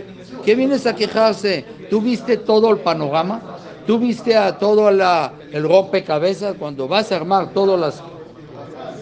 ¿Qué 0.45 0.55
vienes 0.55 0.87
a 0.87 0.95
quejarse? 0.95 1.67
¿Tú 1.91 2.01
viste 2.01 2.39
todo 2.39 2.71
el 2.71 2.79
panorama? 2.79 3.43
¿Tú 3.87 3.99
viste 3.99 4.37
a 4.37 4.57
todo 4.57 4.89
el 4.89 5.63
rompecabezas? 5.63 6.57
Cuando 6.59 6.89
vas 6.89 7.13
a 7.13 7.17
armar 7.17 7.51
todas 7.53 7.79
las 7.79 8.03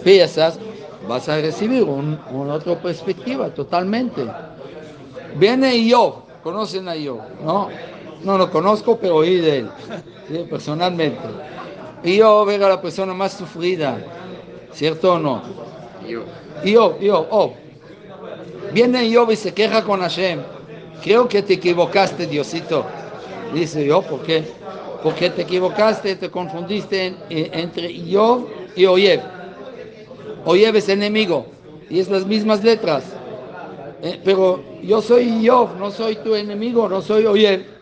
piezas, 0.02 0.59
vas 1.09 1.28
a 1.28 1.40
recibir 1.40 1.84
un, 1.84 2.18
una 2.32 2.54
otra 2.54 2.74
perspectiva 2.80 3.50
totalmente. 3.50 4.26
Viene 5.36 5.88
Job, 5.88 6.22
conocen 6.42 6.88
a 6.88 6.94
Job, 6.94 7.20
¿no? 7.44 7.68
No 8.24 8.38
lo 8.38 8.50
conozco, 8.50 8.98
pero 8.98 9.16
oí 9.16 9.36
de 9.36 9.59
él, 9.59 9.70
personalmente. 10.50 11.20
Y 12.05 12.20
Job 12.20 12.49
era 12.51 12.68
la 12.68 12.80
persona 12.80 13.14
más 13.14 13.32
sufrida, 13.32 13.99
¿cierto 14.72 15.14
o 15.14 15.18
no? 15.18 15.42
Yo, 16.09 16.22
Job, 16.64 16.97
Job, 17.01 17.26
oh. 17.30 17.55
Viene 18.72 19.12
Job 19.14 19.30
y 19.32 19.36
se 19.36 19.53
queja 19.53 19.82
con 19.82 20.01
Hashem. 20.01 20.40
Creo 21.03 21.28
que 21.28 21.42
te 21.42 21.55
equivocaste, 21.55 22.26
Diosito. 22.26 22.84
Dice 23.55 23.84
yo, 23.86 24.03
¿por 24.03 24.22
qué? 24.22 24.42
Porque 25.03 25.30
te 25.30 25.42
equivocaste, 25.42 26.16
te 26.16 26.30
confundiste 26.30 27.07
en- 27.07 27.16
en- 27.30 27.59
entre 27.61 27.94
Job 28.11 28.47
y 28.74 28.86
Oyev. 28.86 29.20
Oyev 30.44 30.76
es 30.76 30.88
enemigo 30.88 31.47
y 31.90 32.01
es 32.01 32.09
las 32.09 32.26
mismas 32.26 32.62
letras. 32.62 33.05
Eh, 34.03 34.20
pero 34.24 34.61
yo 34.82 35.01
soy 35.01 35.47
Job, 35.47 35.70
no 35.78 35.90
soy 35.90 36.16
tu 36.16 36.34
enemigo, 36.34 36.88
no 36.88 37.01
soy 37.03 37.26
Oyev. 37.26 37.76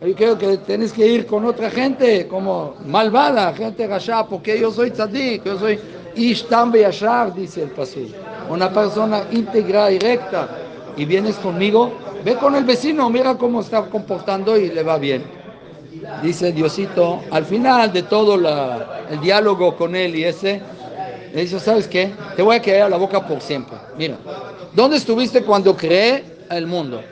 Creo 0.00 0.38
que 0.38 0.56
tienes 0.56 0.94
que 0.94 1.06
ir 1.06 1.26
con 1.26 1.44
otra 1.44 1.68
gente, 1.70 2.26
como 2.26 2.74
malvada, 2.86 3.52
gente 3.52 3.86
rasha, 3.86 4.26
porque 4.26 4.58
yo 4.58 4.72
soy 4.72 4.90
tzadik, 4.92 5.44
yo 5.44 5.58
soy 5.58 5.78
Ishtam 6.14 6.72
Yashar, 6.72 7.34
dice 7.34 7.64
el 7.64 7.70
pasú. 7.70 8.08
Una 8.48 8.72
persona 8.72 9.24
íntegra 9.30 9.92
y 9.92 9.98
recta. 9.98 10.48
Y 10.96 11.04
vienes 11.04 11.36
conmigo, 11.36 11.92
ve 12.24 12.34
con 12.36 12.56
el 12.56 12.64
vecino, 12.64 13.10
mira 13.10 13.34
cómo 13.34 13.60
está 13.60 13.82
comportando 13.90 14.56
y 14.56 14.70
le 14.70 14.82
va 14.82 14.96
bien. 14.96 15.22
Dice 16.22 16.50
Diosito, 16.50 17.20
al 17.30 17.44
final 17.44 17.92
de 17.92 18.02
todo 18.04 18.36
el 19.10 19.20
diálogo 19.20 19.76
con 19.76 19.94
él 19.94 20.16
y 20.16 20.24
ese, 20.24 20.62
le 21.34 21.42
dice, 21.42 21.60
¿sabes 21.60 21.86
qué? 21.86 22.10
Te 22.36 22.42
voy 22.42 22.56
a 22.56 22.86
a 22.86 22.88
la 22.88 22.96
boca 22.96 23.26
por 23.26 23.42
siempre. 23.42 23.76
Mira, 23.98 24.16
¿dónde 24.74 24.96
estuviste 24.96 25.42
cuando 25.42 25.76
creé 25.76 26.24
el 26.50 26.66
mundo? 26.66 27.02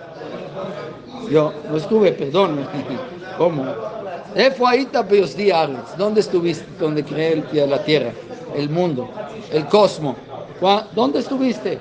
Yo 1.31 1.53
no 1.71 1.77
estuve, 1.77 2.13
perdón. 2.13 2.59
¿Cómo? 3.39 3.65
¿Dónde 5.97 6.21
estuviste? 6.21 6.65
Donde 6.79 7.05
creé 7.05 7.33
el 7.35 7.71
la 7.71 7.83
tierra, 7.85 8.13
el 8.57 8.69
mundo, 8.69 9.09
el 9.53 9.67
cosmos. 9.67 10.17
¿Cuá- 10.61 10.87
¿Dónde 10.95 11.21
estuviste? 11.21 11.79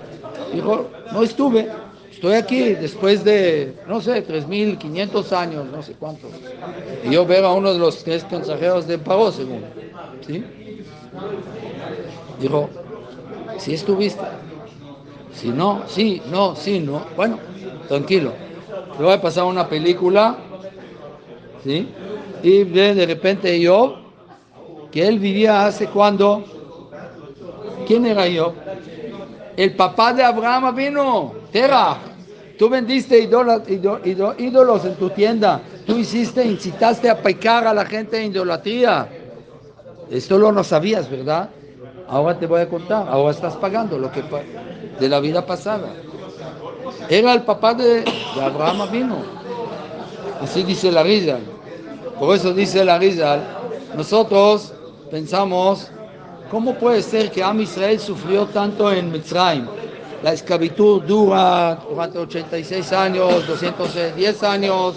Dijo, 0.53 0.87
no 1.11 1.23
estuve. 1.23 1.67
Estoy 2.11 2.33
aquí 2.35 2.73
después 2.73 3.23
de, 3.23 3.73
no 3.87 4.01
sé, 4.01 4.21
3.500 4.23 5.31
años, 5.33 5.65
no 5.71 5.81
sé 5.83 5.93
cuántos. 5.93 6.31
Y 7.07 7.11
yo 7.11 7.25
veo 7.25 7.45
a 7.47 7.53
uno 7.53 7.73
de 7.73 7.79
los 7.79 8.03
tres 8.03 8.23
consejeros 8.23 8.87
de 8.87 8.97
Paró, 8.97 9.31
según. 9.31 9.61
¿Sí? 10.25 10.43
Dijo, 12.39 12.69
si 13.59 13.73
estuviste. 13.73 14.23
Si 15.33 15.49
no, 15.49 15.83
sí, 15.87 16.21
no, 16.31 16.55
sí, 16.55 16.79
no. 16.79 17.05
Bueno, 17.15 17.37
tranquilo. 17.87 18.33
Le 18.97 19.03
voy 19.03 19.13
a 19.13 19.21
pasar 19.21 19.43
una 19.45 19.67
película, 19.67 20.35
¿sí? 21.63 21.87
Y 22.43 22.63
ve 22.63 22.93
de 22.95 23.05
repente 23.05 23.59
yo, 23.59 23.97
que 24.91 25.07
él 25.07 25.19
vivía 25.19 25.65
hace 25.65 25.87
cuando. 25.87 26.43
¿Quién 27.85 28.05
era 28.05 28.27
yo? 28.27 28.53
El 29.55 29.75
papá 29.75 30.13
de 30.13 30.23
Abraham 30.23 30.75
vino, 30.75 31.33
Tera. 31.51 31.97
Tú 32.57 32.69
vendiste 32.69 33.19
ídola- 33.19 33.61
ído- 33.67 33.99
ído- 34.03 34.35
ídolos 34.37 34.83
en 34.85 34.95
tu 34.95 35.09
tienda 35.11 35.61
tú 35.87 35.97
hiciste, 35.97 36.45
incitaste 36.45 37.09
a 37.09 37.17
pecar 37.21 37.65
a 37.65 37.73
la 37.73 37.85
gente 37.85 38.21
en 38.21 38.31
idolatría. 38.31 39.07
Esto 40.11 40.37
lo 40.37 40.51
no 40.51 40.63
sabías, 40.63 41.09
¿verdad? 41.09 41.49
Ahora 42.09 42.37
te 42.37 42.45
voy 42.45 42.61
a 42.61 42.67
contar, 42.69 43.07
ahora 43.09 43.31
estás 43.31 43.55
pagando 43.55 43.97
lo 43.97 44.11
que 44.11 44.21
de 44.99 45.09
la 45.09 45.19
vida 45.21 45.45
pasada. 45.45 45.87
Era 47.09 47.33
el 47.33 47.43
papá 47.43 47.73
de, 47.73 48.03
Abraham 48.41 48.91
vino. 48.91 49.17
Así 50.41 50.63
dice 50.63 50.91
la 50.91 51.03
Rizal. 51.03 51.41
Por 52.19 52.35
eso 52.35 52.53
dice 52.53 52.83
la 52.83 52.97
Rizal, 52.97 53.41
nosotros 53.95 54.73
pensamos, 55.09 55.89
¿cómo 56.51 56.73
puede 56.75 57.01
ser 57.01 57.31
que 57.31 57.43
Am 57.43 57.61
Israel 57.61 57.99
sufrió 57.99 58.45
tanto 58.45 58.91
en 58.91 59.11
Mitzrayim? 59.11 59.65
La 60.23 60.33
esclavitud 60.33 61.03
dura 61.03 61.77
durante 61.89 62.17
86 62.17 62.91
años, 62.93 63.47
210 63.47 64.43
años. 64.43 64.95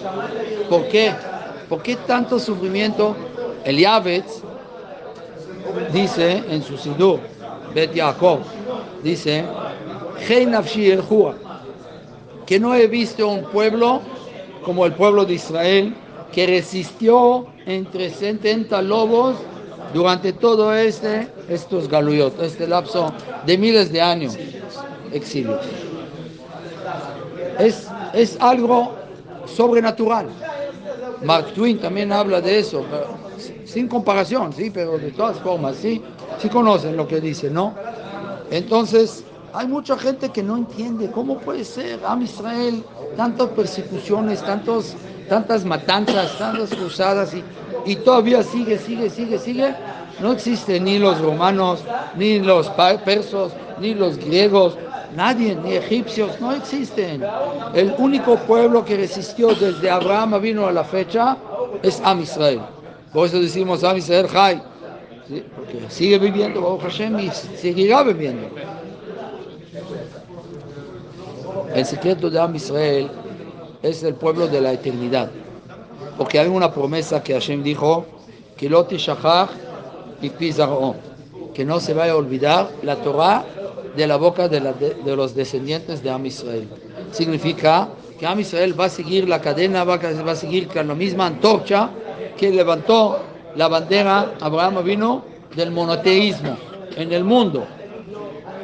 ¿Por 0.68 0.88
qué? 0.88 1.12
¿Por 1.68 1.82
qué 1.82 1.96
tanto 1.96 2.38
sufrimiento? 2.38 3.14
El 3.64 3.78
Yavetz 3.78 4.42
dice 5.92 6.42
en 6.48 6.62
su 6.62 6.76
Sidur, 6.76 7.20
Bet 7.74 7.92
Yaakov, 7.92 8.40
dice, 9.02 9.44
"Hei 10.26 10.46
nafshi 10.46 10.90
el 10.90 11.02
Jua", 11.02 11.34
que 12.50 12.58
no 12.58 12.74
he 12.74 12.88
visto 12.88 13.28
un 13.28 13.44
pueblo 13.44 14.00
como 14.64 14.84
el 14.84 14.92
pueblo 14.94 15.24
de 15.24 15.34
Israel 15.34 15.94
que 16.32 16.48
resistió 16.48 17.46
entre 17.64 18.10
70 18.10 18.82
lobos 18.82 19.36
durante 19.94 20.32
todo 20.32 20.74
este, 20.74 21.28
estos 21.48 21.88
galuyot, 21.88 22.42
este 22.42 22.66
lapso 22.66 23.12
de 23.46 23.56
miles 23.56 23.92
de 23.92 24.02
años 24.02 24.36
exilio. 25.12 25.60
Es, 27.60 27.86
es 28.14 28.36
algo 28.40 28.96
sobrenatural. 29.46 30.26
Mark 31.22 31.54
Twain 31.54 31.78
también 31.78 32.10
habla 32.10 32.40
de 32.40 32.58
eso, 32.58 32.84
pero 32.90 33.14
sin 33.64 33.86
comparación, 33.86 34.52
sí, 34.52 34.70
pero 34.70 34.98
de 34.98 35.12
todas 35.12 35.38
formas, 35.38 35.76
sí, 35.76 36.02
sí 36.40 36.48
conocen 36.48 36.96
lo 36.96 37.06
que 37.06 37.20
dice, 37.20 37.48
¿no? 37.48 37.76
Entonces, 38.50 39.22
hay 39.52 39.66
mucha 39.66 39.96
gente 39.98 40.28
que 40.28 40.42
no 40.42 40.56
entiende 40.56 41.10
cómo 41.10 41.38
puede 41.38 41.64
ser 41.64 42.00
Am 42.04 42.22
Israel, 42.22 42.84
tantas 43.16 43.48
persecuciones, 43.48 44.42
tantos, 44.42 44.94
tantas 45.28 45.64
matanzas, 45.64 46.38
tantas 46.38 46.70
cruzadas, 46.70 47.34
y, 47.34 47.42
y 47.84 47.96
todavía 47.96 48.42
sigue, 48.42 48.78
sigue, 48.78 49.10
sigue, 49.10 49.38
sigue. 49.38 49.74
No 50.20 50.32
existen 50.32 50.84
ni 50.84 50.98
los 50.98 51.20
romanos, 51.20 51.82
ni 52.16 52.38
los 52.38 52.68
persos, 53.04 53.52
ni 53.80 53.94
los 53.94 54.18
griegos, 54.18 54.76
nadie, 55.16 55.56
ni 55.56 55.74
egipcios, 55.74 56.40
no 56.40 56.52
existen. 56.52 57.24
El 57.74 57.94
único 57.98 58.36
pueblo 58.36 58.84
que 58.84 58.96
resistió 58.96 59.54
desde 59.54 59.90
Abraham 59.90 60.40
vino 60.40 60.66
a 60.66 60.72
la 60.72 60.84
fecha 60.84 61.36
es 61.82 62.00
Am 62.04 62.20
Israel. 62.20 62.60
Por 63.12 63.26
eso 63.26 63.40
decimos 63.40 63.82
Am 63.82 63.96
Israel 63.96 64.28
Jai, 64.28 64.62
sigue 65.88 66.18
viviendo 66.18 66.78
Hashem 66.78 67.18
y 67.18 67.30
seguirá 67.30 68.02
viviendo. 68.02 68.48
El 71.74 71.86
secreto 71.86 72.30
de 72.30 72.38
Am 72.38 72.54
Israel 72.56 73.08
es 73.82 74.02
el 74.02 74.14
pueblo 74.14 74.48
de 74.48 74.60
la 74.60 74.72
eternidad. 74.72 75.30
Porque 76.18 76.38
hay 76.38 76.48
una 76.48 76.72
promesa 76.72 77.22
que 77.22 77.32
Hashem 77.32 77.62
dijo, 77.62 78.06
que 78.56 78.68
lo 78.68 78.84
tishachach 78.84 79.50
pipi 80.20 80.52
zar'on", 80.52 80.96
que 81.54 81.64
no 81.64 81.78
se 81.80 81.94
vaya 81.94 82.12
a 82.12 82.16
olvidar 82.16 82.70
la 82.82 82.96
Torah 82.96 83.44
de 83.96 84.06
la 84.06 84.16
boca 84.16 84.48
de, 84.48 84.60
los 85.16 85.34
descendientes 85.34 86.02
de 86.02 86.10
Am 86.10 86.26
Israel. 86.26 86.68
Significa 87.12 87.88
que 88.18 88.26
Am 88.26 88.40
Israel 88.40 88.78
va 88.78 88.86
a 88.86 88.90
seguir 88.90 89.28
la 89.28 89.40
cadena, 89.40 89.84
va 89.84 89.94
a, 89.94 90.22
va 90.22 90.32
a 90.32 90.36
seguir 90.36 90.68
con 90.68 90.88
la 90.88 90.94
misma 90.94 91.26
antorcha 91.26 91.90
que 92.36 92.50
levantó 92.50 93.18
la 93.56 93.68
bandera 93.68 94.34
Abraham 94.40 94.84
vino 94.84 95.24
del 95.54 95.70
monoteísmo 95.70 96.56
en 96.96 97.12
el 97.12 97.24
mundo. 97.24 97.64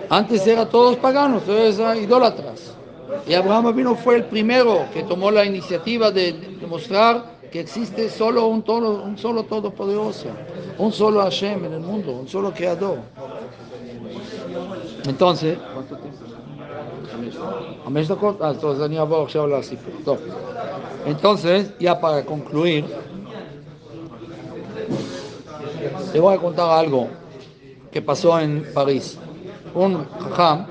Antes 0.09 0.47
eran 0.47 0.69
todos 0.69 0.97
paganos, 0.97 1.45
todos 1.45 1.79
eran 1.79 1.99
idólatras. 1.99 2.76
Y 3.28 3.34
Abraham 3.34 3.76
vino 3.76 3.96
fue 3.96 4.16
el 4.18 4.26
primero 4.26 4.86
que 4.94 5.04
tomó 5.04 5.32
la 5.32 5.46
iniciativa 5.46 6.12
de 6.12 6.34
demostrar 6.60 7.40
que 7.52 7.60
existe 7.60 8.10
solo 8.10 8.48
un, 8.48 8.62
todo, 8.64 9.04
un 9.04 9.18
solo 9.18 9.44
todopoderoso, 9.44 10.30
un 10.78 10.92
solo 10.92 11.22
Hashem 11.22 11.66
en 11.66 11.74
el 11.74 11.82
mundo, 11.82 12.14
un 12.14 12.28
solo 12.28 12.52
creador. 12.52 13.00
entonces, 15.06 15.58
חמש 17.86 18.08
דקות? 18.08 18.42
אז 18.42 18.60
טוב, 18.60 18.72
אז 18.72 18.82
אני 18.82 19.00
אעבור 19.00 19.24
עכשיו 19.24 19.48
לסיפור. 19.48 19.94
טוב. 20.04 20.18
Entonces, 21.06 21.74
ya 21.80 22.00
para 22.00 22.24
concluir, 22.24 22.86
te 26.12 26.20
voy 26.20 26.36
a 26.36 26.38
contar 26.38 26.70
algo 26.72 27.08
que 27.92 28.02
pasó 28.02 28.40
en 28.40 28.66
París. 28.74 29.18
Un 29.74 30.06
jajam, 30.06 30.68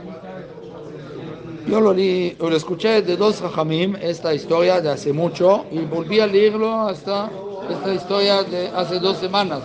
yo 1.68 1.82
lo, 1.82 1.93
li- 1.93 2.36
lo 2.39 2.55
escuché 2.55 3.01
de 3.01 3.18
dos 3.18 3.41
jajamim, 3.41 3.95
esta 4.01 4.34
historia 4.34 4.82
de 4.82 4.89
hace 4.89 5.11
mucho, 5.13 5.66
y 5.72 5.80
volví 5.80 6.20
a 6.20 6.28
leerlo 6.28 6.82
hasta 6.88 7.30
esta 7.70 7.93
historia 7.93 8.43
de 8.43 8.68
hace 8.76 8.99
dos 8.99 9.18
semanas. 9.18 9.61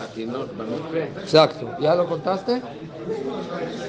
Exacto. 1.22 1.68
¿Ya 1.80 1.94
lo 1.94 2.07
contaste? 2.07 2.62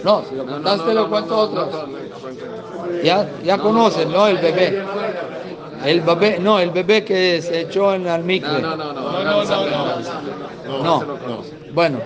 No, 0.03 0.24
si 0.28 0.36
lo 0.36 0.45
contaste 0.45 0.93
lo 0.93 1.09
cuento 1.09 1.38
otros. 1.38 1.70
Ya, 3.03 3.30
ya 3.43 3.57
conocen, 3.57 4.12
¿no? 4.12 4.28
El 4.28 4.38
bebé. 4.38 4.84
El 5.86 6.01
bebé, 6.01 6.39
no, 6.39 6.59
el 6.59 6.70
bebé 6.72 7.03
que 7.03 7.41
se 7.41 7.62
echó 7.62 7.93
en 7.93 8.05
el 8.07 8.24
micro. 8.24 8.59
No, 8.59 8.76
no, 8.76 8.93
no, 8.93 9.24
no, 9.24 9.43
no, 9.43 10.84
no, 10.84 10.84
No. 10.84 11.03
Bueno, 11.74 11.99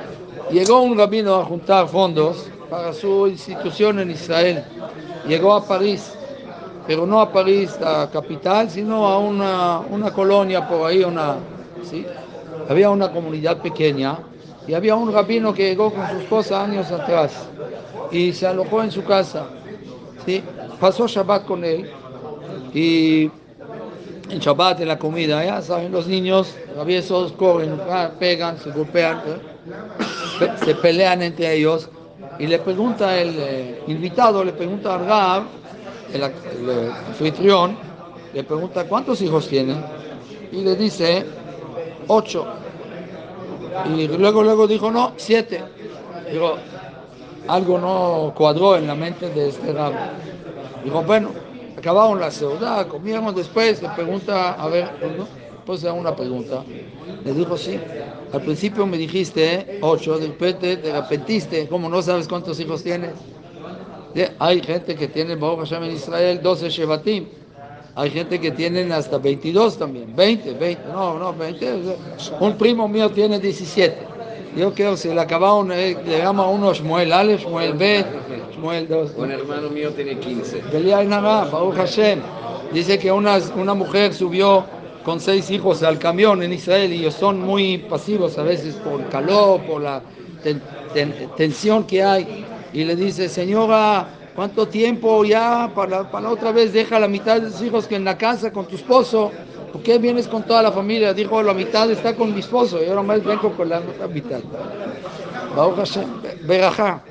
llegó 0.52 0.82
un 0.82 0.98
rabino 0.98 1.36
a 1.36 1.46
juntar 1.46 1.88
fondos 1.88 2.48
para 2.70 2.94
su 2.94 3.28
institución 3.28 4.00
en 4.00 4.12
Israel. 4.12 4.64
Llegó 5.28 5.54
a 5.54 5.66
París, 5.66 6.12
pero 6.88 7.06
no 7.06 7.20
a 7.22 7.32
París, 7.32 7.78
la 7.80 8.10
capital, 8.12 8.70
sino 8.70 9.08
a 9.08 9.20
una, 9.20 9.80
una 9.80 10.12
colonia 10.12 10.68
por 10.68 10.88
ahí, 10.90 11.04
una, 11.04 11.36
¿sí? 11.90 12.06
Había 12.70 12.90
una 12.90 13.12
comunidad 13.12 13.58
pequeña 13.62 14.18
y 14.68 14.74
había 14.74 14.96
un 14.96 15.12
rabino 15.14 15.54
que 15.54 15.64
llegó 15.70 15.92
con 15.94 16.08
su 16.10 16.18
esposa 16.18 16.64
años 16.64 16.92
atrás 16.92 17.48
y 18.12 18.34
se 18.34 18.48
alojó 18.48 18.82
en 18.84 18.92
su 18.92 19.04
casa. 19.04 19.46
¿sí? 20.26 20.44
Pasó 20.80 21.08
Shabbat 21.08 21.46
con 21.46 21.64
él 21.64 21.88
y 22.74 23.30
en 24.30 24.40
Shabbat, 24.40 24.82
en 24.82 24.88
la 24.88 24.98
comida, 24.98 25.46
ya 25.46 25.62
saben, 25.62 25.92
los 25.92 26.08
niños 26.08 26.56
traviesos 26.74 27.32
corren, 27.34 27.80
ah, 27.90 28.10
pegan, 28.18 28.58
se 28.58 28.72
golpean. 28.72 29.22
Pe- 30.40 30.52
se 30.66 30.76
pelean 30.76 31.22
entre 31.22 31.54
ellos. 31.56 31.90
Y 32.40 32.48
le 32.48 32.60
pregunta 32.60 33.18
el 33.18 33.36
eh, 33.38 33.84
invitado, 33.88 34.44
le 34.44 34.54
pregunta 34.54 34.96
al 34.96 35.06
Rab, 35.06 35.44
el, 36.14 36.24
el, 36.24 36.32
eh, 36.70 36.92
anfitrión, 37.08 37.78
le 38.34 38.44
pregunta 38.44 38.86
cuántos 38.86 39.22
hijos 39.22 39.48
tienen. 39.48 39.84
Y 40.52 40.62
le 40.64 40.76
dice, 40.76 41.26
ocho. 42.08 42.46
Y 43.96 44.08
luego, 44.08 44.44
luego 44.44 44.68
dijo, 44.68 44.92
no, 44.92 45.14
siete. 45.16 45.64
Digo, 46.32 46.56
algo 47.48 47.78
no 47.78 48.34
cuadró 48.36 48.76
en 48.76 48.88
la 48.88 48.96
mente 48.96 49.30
de 49.30 49.50
este 49.50 49.72
Rab. 49.72 49.94
Dijo, 50.84 51.04
bueno, 51.04 51.32
acabaron 51.78 52.20
la 52.20 52.32
ciudad, 52.32 52.88
comieron 52.88 53.34
después, 53.34 53.82
le 53.82 53.90
pregunta, 53.90 54.54
a 54.54 54.68
ver, 54.68 54.90
¿no? 55.18 55.45
Pues 55.66 55.84
una 55.84 56.16
pregunta. 56.16 56.64
Le 57.24 57.34
dijo, 57.34 57.58
sí, 57.58 57.80
al 58.32 58.42
principio 58.42 58.86
me 58.86 58.98
dijiste 58.98 59.80
ocho, 59.82 60.18
de 60.18 60.28
repente 60.28 60.78
te 60.78 60.92
arrepentiste, 60.92 61.68
¿cómo 61.68 61.90
no 61.90 62.02
sabes 62.02 62.28
cuántos 62.28 62.60
hijos 62.60 62.84
tienes? 62.84 63.12
Hay 64.40 64.62
gente 64.62 64.96
que 64.96 65.08
tiene, 65.08 65.36
Baruch 65.36 65.60
Hashem 65.60 65.84
en 65.84 65.92
Israel, 65.92 66.40
12 66.42 66.70
Shevatim. 66.70 67.26
Hay 67.96 68.10
gente 68.10 68.40
que 68.40 68.52
tienen 68.52 68.92
hasta 68.92 69.18
22 69.18 69.78
también, 69.78 70.16
20, 70.16 70.54
20, 70.54 70.84
no, 70.92 71.18
no, 71.18 71.34
20. 71.34 71.72
o 71.72 71.84
sea, 72.18 72.38
Un 72.40 72.58
primo 72.58 72.88
mío 72.88 73.10
tiene 73.12 73.40
17. 73.40 73.98
Yo 74.58 74.74
creo 74.74 74.92
que 74.92 74.98
se 74.98 75.14
le 75.14 75.20
acabaron, 75.20 75.72
eh, 75.72 75.98
le 76.06 76.18
llama 76.20 76.48
uno 76.48 76.74
Shmuel 76.74 77.12
Ale, 77.12 77.38
Shmuel 77.38 77.74
B, 77.74 78.06
Shmuel 78.54 78.88
2. 78.88 79.12
Un 79.18 79.32
hermano 79.32 79.70
mío 79.70 79.92
tiene 79.92 80.18
15. 80.18 80.62
Belia 80.72 81.04
Nara, 81.04 81.46
Baruch 81.46 81.76
Hashem. 81.76 82.22
Dice 82.74 82.98
que 82.98 83.12
una, 83.12 83.38
una 83.56 83.74
mujer 83.74 84.14
subió 84.14 84.66
con 85.06 85.20
seis 85.20 85.52
hijos 85.52 85.84
al 85.84 86.00
camión 86.00 86.42
en 86.42 86.52
Israel 86.52 86.92
y 86.92 86.98
ellos 87.02 87.14
son 87.14 87.40
muy 87.40 87.78
pasivos 87.78 88.38
a 88.40 88.44
veces 88.44 88.74
por 88.76 89.00
el 89.02 89.08
calor, 89.08 89.62
por 89.62 89.82
la 89.82 90.02
ten- 90.44 90.62
ten- 90.94 91.14
tensión 91.38 91.84
que 91.86 92.04
hay. 92.04 92.44
Y 92.74 92.84
le 92.84 92.96
dice, 92.96 93.30
señora, 93.30 94.08
¿cuánto 94.36 94.68
tiempo 94.68 95.24
ya 95.24 95.72
para, 95.74 96.10
para 96.10 96.30
otra 96.30 96.52
vez 96.52 96.74
deja 96.74 97.00
la 97.00 97.08
mitad 97.08 97.40
de 97.40 97.50
tus 97.52 97.62
hijos 97.62 97.88
que 97.88 97.96
en 97.96 98.04
la 98.04 98.18
casa 98.18 98.52
con 98.52 98.66
tu 98.66 98.76
esposo? 98.76 99.32
¿Por 99.72 99.84
qué 99.84 99.98
vienes 100.00 100.28
con 100.28 100.42
toda 100.44 100.64
la 100.64 100.72
familia? 100.72 101.14
Dijo, 101.14 101.42
la 101.44 101.54
mitad 101.54 101.90
está 101.92 102.16
con 102.16 102.34
mi 102.34 102.40
esposo, 102.40 102.82
yo 102.84 102.96
nomás 102.96 103.24
vengo 103.24 103.52
con 103.52 103.70
la 103.70 103.80
otra 103.80 104.08
mitad. 104.08 104.40
Berajá. 106.48 107.04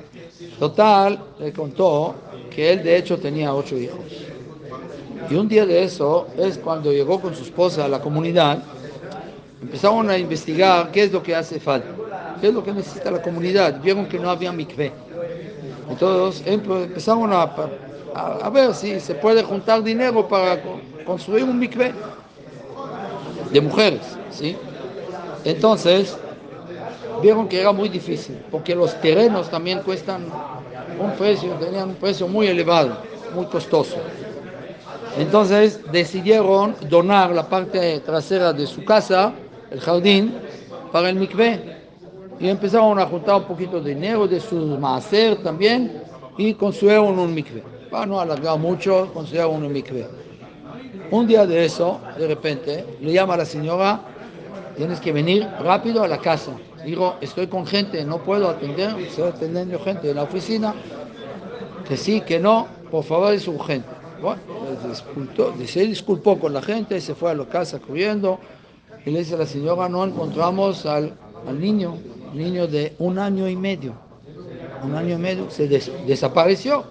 Total, 0.59 1.19
le 1.39 1.53
contó 1.53 2.15
que 2.53 2.73
él 2.73 2.83
de 2.83 2.97
hecho 2.97 3.17
tenía 3.17 3.53
ocho 3.53 3.77
hijos. 3.77 3.99
Y 5.27 5.35
un 5.35 5.47
día 5.47 5.65
de 5.65 5.83
eso 5.83 6.27
es 6.37 6.57
cuando 6.57 6.91
llegó 6.91 7.19
con 7.21 7.33
su 7.35 7.43
esposa 7.43 7.85
a 7.85 7.87
la 7.87 8.01
comunidad, 8.01 8.63
empezaron 9.61 10.09
a 10.09 10.17
investigar 10.17 10.91
qué 10.91 11.03
es 11.03 11.11
lo 11.11 11.23
que 11.23 11.35
hace 11.35 11.59
falta, 11.59 11.87
qué 12.39 12.47
es 12.47 12.53
lo 12.53 12.63
que 12.63 12.73
necesita 12.73 13.11
la 13.11 13.21
comunidad. 13.21 13.79
Vieron 13.81 14.07
que 14.07 14.19
no 14.19 14.29
había 14.29 14.51
mikvé. 14.51 14.93
Entonces 15.89 16.45
empe- 16.45 16.83
empezaron 16.85 17.31
a, 17.33 17.51
a, 18.13 18.49
ver 18.49 18.73
si 18.73 18.99
se 18.99 19.15
puede 19.15 19.43
juntar 19.43 19.83
dinero 19.83 20.27
para 20.27 20.61
co- 20.61 20.81
construir 21.05 21.43
un 21.45 21.59
mikvé 21.59 21.93
de 23.51 23.61
mujeres, 23.61 24.19
¿sí? 24.29 24.55
Entonces 25.43 26.17
vieron 27.21 27.47
que 27.47 27.59
era 27.61 27.71
muy 27.71 27.89
difícil, 27.89 28.37
porque 28.51 28.75
los 28.75 28.99
terrenos 29.01 29.49
también 29.49 29.79
cuestan 29.81 30.23
un 30.97 31.15
precio, 31.15 31.53
tenían 31.55 31.89
un 31.89 31.95
precio 31.95 32.27
muy 32.27 32.47
elevado, 32.47 32.97
muy 33.29 33.45
costoso. 33.47 33.97
Entonces 35.17 35.79
decidieron 35.91 36.75
donar 36.89 37.31
la 37.31 37.47
parte 37.47 37.99
trasera 38.01 38.51
de 38.51 38.67
su 38.67 38.83
casa, 38.83 39.33
el 39.71 39.79
jardín, 39.79 40.35
para 40.91 41.09
el 41.09 41.15
mikvé. 41.15 41.75
Y 42.39 42.49
empezaron 42.49 42.99
a 42.99 43.05
juntar 43.05 43.35
un 43.35 43.43
poquito 43.43 43.79
de 43.79 43.95
dinero 43.95 44.27
de 44.27 44.41
su 44.41 44.55
maaser 44.77 45.41
también 45.41 46.03
y 46.37 46.53
construyeron 46.53 47.17
un 47.17 47.33
mikvé. 47.33 47.63
Para 47.89 48.05
no 48.05 48.19
alargar 48.19 48.59
mucho, 48.59 49.09
construyeron 49.13 49.63
un 49.63 49.71
mikvé. 49.71 50.05
Un 51.11 51.27
día 51.27 51.45
de 51.45 51.63
eso, 51.63 52.01
de 52.17 52.27
repente, 52.27 52.85
le 52.99 53.13
llama 53.13 53.35
a 53.35 53.37
la 53.37 53.45
señora, 53.45 54.01
tienes 54.75 54.99
que 54.99 55.13
venir 55.13 55.47
rápido 55.61 56.03
a 56.03 56.07
la 56.09 56.17
casa. 56.17 56.51
Digo, 56.85 57.15
estoy 57.21 57.47
con 57.47 57.65
gente, 57.65 58.03
no 58.03 58.17
puedo 58.17 58.49
atender, 58.49 58.99
estoy 58.99 59.29
atendiendo 59.29 59.79
gente 59.79 60.09
en 60.09 60.17
la 60.17 60.23
oficina. 60.23 60.73
Que 61.87 61.95
sí, 61.95 62.21
que 62.21 62.39
no, 62.39 62.67
por 62.91 63.03
favor, 63.03 63.33
es 63.33 63.47
urgente. 63.47 63.94
Bueno, 64.25 64.41
se 65.67 65.85
disculpó, 65.85 66.39
con 66.39 66.51
la 66.51 66.63
gente, 66.63 66.99
se 66.99 67.13
fue 67.13 67.29
a 67.29 67.35
la 67.35 67.45
casa 67.45 67.77
corriendo 67.77 68.39
y 69.05 69.11
le 69.11 69.19
dice 69.19 69.35
a 69.35 69.37
la 69.37 69.45
señora, 69.45 69.87
no 69.87 70.03
encontramos 70.03 70.83
al, 70.87 71.13
niño, 71.59 71.95
niño 72.33 72.65
de 72.65 72.95
un 72.97 73.19
año 73.19 73.47
y 73.47 73.55
medio. 73.55 73.93
Un 74.81 74.95
año 74.95 75.13
y 75.13 75.19
medio, 75.19 75.51
se 75.51 75.67
des- 75.67 75.91
desapareció. 76.07 76.85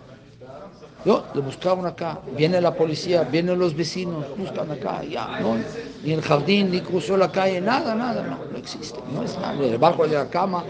Yo 1.05 1.24
le 1.35 1.41
buscaron 1.41 1.85
acá, 1.87 2.20
viene 2.37 2.61
la 2.61 2.72
policía, 2.72 3.24
vienen 3.24 3.59
los 3.59 3.74
vecinos, 3.74 4.24
buscan 4.39 4.70
acá, 4.70 5.03
ya, 5.03 5.41
no, 5.41 5.57
ni 6.05 6.12
el 6.12 6.22
jardín, 6.22 6.70
ni 6.70 6.82
cruzó 6.82 7.16
la 7.16 7.32
calle, 7.32 7.61
nada, 7.61 7.97
nada, 7.97 8.22
no, 8.22 8.39
no 8.53 8.57
existe, 8.57 9.01
no 9.12 9.24
es 9.24 9.37
nada, 9.41 9.55
ni 9.55 9.70
debajo 9.70 10.07
de 10.07 10.14
la 10.14 10.28
cama, 10.30 10.62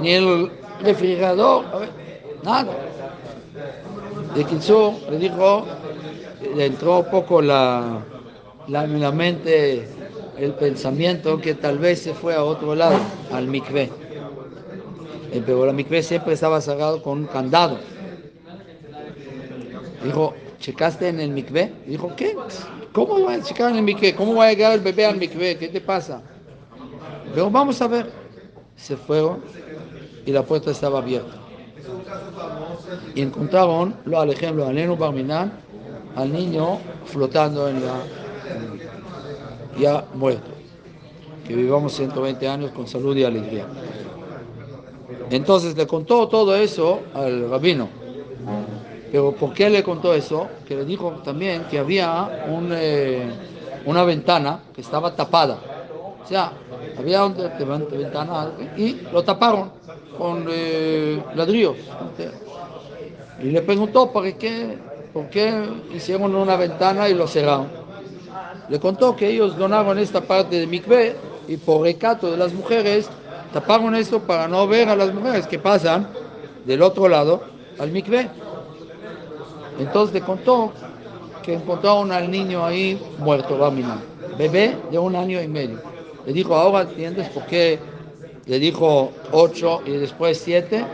ni 0.00 0.12
el 0.12 0.50
refrigerador, 0.82 1.66
nada. 2.42 2.72
De 4.34 4.44
Kitzur 4.44 4.92
le 5.10 5.18
dijo, 5.18 5.64
entró 6.58 7.00
un 7.00 7.10
poco 7.10 7.42
la, 7.42 8.02
la, 8.68 8.86
la 8.86 9.12
mente 9.12 9.88
el 10.38 10.52
pensamiento 10.54 11.40
que 11.40 11.54
tal 11.54 11.78
vez 11.78 12.00
se 12.02 12.14
fue 12.14 12.34
a 12.34 12.44
otro 12.44 12.74
lado, 12.74 12.98
al 13.32 13.46
mikvé. 13.46 13.90
Eh, 15.32 15.42
Pero 15.44 15.66
la 15.66 15.72
mikvé 15.72 16.02
siempre 16.02 16.34
estaba 16.34 16.60
cerrado 16.60 17.02
con 17.02 17.20
un 17.20 17.26
candado. 17.26 17.78
Dijo, 20.04 20.34
¿checaste 20.60 21.08
en 21.08 21.20
el 21.20 21.30
mikvé? 21.30 21.72
Dijo, 21.86 22.14
¿qué? 22.16 22.36
¿Cómo 22.92 23.18
voy 23.18 23.34
a 23.34 23.42
checar 23.42 23.74
en 23.74 23.88
el? 23.88 24.14
¿Cómo 24.14 24.34
va 24.34 24.46
a 24.46 24.50
llegar 24.50 24.72
el 24.72 24.80
bebé 24.80 25.06
al? 25.06 25.18
¿Qué 25.18 25.68
te 25.72 25.80
pasa? 25.80 26.22
Pero 27.34 27.50
vamos 27.50 27.80
a 27.82 27.88
ver. 27.88 28.10
Se 28.76 28.96
fueron 28.96 29.42
y 30.26 30.32
la 30.32 30.42
puerta 30.42 30.70
estaba 30.70 30.98
abierta. 30.98 31.36
Y 33.14 33.22
encontraron, 33.22 33.96
lo 34.04 34.20
al 34.20 34.30
ejemplo, 34.30 34.66
al 34.66 34.74
Neno 34.74 34.96
Barminan, 34.96 35.52
al 36.16 36.32
niño 36.32 36.78
flotando 37.04 37.68
en 37.68 37.84
la. 37.84 37.94
ya 39.78 40.04
muerto. 40.14 40.50
Que 41.46 41.54
vivamos 41.54 41.92
120 41.92 42.48
años 42.48 42.72
con 42.72 42.88
salud 42.88 43.16
y 43.16 43.24
alegría. 43.24 43.66
Entonces 45.30 45.76
le 45.76 45.86
contó 45.86 46.26
todo 46.28 46.56
eso 46.56 47.00
al 47.14 47.48
rabino. 47.48 47.88
Pero 49.12 49.32
¿por 49.32 49.52
qué 49.52 49.70
le 49.70 49.82
contó 49.82 50.12
eso? 50.14 50.48
Que 50.66 50.74
le 50.74 50.84
dijo 50.84 51.10
también 51.24 51.64
que 51.70 51.78
había 51.78 52.46
un, 52.48 52.70
eh, 52.72 53.28
una 53.84 54.02
ventana 54.04 54.60
que 54.74 54.80
estaba 54.80 55.14
tapada. 55.14 55.58
O 56.24 56.28
sea, 56.28 56.52
había 56.98 57.24
una 57.24 57.48
ventana 57.48 58.50
y 58.76 58.98
lo 59.12 59.22
taparon 59.22 59.70
con 60.18 60.46
eh, 60.50 61.22
ladrillos. 61.34 61.76
Y 63.40 63.50
le 63.50 63.62
preguntó 63.62 64.10
por 64.10 64.32
qué, 64.34 64.76
por 65.16 65.30
qué 65.30 65.50
hicieron 65.94 66.34
una 66.34 66.56
ventana 66.56 67.08
y 67.08 67.14
lo 67.14 67.26
cerraron. 67.26 67.68
Le 68.68 68.78
contó 68.78 69.16
que 69.16 69.30
ellos 69.30 69.56
donaron 69.56 69.98
esta 69.98 70.20
parte 70.20 70.60
de 70.60 70.66
mikvé 70.66 71.16
y 71.48 71.56
por 71.56 71.80
recato 71.80 72.30
de 72.30 72.36
las 72.36 72.52
mujeres 72.52 73.08
taparon 73.50 73.94
esto 73.94 74.20
para 74.20 74.46
no 74.46 74.68
ver 74.68 74.90
a 74.90 74.94
las 74.94 75.14
mujeres 75.14 75.46
que 75.46 75.58
pasan 75.58 76.06
del 76.66 76.82
otro 76.82 77.08
lado 77.08 77.44
al 77.78 77.92
mikvé. 77.92 78.28
Entonces 79.78 80.12
le 80.12 80.20
contó 80.20 80.74
que 81.42 81.54
encontraron 81.54 82.12
al 82.12 82.30
niño 82.30 82.62
ahí 82.62 83.00
muerto, 83.16 83.56
Bamina, 83.56 83.96
bebé 84.36 84.76
de 84.90 84.98
un 84.98 85.16
año 85.16 85.40
y 85.40 85.48
medio. 85.48 85.80
Le 86.26 86.34
dijo, 86.34 86.54
ahora 86.54 86.82
entiendes 86.82 87.30
por 87.30 87.46
qué 87.46 87.78
le 88.44 88.58
dijo 88.58 89.12
ocho 89.32 89.80
y 89.86 89.92
después 89.92 90.36
siete, 90.36 90.84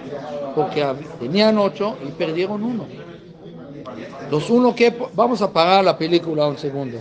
porque 0.55 0.87
tenían 1.19 1.59
ocho 1.59 1.97
y 2.07 2.13
perdieron 2.13 2.63
uno. 2.63 2.87
Los 4.31 4.49
uno 4.51 4.75
que, 4.75 4.95
vamos 5.15 5.43
a 5.43 5.53
parar 5.53 5.85
la 5.85 5.97
película 5.97 6.47
un 6.47 6.59
segundo. 6.59 6.99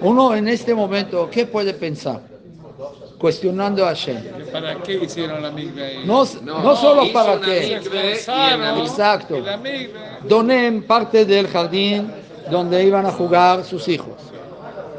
Uno 0.00 0.34
en 0.34 0.48
este 0.48 0.74
momento, 0.74 1.28
¿qué 1.30 1.46
puede 1.46 1.74
pensar? 1.74 2.20
Cuestionando 3.18 3.84
a 3.84 3.88
Hashem. 3.88 4.18
¿Para 4.52 4.76
qué 4.82 4.94
hicieron 4.94 5.42
la 5.42 5.50
migbe 5.50 5.82
ahí? 5.84 6.02
No, 6.04 6.24
no, 6.42 6.76
solo 6.76 7.12
para 7.12 7.40
qué. 7.40 7.80
Exacto. 8.82 9.36
Doné 10.28 10.66
en 10.66 10.82
parte 10.82 11.24
del 11.24 11.46
jardín 11.48 12.10
donde 12.50 12.84
iban 12.84 13.06
a 13.06 13.12
jugar 13.12 13.64
sus 13.64 13.88
hijos. 13.88 14.12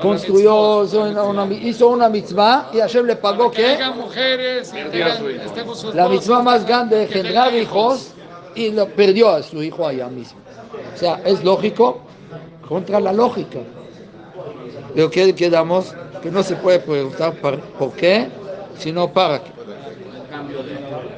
Construyó, 0.02 0.84
hizo 0.84 1.04
una, 1.04 1.24
una- 1.24 1.54
hizo 1.54 1.88
una 1.88 2.10
mitzvah 2.10 2.70
y 2.74 2.80
Hashem 2.80 3.06
le 3.06 3.16
pagó 3.16 3.50
Que 3.52 3.78
mujeres 3.96 4.74
y 4.74 4.90
tengan- 4.92 5.96
la 5.96 6.10
mitzvah 6.10 6.42
más 6.42 6.66
grande 6.66 6.98
de 6.98 7.08
generar 7.08 7.54
hijos 7.56 8.12
y 8.56 8.72
lo 8.72 8.88
perdió 8.88 9.30
a 9.30 9.42
su 9.44 9.62
hijo 9.64 9.88
allá 9.88 10.08
mismo. 10.10 10.40
O 10.94 10.98
sea, 10.98 11.22
es 11.26 11.44
lógico 11.44 12.02
contra 12.68 13.00
la 13.00 13.14
lógica. 13.14 13.60
Pero 14.94 15.10
que 15.10 15.36
quedamos 15.36 15.94
que 16.22 16.32
no 16.32 16.42
se 16.42 16.56
puede 16.56 16.80
preguntar 16.80 17.34
par- 17.36 17.60
por 17.78 17.92
qué, 17.94 18.28
sino 18.78 19.12
para 19.12 19.40
qué. 19.44 19.52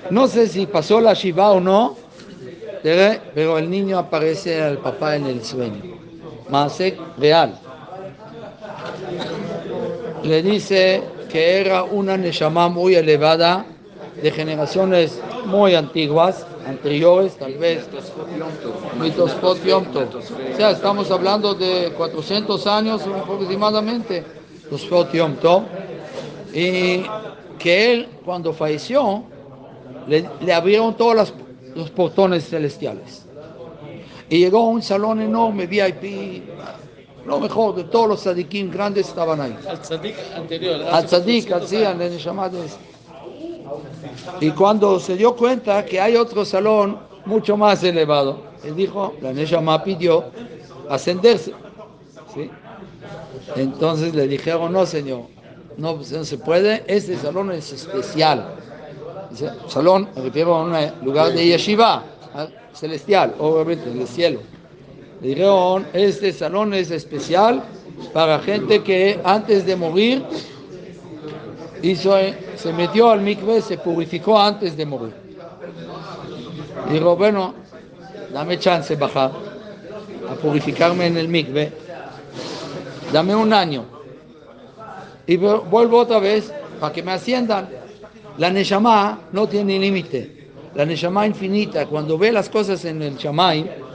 No 0.10 0.28
sé 0.28 0.48
si 0.48 0.66
pasó 0.66 1.00
la 1.02 1.14
Shiva 1.14 1.52
o 1.52 1.60
no, 1.60 1.96
pero- 2.82 3.58
el 3.58 3.70
niño 3.70 3.98
aparece 3.98 4.62
al 4.62 4.78
papá 4.80 5.16
en 5.16 5.26
el 5.26 5.44
sueño. 5.44 5.82
Masek 6.50 6.98
real. 7.18 7.54
Le 10.24 10.42
dice 10.42 11.04
que 11.30 11.60
era 11.62 11.84
una 11.84 12.18
Neshama 12.18 12.70
muy 12.70 12.96
elevada, 12.96 13.66
de 14.22 14.32
generaciones 14.32 15.20
muy 15.46 15.76
antiguas, 15.76 16.46
anteriores 16.66 17.36
tal 17.38 17.54
vez, 17.56 17.88
Mitospot 19.00 19.64
Yom. 19.64 19.86
O 19.96 20.58
sea, 20.58 20.72
estamos 20.72 21.10
hablando 21.12 21.54
de 21.54 21.94
400 21.96 22.68
años 22.68 23.02
aproximadamente, 23.02 24.24
Mitospot 24.64 25.12
Yom. 25.14 25.36
Y 26.54 27.04
que 27.60 27.94
él, 27.94 28.08
cuando 28.26 28.54
falleció, 28.54 29.24
le, 30.08 30.28
le 30.42 30.54
abrieron 30.54 30.96
todos 30.96 31.34
los 31.76 31.90
portones 31.92 32.50
celestiales. 32.50 33.26
Y 34.30 34.40
llegó 34.40 34.60
a 34.60 34.70
un 34.70 34.82
salón 34.82 35.22
enorme, 35.22 35.68
VIP, 35.68 36.44
lo 37.28 37.40
mejor 37.42 37.76
de 37.76 37.84
todos 37.84 38.08
los 38.08 38.22
tzadikim 38.22 38.72
grandes 38.72 39.10
estaban 39.10 39.42
ahí. 39.42 39.56
Al 39.68 39.82
tzadik 39.82 40.16
anterior. 40.34 40.82
Al 40.90 41.06
tzadik, 41.06 41.52
al 41.52 41.68
sí, 41.68 41.84
al. 41.84 42.00
Y 44.40 44.52
cuando 44.52 45.00
se 45.00 45.16
dio 45.16 45.36
cuenta 45.36 45.86
que 45.86 46.00
hay 46.00 46.16
otro 46.16 46.46
salón 46.46 47.00
mucho 47.26 47.58
más 47.58 47.84
elevado, 47.84 48.42
él 48.64 48.76
dijo, 48.76 49.14
la 49.22 49.34
Neshama 49.34 49.84
pidió 49.84 50.26
ascenderse. 50.90 51.54
Entonces 53.56 54.14
le 54.14 54.28
dijeron, 54.28 54.74
no 54.74 54.86
señor, 54.86 55.24
no, 55.78 55.98
no 55.98 56.24
se 56.24 56.38
puede, 56.38 56.84
este 56.88 57.18
salón 57.18 57.52
es 57.52 57.72
especial. 57.72 58.56
Salón, 59.68 60.10
me 60.16 60.24
refiero 60.24 60.56
a 60.56 60.64
un 60.64 61.06
lugar 61.06 61.34
de 61.34 61.46
yeshiva, 61.46 62.04
¿ah? 62.34 62.48
celestial, 62.74 63.36
obviamente, 63.40 63.90
del 63.90 64.08
cielo. 64.08 64.40
Le 65.22 65.30
dijeron, 65.30 65.86
este 65.94 66.32
salón 66.32 66.74
es 66.74 66.92
especial 66.92 67.64
para 68.14 68.40
gente 68.40 68.84
que 68.84 69.20
antes 69.24 69.66
de 69.66 69.76
morir 69.76 70.24
hizo, 71.82 72.16
se 72.58 72.74
metió 72.74 73.10
al 73.12 73.22
mikve, 73.22 73.62
se 73.62 73.78
purificó 73.78 74.40
antes 74.40 74.76
de 74.76 74.86
morir. 74.86 75.14
Dijo, 76.92 77.16
bueno, 77.16 77.54
dame 78.34 78.60
chance 78.60 78.96
bajar. 78.96 79.32
purificarme 80.42 81.08
en 81.08 81.18
el 81.18 81.28
mikve, 81.30 81.72
dame 83.14 83.34
un 83.36 83.54
año. 83.54 83.86
Y 85.26 85.38
vu- 85.38 85.62
vuelvo 85.70 86.00
otra 86.00 86.20
vez 86.20 86.52
para 86.80 86.92
que 86.94 87.02
me 87.04 87.14
asciendan. 87.14 87.70
La 88.38 88.50
Neshama 88.52 89.20
no 89.32 89.48
tiene 89.48 89.80
límite. 89.80 90.50
La 90.76 90.86
Neshama 90.86 91.26
infinita, 91.26 91.86
cuando 91.88 92.18
ve 92.18 92.32
las 92.32 92.50
cosas 92.50 92.84
en 92.86 93.02
el 93.02 93.16
Shamay, 93.18 93.87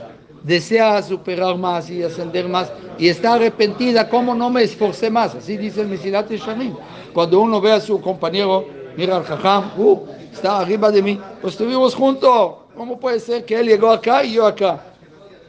desea 0.43 1.01
superar 1.01 1.57
más 1.57 1.89
y 1.89 2.03
ascender 2.03 2.47
más 2.47 2.71
y 2.97 3.07
está 3.07 3.33
arrepentida, 3.33 4.07
¿cómo 4.09 4.35
no 4.35 4.49
me 4.49 4.63
esforcé 4.63 5.09
más? 5.09 5.35
Así 5.35 5.57
dice 5.57 5.81
el 5.81 5.87
Mesilat 5.87 6.29
Shanim. 6.31 6.75
Cuando 7.13 7.41
uno 7.41 7.61
ve 7.61 7.71
a 7.71 7.81
su 7.81 7.99
compañero, 8.01 8.65
mira 8.97 9.17
al 9.17 9.23
Jajam, 9.23 9.71
uh, 9.77 10.01
está 10.31 10.59
arriba 10.59 10.91
de 10.91 11.01
mí, 11.01 11.19
pues 11.41 11.53
estuvimos 11.53 11.95
juntos. 11.95 12.55
¿Cómo 12.75 12.99
puede 12.99 13.19
ser 13.19 13.45
que 13.45 13.59
él 13.59 13.67
llegó 13.67 13.91
acá 13.91 14.23
y 14.23 14.33
yo 14.33 14.45
acá? 14.47 14.83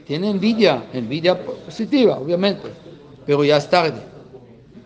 Tiene 0.07 0.31
envidia, 0.31 0.85
envidia 0.93 1.39
positiva, 1.45 2.19
obviamente, 2.19 2.69
pero 3.27 3.45
ya 3.45 3.57
es 3.57 3.69
tarde. 3.69 4.01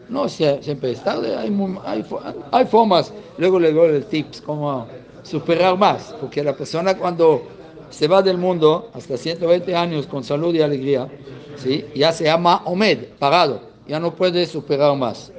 No, 0.08 0.24
sie- 0.28 0.62
siempre 0.62 0.92
es 0.92 1.02
tarde, 1.04 1.36
hay, 1.36 1.54
hay, 1.84 2.04
hay 2.50 2.66
formas, 2.66 3.12
luego 3.36 3.58
le 3.60 3.72
doy 3.72 3.96
el 3.96 4.04
tips, 4.06 4.40
cómo 4.40 4.86
superar 5.22 5.76
más, 5.76 6.14
porque 6.20 6.42
la 6.42 6.54
persona 6.56 6.96
cuando 6.96 7.42
se 7.90 8.08
va 8.08 8.22
del 8.22 8.38
mundo 8.38 8.90
hasta 8.94 9.16
120 9.16 9.74
años 9.74 10.06
con 10.06 10.24
salud 10.24 10.54
y 10.54 10.60
alegría, 10.60 11.08
¿sí? 11.56 11.84
ya 11.94 12.12
se 12.12 12.24
llama 12.24 12.62
Omed, 12.64 13.06
parado, 13.18 13.60
ya 13.86 13.98
no 13.98 14.14
puede 14.14 14.46
superar 14.46 14.96
más. 14.96 15.32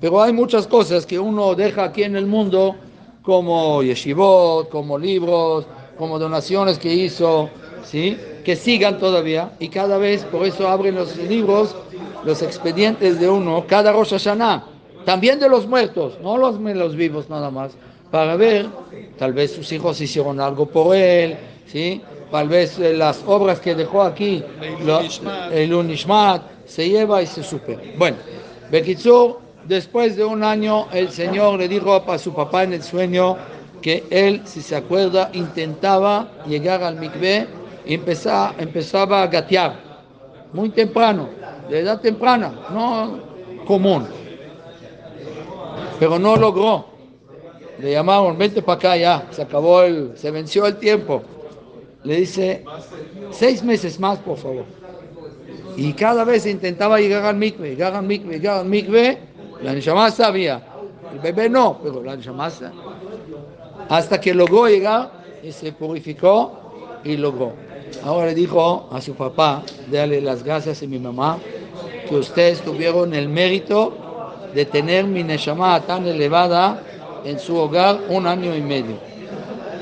Pero 0.00 0.20
hay 0.20 0.32
muchas 0.32 0.66
cosas 0.66 1.06
que 1.06 1.18
uno 1.18 1.54
deja 1.54 1.84
aquí 1.84 2.02
en 2.02 2.16
el 2.16 2.26
mundo, 2.26 2.74
como 3.22 3.82
yeshivot, 3.82 4.68
como 4.68 4.98
libros, 4.98 5.66
como 5.96 6.18
donaciones 6.18 6.78
que 6.78 6.92
hizo, 6.92 7.48
¿sí? 7.84 8.18
que 8.44 8.56
sigan 8.56 8.98
todavía, 8.98 9.52
y 9.60 9.68
cada 9.68 9.98
vez, 9.98 10.24
por 10.24 10.44
eso 10.44 10.66
abren 10.66 10.96
los 10.96 11.16
libros, 11.16 11.76
los 12.24 12.42
expedientes 12.42 13.20
de 13.20 13.28
uno, 13.28 13.64
cada 13.68 13.92
Rosh 13.92 14.10
Hashanah, 14.10 14.64
también 15.04 15.38
de 15.38 15.48
los 15.48 15.66
muertos, 15.66 16.18
no 16.22 16.36
los, 16.36 16.58
los 16.58 16.96
vivos 16.96 17.30
nada 17.30 17.50
más, 17.50 17.72
para 18.10 18.36
ver, 18.36 18.66
tal 19.18 19.32
vez 19.32 19.52
sus 19.52 19.70
hijos 19.72 20.00
hicieron 20.00 20.40
algo 20.40 20.66
por 20.66 20.94
él, 20.94 21.36
¿sí? 21.72 22.02
tal 22.30 22.48
vez 22.48 22.78
eh, 22.78 22.92
las 22.92 23.22
obras 23.26 23.60
que 23.60 23.74
dejó 23.74 24.02
aquí, 24.02 24.44
el 25.50 25.86
Nishmat, 25.86 26.42
se 26.66 26.88
lleva 26.88 27.22
y 27.22 27.26
se 27.26 27.42
supera. 27.42 27.80
Bueno, 27.96 28.18
Bekitsur, 28.70 29.38
después 29.64 30.16
de 30.16 30.24
un 30.24 30.44
año, 30.44 30.86
el 30.92 31.10
Señor 31.10 31.58
le 31.58 31.68
dijo 31.68 31.94
a 31.94 32.18
su 32.18 32.32
papá 32.34 32.64
en 32.64 32.74
el 32.74 32.82
sueño 32.82 33.36
que 33.80 34.04
él, 34.10 34.42
si 34.44 34.62
se 34.62 34.76
acuerda, 34.76 35.30
intentaba 35.32 36.28
llegar 36.46 36.82
al 36.82 36.96
mikveh 36.96 37.46
y 37.84 37.94
empezaba, 37.94 38.54
empezaba 38.58 39.22
a 39.22 39.26
gatear, 39.26 39.80
muy 40.52 40.70
temprano, 40.70 41.28
de 41.68 41.80
edad 41.80 42.00
temprana, 42.00 42.52
no 42.72 43.18
común. 43.66 44.06
Pero 45.98 46.18
no 46.18 46.36
logró. 46.36 46.86
Le 47.78 47.92
llamaron, 47.92 48.38
vente 48.38 48.62
para 48.62 48.78
acá 48.78 48.96
ya, 48.96 49.26
se 49.30 49.42
acabó 49.42 49.82
el, 49.82 50.12
se 50.16 50.30
venció 50.30 50.66
el 50.66 50.76
tiempo. 50.76 51.22
Le 52.04 52.16
dice, 52.16 52.64
seis 53.30 53.62
meses 53.62 53.98
más, 54.00 54.18
por 54.18 54.36
favor. 54.36 54.64
Y 55.76 55.92
cada 55.92 56.24
vez 56.24 56.46
intentaba 56.46 56.98
llegar 56.98 57.24
al 57.24 57.36
mikve, 57.36 57.70
llegar 57.70 57.94
al 57.94 58.04
mikve, 58.04 58.34
llegar 58.34 58.58
al 58.58 58.66
mikve, 58.66 59.18
la 59.62 59.72
Neshama 59.72 60.10
sabía. 60.10 60.62
El 61.12 61.20
bebé 61.20 61.48
no, 61.48 61.78
pero 61.82 62.02
la 62.02 62.16
Neshama 62.16 62.50
Hasta 63.88 64.20
que 64.20 64.34
logró 64.34 64.66
llegar 64.66 65.12
y 65.42 65.52
se 65.52 65.72
purificó 65.72 67.00
y 67.04 67.16
logró. 67.16 67.52
Ahora 68.04 68.26
le 68.26 68.34
dijo 68.34 68.88
a 68.90 69.00
su 69.00 69.14
papá, 69.14 69.62
dale 69.90 70.20
las 70.20 70.42
gracias 70.42 70.82
a 70.82 70.86
mi 70.86 70.98
mamá, 70.98 71.38
que 72.08 72.16
ustedes 72.16 72.60
tuvieron 72.62 73.14
el 73.14 73.28
mérito 73.28 73.94
de 74.54 74.64
tener 74.66 75.06
mi 75.06 75.22
Neshama 75.22 75.80
tan 75.82 76.06
elevada 76.06 76.82
en 77.24 77.38
su 77.38 77.56
hogar 77.56 78.00
un 78.08 78.26
año 78.26 78.54
y 78.54 78.60
medio. 78.60 78.96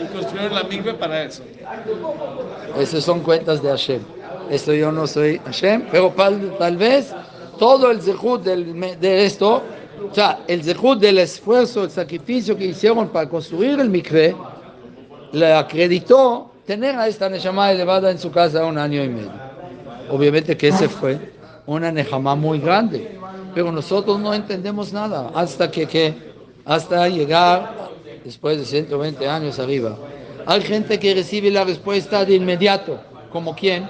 Y 0.00 0.06
construyeron 0.12 0.54
la 0.54 0.62
migbe 0.64 0.94
para 0.94 1.24
eso. 1.24 1.42
Esas 2.78 3.04
son 3.04 3.20
cuentas 3.20 3.62
de 3.62 3.68
Hashem. 3.68 4.00
Esto 4.50 4.72
yo 4.72 4.90
no 4.90 5.06
soy 5.06 5.38
Hashem, 5.44 5.84
pero 5.90 6.12
tal, 6.58 6.76
vez 6.76 7.14
todo 7.58 7.90
el 7.90 8.00
zehut 8.00 8.42
de 8.42 9.24
esto, 9.24 9.62
o 10.10 10.14
sea, 10.14 10.40
el 10.48 10.64
zehut 10.64 10.98
del 10.98 11.18
esfuerzo, 11.18 11.84
el 11.84 11.90
sacrificio 11.90 12.56
que 12.56 12.66
hicieron 12.66 13.08
para 13.08 13.28
construir 13.28 13.78
el 13.78 13.90
mikveh, 13.90 14.34
le 15.32 15.52
acreditó 15.52 16.50
tener 16.66 16.96
a 16.96 17.06
esta 17.06 17.28
Neshama 17.28 17.70
elevada 17.70 18.10
en 18.10 18.18
su 18.18 18.30
casa 18.30 18.64
un 18.64 18.78
año 18.78 19.02
y 19.04 19.08
medio. 19.08 19.30
Obviamente 20.10 20.56
que 20.56 20.68
ese 20.68 20.88
fue 20.88 21.32
una 21.66 21.92
Neshama 21.92 22.34
muy 22.34 22.58
grande, 22.58 23.18
pero 23.54 23.70
nosotros 23.70 24.18
no 24.18 24.34
entendemos 24.34 24.92
nada 24.92 25.30
hasta 25.34 25.70
que, 25.70 25.86
que 25.86 26.14
hasta 26.64 27.08
llegar 27.08 27.90
después 28.24 28.58
de 28.58 28.64
120 28.64 29.28
años 29.28 29.58
arriba. 29.60 29.96
Hay 30.46 30.60
gente 30.62 30.98
que 30.98 31.14
recibe 31.14 31.50
la 31.50 31.64
respuesta 31.64 32.24
de 32.24 32.34
inmediato, 32.34 33.00
como 33.30 33.54
quién, 33.54 33.88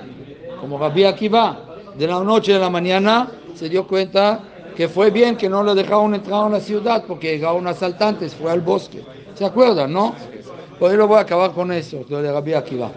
como 0.61 0.79
Rabbi 0.79 1.05
Akiva. 1.05 1.67
De 1.97 2.07
la 2.07 2.21
noche 2.21 2.55
a 2.55 2.59
la 2.59 2.71
mañana 2.71 3.31
se 3.55 3.69
dio 3.69 3.87
cuenta 3.87 4.41
que 4.77 4.89
fue 4.89 5.11
bien 5.11 5.37
que 5.37 5.49
no 5.49 5.63
le 5.63 5.75
dejaron 5.75 6.15
entrar 6.15 6.47
a 6.47 6.49
la 6.49 6.61
ciudad 6.61 7.05
porque 7.07 7.33
llegaron 7.33 7.67
asaltantes, 7.67 8.35
fue 8.35 8.51
al 8.51 8.61
bosque. 8.61 9.03
¿Se 9.35 9.45
acuerdan, 9.45 9.93
no? 9.93 10.15
Pues 10.79 10.97
yo 10.97 11.07
voy 11.07 11.19
a 11.19 11.21
acabar 11.21 11.53
con 11.53 11.73
eso, 11.73 12.05
lo 12.09 12.23
de 12.23 12.33
Rabbi 12.33 12.55
Akiva. 12.55 12.91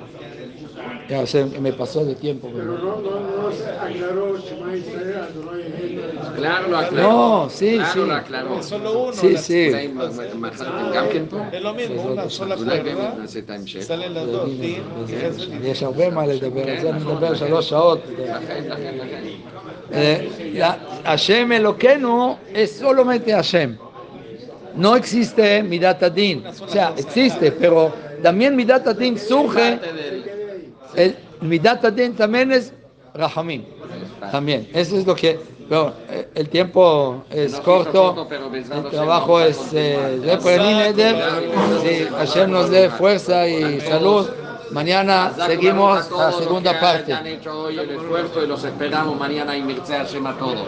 Ya 1.09 1.27
sé, 1.27 1.45
me 1.45 1.73
pasó 1.73 2.05
de 2.05 2.15
tiempo. 2.15 2.51
pero- 2.55 2.67
no, 2.79 3.01
no, 3.01 3.43
no 3.43 3.53
se 3.53 3.65
aclaró 3.67 4.37
Shema 4.37 4.77
Israel, 4.77 5.17
Adonai 5.31 5.63
Elohim. 5.63 6.35
Claro, 6.37 6.69
lo 6.69 6.79
aclaró. 6.79 7.09
No, 7.09 7.49
sí, 7.51 7.77
Claro, 7.77 7.93
sí. 7.93 7.99
lo 8.01 8.15
aclaró. 8.15 8.59
Es 8.61 8.67
solo 8.67 9.03
uno. 9.05 9.13
Sí, 9.13 9.33
la- 9.33 9.39
sí. 9.41 9.69
אולי 9.71 9.87
מ- 9.87 9.99
מ- 9.99 10.43
מחרתם 10.43 10.91
גם 10.95 11.05
כן 11.13 11.23
פה? 11.31 11.37
Es 11.53 11.63
lo 11.63 11.73
mismo, 11.75 12.03
una 12.13 12.29
sola 12.31 12.57
אולי 12.57 12.81
באמת 12.81 12.97
prueba. 12.97 13.19
נעשה 13.19 13.39
את 13.39 13.51
ההמשך. 13.51 13.81
Salen 13.81 14.15
las 14.15 14.27
dos. 14.33 14.49
Din, 14.61 14.83
Gesed 15.09 15.65
y 15.65 15.67
יש 15.67 15.83
הרבה 15.83 16.11
מה 16.11 16.27
לדבר, 16.27 16.71
על 16.71 16.81
זה 16.81 16.91
אני 16.91 17.05
מדבר 17.05 17.35
שלוש 17.35 17.69
שעות. 17.69 17.99
לכן, 18.19 18.65
לכן, 18.69 18.95
לכן. 18.99 19.23
Eh, 19.91 20.59
la- 20.59 20.79
Hashem 21.05 21.53
Eloqueno 21.53 22.39
es 22.55 22.79
solamente 22.79 23.33
Hashem. 23.33 23.79
No 24.77 24.95
existe 24.97 25.63
Midat 25.63 26.03
Adin. 26.03 26.45
O 26.47 26.69
sea, 26.69 26.93
existe, 26.97 27.51
pero 27.53 27.91
también 28.23 28.55
Midat 28.55 28.87
Adin 28.87 29.17
surge. 29.19 29.79
el 30.96 31.18
Midatadin 31.42 32.16
también 32.16 32.52
es 32.52 32.74
Rahamim. 33.14 33.64
También, 34.32 34.70
eso 34.74 34.98
es 34.98 35.06
lo 35.06 35.16
que. 35.16 35.40
Pero 35.70 35.94
eh, 36.10 36.30
el 36.36 36.50
tiempo 36.50 37.24
es 37.30 37.56
corto, 37.62 38.28
el 38.30 38.90
trabajo 38.90 39.40
es. 39.40 39.58
Eh, 39.74 40.22
ayer 42.20 42.50
nos 42.50 42.70
dé 42.70 42.90
fuerza 42.90 43.48
y 43.48 43.80
salud. 43.82 44.30
Mañana 44.72 45.32
seguimos 45.46 46.10
la 46.12 46.32
segunda 46.32 46.80
parte. 46.80 47.14
Han 47.14 47.28
hecho 47.28 47.66
hoy 47.66 47.78
el 47.78 47.92
esfuerzo 47.92 48.44
y 48.44 48.48
los 48.48 48.64
esperamos 48.64 49.20
mañana 49.20 49.56
y 49.56 49.62
a 49.62 50.38
todos. 50.38 50.60